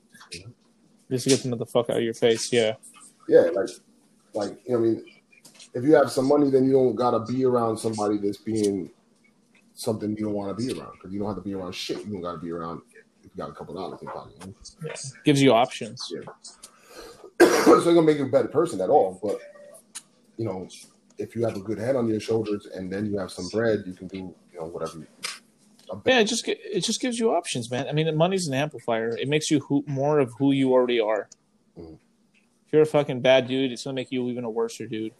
[1.09, 2.51] Just to get them the fuck out of your face.
[2.53, 2.75] Yeah.
[3.27, 3.69] Yeah, like,
[4.33, 5.05] like you know, I mean,
[5.73, 8.91] if you have some money, then you don't gotta be around somebody that's being
[9.73, 12.05] something you don't want to be around because you don't have to be around shit.
[12.05, 12.81] You don't gotta be around
[13.23, 14.33] if you got a couple dollars in pocket.
[14.41, 14.55] You know?
[14.85, 14.93] Yeah.
[15.23, 16.03] Gives you options.
[16.07, 16.17] so
[17.39, 19.19] it's not gonna make you a better person at all.
[19.23, 19.39] But
[20.37, 20.67] you know,
[21.17, 23.83] if you have a good head on your shoulders and then you have some bread,
[23.85, 24.97] you can do you know whatever.
[24.97, 25.38] You, a bit-
[26.05, 27.87] Yeah, it just it just gives you options, man.
[27.87, 29.17] I mean, money's an amplifier.
[29.17, 31.29] It makes you who, more of who you already are.
[31.77, 31.97] Mhm.
[32.67, 35.13] If you're a fucking bad dude, it's gonna make you even a worser dude.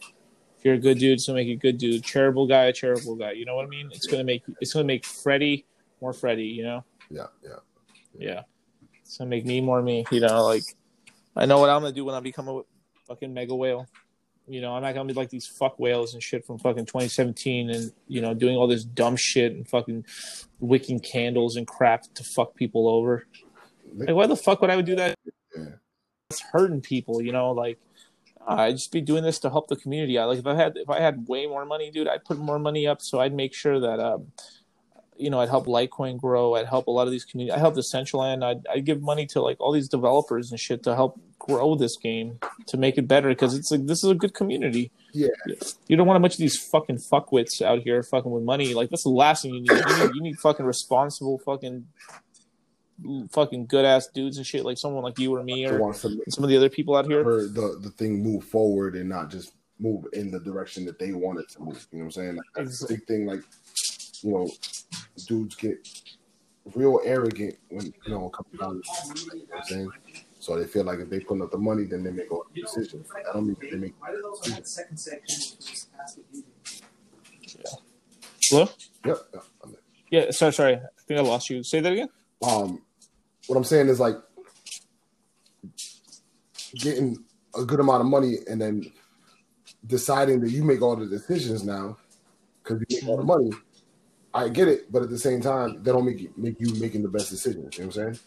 [0.58, 2.04] If you're a good dude, it's gonna make you a good dude.
[2.04, 3.32] Charitable guy, a charitable guy.
[3.32, 3.90] You know what I mean?
[3.92, 5.66] It's gonna make it's gonna make Freddie
[6.02, 6.44] more Freddie.
[6.48, 6.86] You know?
[7.10, 7.56] yeah, yeah.
[8.18, 8.42] Yeah.
[9.02, 10.06] It's gonna make me more me.
[10.12, 10.64] You know, like
[11.36, 12.62] I know what I'm gonna do when I become a
[13.08, 13.88] fucking mega whale.
[14.50, 17.70] You know, I'm not gonna be like these fuck whales and shit from fucking 2017
[17.70, 20.06] and you know doing all this dumb shit and fucking
[20.60, 23.28] wicking candles and crap to fuck people over.
[23.96, 25.16] Like, why the fuck would I would do that?
[25.56, 25.66] Yeah.
[26.32, 27.22] It's hurting people.
[27.22, 27.80] You know, like
[28.48, 30.18] I'd just be doing this to help the community.
[30.18, 32.58] I like if I had if I had way more money, dude, I'd put more
[32.58, 33.02] money up.
[33.02, 34.32] So I'd make sure that um,
[35.16, 36.56] you know, I'd help Litecoin grow.
[36.56, 37.54] I'd help a lot of these community.
[37.54, 38.44] I help Decentraland.
[38.44, 41.98] I'd I'd give money to like all these developers and shit to help grow this
[41.98, 44.92] game to make it better because it's like this is a good community.
[45.14, 45.30] Yeah.
[45.88, 48.74] You don't want a bunch of these fucking fuckwits out here fucking with money.
[48.74, 49.72] Like that's the last thing you need.
[49.72, 51.88] You need, you need fucking responsible fucking
[53.32, 56.44] fucking good ass dudes and shit like someone like you or me or to some
[56.44, 57.24] of the other people out here.
[57.24, 61.14] her the the thing move forward and not just move in the direction that they
[61.14, 61.88] want it to move.
[61.92, 62.36] You know what I'm saying?
[62.36, 63.26] Like, that's the big thing.
[63.26, 63.42] Like,
[64.22, 64.50] you know,
[65.26, 65.88] dudes get
[66.76, 68.82] real arrogant when you know comes down.
[69.06, 69.92] You know what I'm saying?
[70.40, 72.62] So they feel like if they put up the money, then they make all the
[72.62, 73.08] decisions.
[73.30, 73.94] I don't mean they make.
[74.00, 76.26] Why do those in that second section just ask what?
[78.50, 78.70] Hello?
[79.06, 79.18] Yep.
[79.34, 79.44] yep,
[80.10, 80.76] Yeah, sorry, sorry.
[80.76, 81.62] I think I lost you.
[81.62, 82.10] Say that again.
[82.42, 82.82] Um,
[83.48, 84.16] what I'm saying is like
[86.74, 87.24] getting
[87.56, 88.92] a good amount of money and then
[89.86, 91.98] deciding that you make all the decisions now
[92.64, 93.52] because you make all the money.
[94.34, 97.02] I get it, but at the same time, they don't make you, make you making
[97.02, 97.78] the best decisions.
[97.78, 98.20] You know what I'm saying?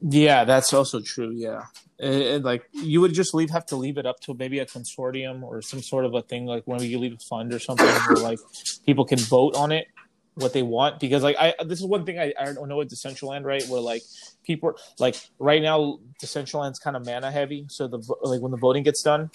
[0.00, 1.32] Yeah, that's also true.
[1.34, 1.62] Yeah,
[1.98, 4.66] and, and, like you would just leave have to leave it up to maybe a
[4.66, 7.86] consortium or some sort of a thing like when you leave a fund or something
[7.86, 8.38] where like
[8.84, 9.86] people can vote on it
[10.34, 12.88] what they want because like I this is one thing I, I don't know at
[12.88, 14.02] Decentraland right where like
[14.44, 18.82] people like right now Decentraland's kind of mana heavy so the like when the voting
[18.82, 19.30] gets done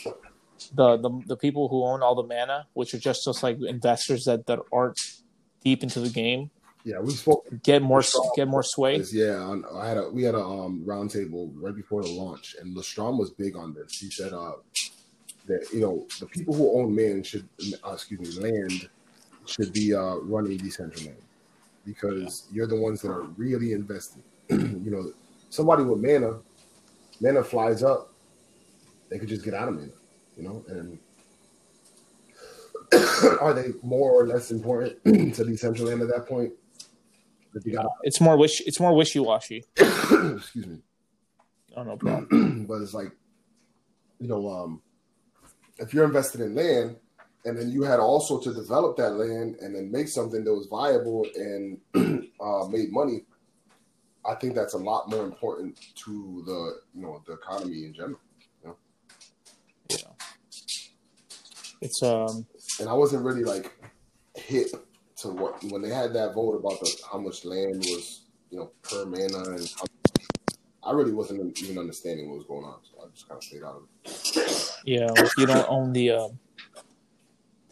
[0.75, 4.25] the the the people who own all the mana which are just just like investors
[4.25, 4.99] that that aren't
[5.63, 6.51] deep into the game
[6.83, 7.45] Yeah, we spoke.
[7.61, 8.01] get more
[8.35, 12.01] get more sway yeah, on, I had a we had a um, roundtable right before
[12.01, 13.99] the launch, and Lestrom was big on this.
[13.99, 14.53] He said uh,
[15.45, 17.47] that you know the people who own land should,
[17.85, 18.89] uh, excuse me, land
[19.45, 21.21] should be uh, running Decentraland
[21.85, 24.23] because you're the ones that are really invested.
[24.49, 25.11] you know,
[25.49, 26.39] somebody with mana,
[27.19, 28.11] mana flies up,
[29.09, 29.91] they could just get out of mana.
[30.35, 30.97] You know, and
[33.39, 36.53] are they more or less important to Decentraland at that point?
[37.63, 40.79] You got it's more wish it's more wishy washy excuse me.
[41.75, 43.11] oh no problem but it's like,
[44.19, 44.81] you know, um,
[45.77, 46.95] if you're invested in land
[47.45, 50.67] and then you had also to develop that land and then make something that was
[50.67, 51.79] viable and
[52.39, 53.25] uh, made money,
[54.25, 58.19] I think that's a lot more important to the you know the economy in general.
[58.63, 58.71] yeah
[61.81, 62.45] it's um
[62.79, 63.73] And I wasn't really like
[64.35, 64.67] hip
[65.21, 68.71] to what when they had that vote about the how much land was you know
[68.81, 69.85] per mana and how,
[70.83, 73.63] I really wasn't even understanding what was going on, so I just kind of stayed
[73.63, 74.71] out of it.
[74.85, 76.11] Yeah, like you don't own the.
[76.11, 76.39] Um...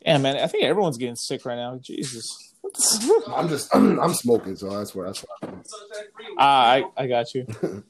[0.06, 0.38] Yeah, man.
[0.38, 1.80] I think everyone's getting sick right now.
[1.82, 2.54] Jesus.
[3.28, 5.50] I'm just I'm, I'm smoking, so that's where that's why.
[6.38, 7.48] ah, I I got you.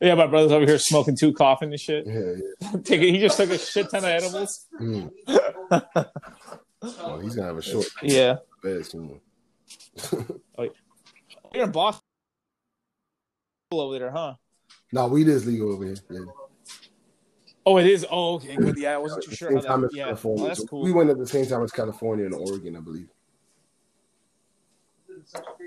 [0.00, 2.06] Yeah, my brother's over here smoking two, coughing and shit.
[2.06, 2.80] Yeah, yeah.
[2.84, 4.66] Taking, he just took a shit ton of edibles.
[4.78, 5.10] Mm.
[6.82, 9.20] Well, he's gonna have a short Yeah, bed soon.
[10.12, 10.68] Oh, oh,
[11.54, 12.02] you're in Boston
[13.72, 14.34] over there, huh?
[14.92, 15.96] no, weed is legal over here.
[16.10, 16.20] Yeah.
[17.64, 18.06] Oh, it is.
[18.08, 18.78] Oh, okay, good.
[18.78, 19.90] Yeah, I wasn't too sure how that.
[19.92, 20.44] Yeah, California.
[20.44, 20.82] oh, that's cool.
[20.82, 23.08] We went at the same time as California and Oregon, I believe.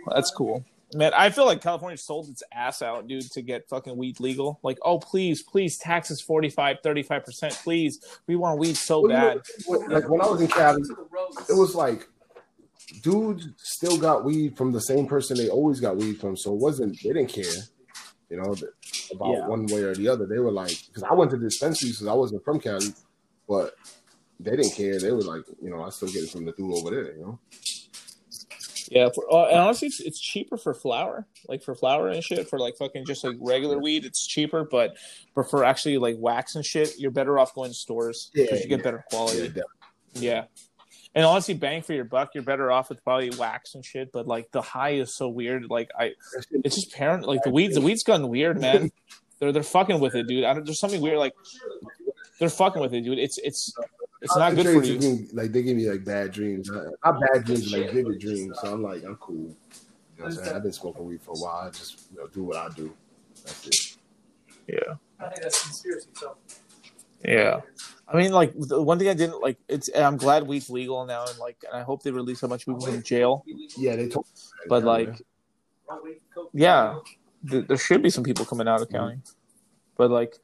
[0.07, 0.65] That's cool.
[0.95, 4.59] Man, I feel like California sold its ass out, dude, to get fucking weed legal.
[4.63, 7.63] Like, oh, please, please, taxes 45, 35%.
[7.63, 9.41] Please, we want weed so Well, you know,
[9.83, 9.91] bad.
[9.91, 12.07] like when I was in Cali, it was like
[13.01, 16.35] dudes still got weed from the same person they always got weed from.
[16.37, 17.53] So it wasn't they didn't care,
[18.29, 18.55] you know,
[19.11, 19.47] about Yeah.
[19.47, 20.25] one way or the other.
[20.25, 22.93] They were like, because I went to dispensaries because I wasn't from Cali,
[23.47, 23.75] but
[24.39, 24.99] they didn't care.
[24.99, 27.21] They were like, you know, I still get it from the dude over there, you
[27.21, 27.39] know.
[28.91, 32.49] Yeah, for, uh, and honestly, it's, it's cheaper for flour, like for flour and shit.
[32.49, 34.63] For like fucking just like regular weed, it's cheaper.
[34.63, 34.97] But
[35.35, 38.63] but for actually like wax and shit, you're better off going to stores because Yeah,
[38.63, 38.83] you get yeah.
[38.83, 39.39] better quality.
[39.47, 39.63] definitely.
[40.15, 40.45] Yeah.
[41.15, 44.11] And honestly, bang for your buck, you're better off with probably wax and shit.
[44.11, 45.69] But like the high is so weird.
[45.69, 46.11] Like I,
[46.51, 47.25] it's just parent.
[47.25, 48.91] Like the weeds, the weeds gotten weird, man.
[49.39, 50.43] they're they're fucking with it, dude.
[50.43, 51.17] I don't, there's something weird.
[51.17, 51.33] Like
[52.39, 53.17] they're fucking with it, dude.
[53.17, 53.73] It's it's
[54.21, 54.99] it's not good for you.
[54.99, 58.57] give like they give me like bad dreams, Uh, not bad dreams, like vivid dreams.
[58.61, 59.35] So I'm like, I'm cool.
[59.35, 59.55] You know
[60.17, 60.55] what I'm saying?
[60.55, 61.67] I've been smoking weed for a while.
[61.67, 62.93] I just you know, do what I do.
[63.45, 63.97] That's it.
[64.67, 64.95] Yeah.
[65.19, 66.09] I think that's conspiracy.
[66.13, 66.35] So
[67.23, 67.61] Yeah.
[68.07, 69.57] I mean, like the one thing I didn't like.
[69.67, 72.47] It's and I'm glad weed's legal now, and like, and I hope they release a
[72.47, 73.43] bunch of people from jail.
[73.77, 74.25] Yeah, they told.
[74.67, 75.21] But like,
[76.53, 76.95] yeah,
[77.47, 78.97] th- there should be some people coming out of Mm-hmm.
[78.97, 79.21] county,
[79.95, 80.35] but like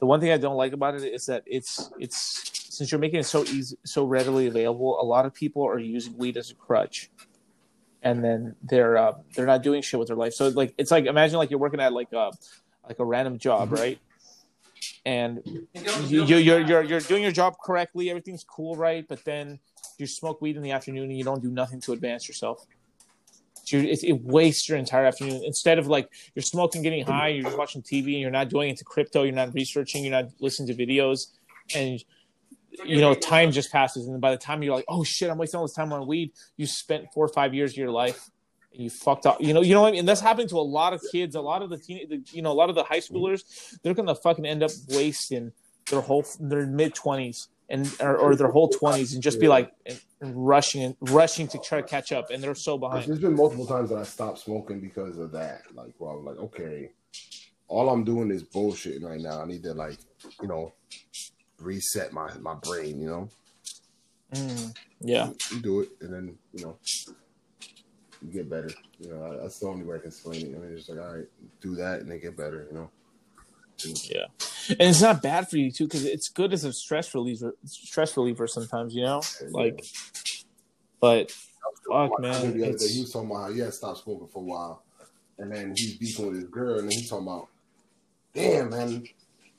[0.00, 3.20] the one thing I don't like about it is that it's it's since you're making
[3.20, 5.00] it so easy, so readily available.
[5.00, 7.10] A lot of people are using weed as a crutch,
[8.02, 10.32] and then they're uh, they're not doing shit with their life.
[10.34, 12.32] So like it's like imagine like you're working at like a
[12.88, 14.00] like a random job, right?
[15.08, 15.40] And
[16.04, 19.08] you, you, you're you're you're doing your job correctly, everything's cool, right?
[19.08, 19.58] But then
[19.96, 22.66] you smoke weed in the afternoon and you don't do nothing to advance yourself.
[23.64, 25.40] So it, it wastes your entire afternoon.
[25.46, 28.68] Instead of like you're smoking, getting high, you're just watching TV and you're not doing
[28.68, 31.28] into crypto, you're not researching, you're not listening to videos,
[31.74, 32.04] and
[32.84, 34.08] you know time just passes.
[34.08, 36.32] And by the time you're like, oh shit, I'm wasting all this time on weed,
[36.58, 38.28] you spent four or five years of your life.
[38.72, 39.62] You fucked up, you know.
[39.62, 40.00] You know what I mean.
[40.00, 42.42] And that's happening to a lot of kids, a lot of the teen, the, you
[42.42, 43.42] know, a lot of the high schoolers.
[43.82, 45.52] They're gonna fucking end up wasting
[45.90, 49.72] their whole their mid twenties and or, or their whole twenties and just be like
[50.20, 53.06] rushing and rushing to try to catch up, and they're so behind.
[53.08, 55.62] There's been multiple times that I stopped smoking because of that.
[55.74, 56.90] Like, well, I'm like, okay,
[57.68, 59.40] all I'm doing is bullshitting right now.
[59.42, 59.98] I need to like,
[60.40, 60.72] you know,
[61.58, 63.00] reset my my brain.
[63.00, 63.28] You know,
[64.34, 66.76] Mm, yeah, you do it, and then you know,
[67.06, 67.14] you
[68.32, 68.70] get better.
[68.98, 70.56] You know, that's the only way I can explain it.
[70.56, 71.26] I mean, it's just like, all right,
[71.60, 72.66] do that, and then get better.
[72.70, 72.90] You know.
[74.10, 74.26] yeah,
[74.70, 77.54] and it's not bad for you too because it's good as a stress reliever.
[77.64, 79.84] Stress reliever sometimes, you know, like,
[81.00, 81.30] but
[81.88, 84.40] fuck, man, the other day, he was talking about how he had stopped smoking for
[84.40, 84.82] a while,
[85.38, 87.48] and then he's beefing with his girl, and then he's talking about,
[88.34, 89.04] damn man,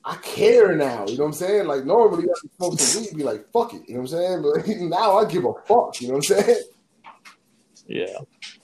[0.03, 1.05] I care now.
[1.07, 1.67] You know what I'm saying?
[1.67, 3.83] Like normally, you have to smoke some weed, be like, fuck it.
[3.87, 4.41] You know what I'm saying?
[4.41, 6.01] But now I give a fuck.
[6.01, 6.61] You know what I'm saying?
[7.89, 8.05] Yeah.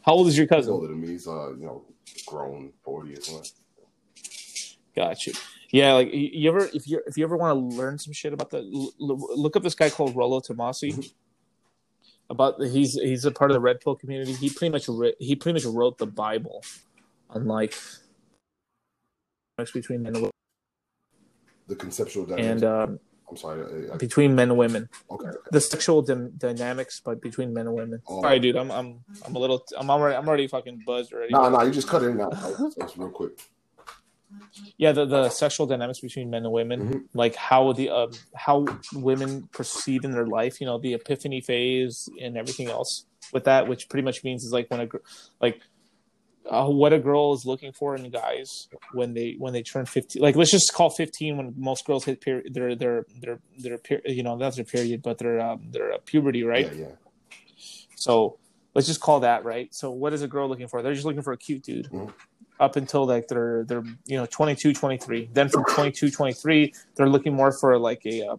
[0.06, 0.73] How old is your He's cousin?
[0.73, 1.07] older than me.
[1.10, 1.84] He's uh, you know,
[2.27, 3.52] grown, forty or something.
[4.95, 5.34] Got you.
[5.72, 8.52] Yeah, like you ever if you if you ever want to learn some shit about
[8.52, 8.61] the
[8.99, 11.11] look up this guy called Rollo Tomassi.
[12.30, 14.34] About the, he's he's a part of the red pill community.
[14.34, 14.88] He pretty much
[15.19, 16.64] he pretty much wrote the Bible
[17.30, 17.73] on like
[19.73, 20.31] between men and
[21.68, 22.61] The conceptual dynamics.
[22.61, 22.99] and um,
[23.30, 23.88] I'm sorry.
[23.89, 24.88] I, I, between men and women.
[25.10, 25.30] okay.
[25.52, 28.02] The sexual dy- dynamics, but between men and women.
[28.07, 28.22] Oh.
[28.22, 28.56] Sorry, dude.
[28.56, 29.65] I'm I'm I'm a little.
[29.77, 31.31] I'm already I'm already fucking buzzed already.
[31.34, 31.64] Nah, nah.
[31.64, 32.30] You just cut it in now.
[32.77, 33.31] That's real quick.
[34.77, 37.03] Yeah, the, the sexual dynamics between men and women, Mhm.
[37.14, 42.10] like how the um, how women proceed in their life, you know, the epiphany phase
[42.22, 44.97] and everything else with that, which pretty much means is like when a gr-
[45.41, 45.61] like
[46.49, 50.22] uh, what a girl is looking for in guys when they when they turn 15
[50.22, 54.01] like let's just call 15 when most girls hit period their their their their per-
[54.05, 56.95] you know that's their period but their um, their uh, puberty right Yeah, yeah.
[57.95, 58.38] so
[58.73, 59.73] let's just call that right.
[59.73, 60.81] So what is a girl looking for?
[60.81, 61.89] They're just looking for a cute dude.
[61.89, 62.13] Mhm.
[62.59, 65.30] Up until like they're they're you know 22, 23.
[65.34, 68.38] Then from 22, 23, they're looking more for like a uh,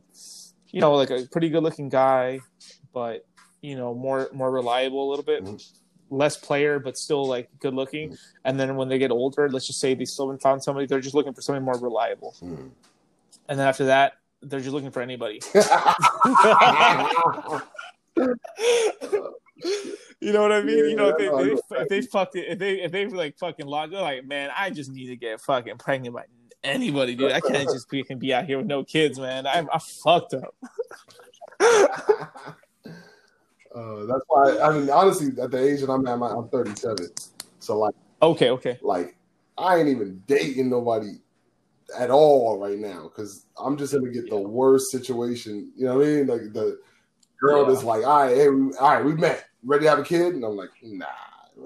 [0.70, 2.40] you know like a pretty good looking guy,
[2.94, 3.26] but
[3.60, 5.44] you know more more reliable a little bit.
[5.44, 5.72] Mhm.
[6.10, 8.16] Less player, but still like good looking.
[8.44, 11.00] And then when they get older, let's just say they still haven't found somebody, they're
[11.00, 12.34] just looking for somebody more reliable.
[12.38, 12.68] Hmm.
[13.48, 15.40] And then after that, they're just looking for anybody.
[20.20, 20.78] You know what I mean?
[20.78, 23.06] you know, if they, Yeah, if they, if they fucked it, if they if they
[23.06, 26.24] like fucking logged, they're like, man, I just need to get fucking pregnant by
[26.64, 27.32] anybody, dude.
[27.32, 29.46] I can't just be, can be out here with no kids, man.
[29.46, 30.54] I'm I fucked up.
[33.74, 37.08] Uh, that's why I mean honestly at the age that I'm at, I'm 37.
[37.60, 39.16] So like Okay, okay, like
[39.58, 41.12] I ain't even dating nobody
[41.96, 45.72] at all right now because I'm just gonna get the worst situation.
[45.76, 46.26] You know what I mean?
[46.26, 46.78] Like the
[47.40, 47.72] girl Yeah.
[47.72, 50.34] that's like, all right, hey, we, all right, we met, ready to have a kid,
[50.34, 51.06] and I'm like, nah,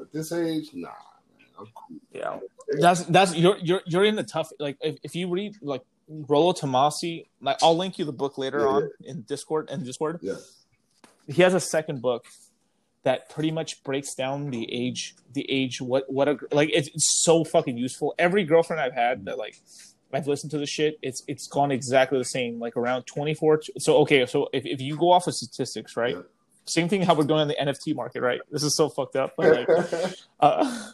[0.01, 1.97] at this age, nah, man, I'm cool.
[2.13, 2.39] yeah.
[2.81, 4.51] That's that's you're you're you're in the tough.
[4.61, 8.61] Like if, if you read like Rollo Tomassi, like I'll link you the book later
[8.61, 10.21] Yeah, on in Discord and Discord.
[10.23, 10.35] Yeah,
[11.33, 12.25] he has a second book
[13.03, 17.23] that pretty much breaks down the age the age what what a like it's, it's
[17.23, 19.57] so fucking useful every girlfriend i've had that like
[20.13, 23.97] i've listened to the shit it's it's gone exactly the same like around 24 so
[23.99, 26.23] okay so if, if you go off of statistics right Yeah.
[26.67, 29.33] same thing how we're doing in the nft market right this is so fucked up
[29.37, 29.69] but like
[30.41, 30.91] uh,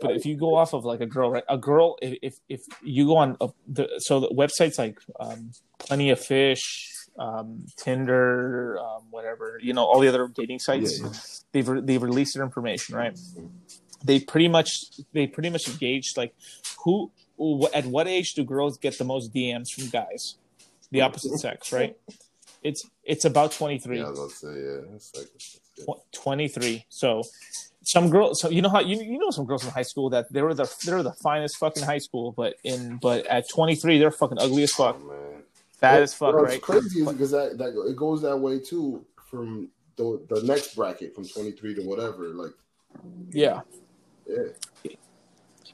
[0.00, 1.44] but if you go off of like a girl, right?
[1.50, 5.50] A girl, if if, if you go on a, the so the websites like um,
[5.78, 6.90] Plenty of Fish,
[7.20, 11.12] um, Tinder, um, whatever, you know, all the other dating sites, Yeah, yeah.
[11.52, 13.16] they've re- they've released their information, right?
[14.02, 14.70] They pretty much
[15.12, 16.32] they pretty much engaged like
[16.82, 17.10] who
[17.74, 20.36] at what age do girls get the most DMs from guys,
[20.90, 21.94] the opposite sex, right?
[22.62, 23.98] It's it's about twenty three.
[23.98, 25.86] yeah, I was about to say, yeah, it's like, it's good.
[25.86, 27.22] Tw- 23 so
[27.82, 30.30] some girls so you know how you, you know some girls in high school that
[30.30, 33.98] they were the they were the finest fucking high school but in but at 23
[33.98, 35.36] they're fucking ugly as fuck Oh,
[35.80, 39.04] fat as fuck What's right crazy is because that, that it goes that way too
[39.30, 42.28] from the the next bracket from 23 to whatever.
[42.28, 42.52] Like,
[43.30, 43.60] yeah
[44.30, 44.92] yeah,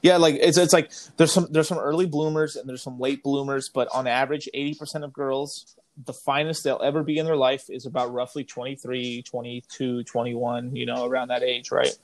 [0.01, 3.23] Yeah, like it's it's like there's some there's some early bloomers and there's some late
[3.23, 5.75] bloomers, but on average, eighty percent of girls,
[6.05, 10.85] the finest they'll ever be in their life is about roughly 23, 22, 21, you
[10.85, 11.97] know, around that age, right?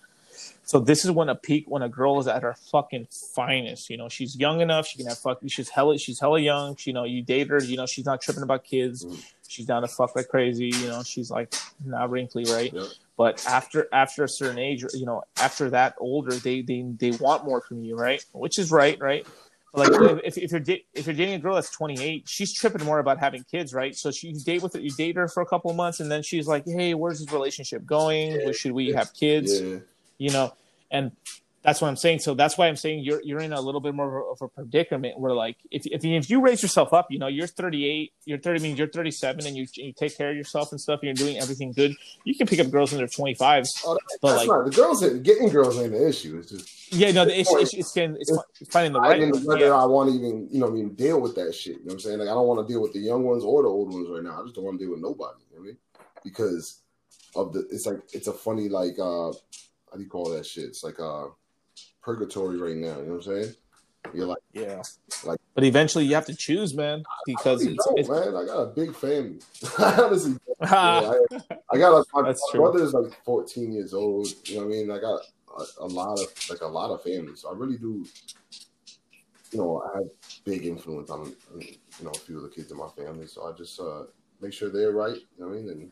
[0.63, 3.89] So this is when a peak when a girl is at her fucking finest.
[3.89, 6.93] You know, she's young enough, she can have fuck she's hella she's hella young, you
[6.93, 9.05] know, you date her, you know, she's not tripping about kids.
[9.05, 9.23] Mm.
[9.47, 11.53] She's down to fuck like crazy, you know, she's like
[11.85, 12.73] not wrinkly, right?
[12.73, 12.87] Yep.
[13.17, 17.45] But after after a certain age, you know, after that older, they they they want
[17.45, 18.23] more from you, right?
[18.31, 19.27] Which is right, right?
[19.75, 19.89] Like
[20.23, 23.17] if, if you're da- if you're dating a girl that's 28, she's tripping more about
[23.17, 23.95] having kids, right?
[23.95, 26.11] So she you date with her, you date her for a couple of months, and
[26.11, 28.33] then she's like, "Hey, where's this relationship going?
[28.33, 28.51] Yeah.
[28.51, 29.79] Should we have kids?" Yeah.
[30.23, 30.53] You know,
[30.89, 31.11] and
[31.63, 32.19] that's what I'm saying.
[32.19, 35.19] So that's why I'm saying you're you're in a little bit more of a predicament
[35.19, 38.37] where like if if you, if you raise yourself up, you know, you're 38, you're
[38.37, 41.27] 30 means you're 37, and you you take care of yourself and stuff, and you're
[41.27, 41.93] doing everything good.
[42.23, 43.67] You can pick up girls in their 25s.
[43.85, 45.01] Oh, that- But, like- not the girls.
[45.29, 46.37] Getting girls ain't the issue.
[46.39, 48.31] It's just Yeah, no, the issue it's, it's getting it's,
[48.61, 49.19] it's finding the I right.
[49.19, 49.45] didn't one.
[49.45, 49.83] whether Yeah.
[49.83, 51.79] I want to even you know I mean deal with that shit.
[51.79, 52.19] You know what I'm saying?
[52.19, 54.23] Like I don't want to deal with the young ones or the old ones right
[54.23, 54.39] now.
[54.39, 55.39] I just don't want to deal with nobody.
[55.51, 55.77] You know what I mean?
[56.23, 56.79] Because
[57.35, 59.31] of the it's like it's a funny like uh
[59.93, 60.63] how do you call that shit?
[60.65, 61.27] It's like uh
[62.01, 62.97] purgatory right now.
[62.97, 63.55] You know what I'm saying?
[64.13, 64.81] You're like, Yeah.
[65.23, 68.35] Like- but eventually you have to choose, man, because I it's, don't, it's man.
[68.35, 69.39] I got a big family.
[69.77, 71.01] I honestly, Ah,
[71.31, 74.27] yeah, I, I got like my, That's my brother is like 14 years old.
[74.45, 74.91] You know what I mean?
[74.91, 75.21] I got
[75.59, 77.41] a, a lot of like a lot of families.
[77.41, 78.03] so I really do.
[79.51, 80.07] You know, I have
[80.43, 83.55] big influence on you know a few of the kids in my family, so I
[83.55, 84.05] just uh
[84.41, 85.15] make sure they're right.
[85.15, 85.69] You know what I mean?
[85.69, 85.91] And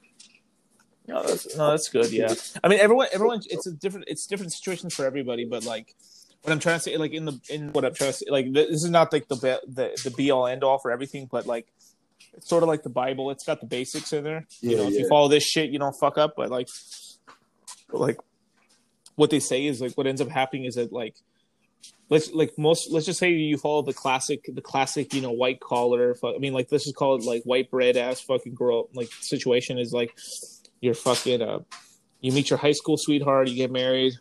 [1.12, 2.12] no, that's no, that's good.
[2.12, 2.34] Yeah,
[2.64, 5.46] I mean, everyone, everyone, it's a different, it's different situations for everybody.
[5.46, 5.96] But like,
[6.42, 8.52] what I'm trying to say, like in the in what I'm trying to say, like
[8.54, 11.46] this is not like the be- the the be all end all for everything, but
[11.46, 11.68] like.
[12.34, 13.30] It's sort of like the Bible.
[13.30, 14.48] It's got the basics in there.
[14.62, 15.00] you Yeah, know, if yeah.
[15.02, 16.36] you follow this shit, you don't fuck up.
[16.38, 16.70] But like,
[17.92, 18.18] like,
[19.16, 21.16] what they say is like what ends up happening is that like
[22.10, 25.60] let's like most let's just say you follow the classic the classic you know white
[25.60, 29.78] collar i mean like this is called like white bread ass fucking girl like situation
[29.78, 30.18] is like
[30.82, 31.60] you're fucking uh
[32.20, 34.14] you meet your high school sweetheart you get married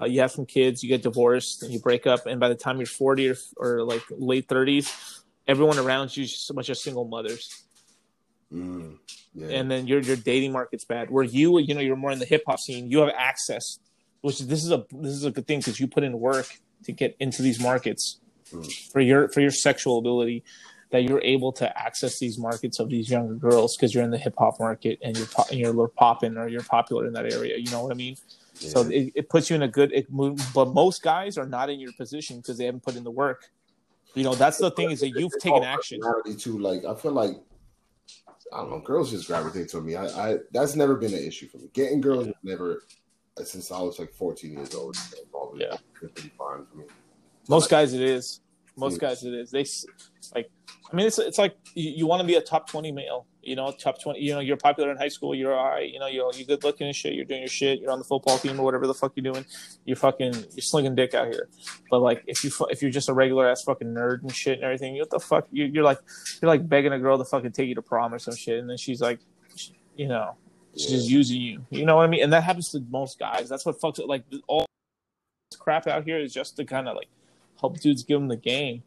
[0.00, 2.54] uh, you have some kids you get divorced and you break up and by the
[2.54, 6.68] time you're 40 or, or like late 30s everyone around you is just a bunch
[6.68, 7.64] of single mothers
[8.52, 8.96] mm,
[9.34, 11.10] yeah, and then your your dating market's bad.
[11.10, 13.78] Where you you know you're more in the hip hop scene, you have access,
[14.22, 16.92] which this is a this is a good thing because you put in work to
[16.92, 18.18] get into these markets
[18.52, 18.92] Mm.
[18.92, 20.44] for your for your sexual ability.
[20.90, 24.18] That you're able to access these markets of these younger girls because you're in the
[24.18, 27.56] hip hop market and you're po- and you're popping or you're popular in that area.
[27.58, 28.16] You know what I mean?
[28.60, 28.68] yeah.
[28.70, 29.92] So it, it puts you in a good.
[29.92, 33.04] It, move, but most guys are not in your position because they haven't put in
[33.04, 33.50] the work.
[34.14, 36.00] You know that's the thing is that you've taken action.
[36.38, 36.58] too.
[36.58, 37.36] Like I feel like
[38.52, 39.96] I don't know, girls just gravitate to me.
[39.96, 41.68] I, I that's never been an issue for me.
[41.72, 42.82] Getting girls is never
[43.38, 44.96] uh, since I was like 14 years old.
[45.56, 45.76] Yeah.
[45.92, 46.84] pretty fine for me.
[47.48, 48.40] Most guys, it is.
[48.76, 49.50] Most guys, it is.
[49.50, 49.64] They
[50.34, 50.50] like.
[50.90, 53.26] I mean, it's it's like you, you want to be a top twenty male.
[53.42, 54.20] You know, top twenty.
[54.20, 55.34] You know, you're popular in high school.
[55.34, 55.90] You're all right.
[55.90, 57.14] You know, you're you're good looking and shit.
[57.14, 57.80] You're doing your shit.
[57.80, 59.44] You're on the football team or whatever the fuck you're doing.
[59.84, 61.48] You're fucking you're slinging dick out here.
[61.90, 64.64] But like, if you if you're just a regular ass fucking nerd and shit and
[64.64, 65.46] everything, what the fuck?
[65.50, 65.98] You, you're like
[66.40, 68.68] you're like begging a girl to fucking take you to prom or some shit, and
[68.70, 69.20] then she's like,
[69.96, 70.36] you know,
[70.76, 71.16] she's Yeah.
[71.18, 71.66] using you.
[71.70, 72.22] You know what I mean?
[72.22, 73.48] And that happens to most guys.
[73.48, 74.06] That's what fucks it.
[74.06, 74.66] Like all
[75.58, 77.08] crap out here is just to kind of like
[77.60, 78.74] help dudes give them the game.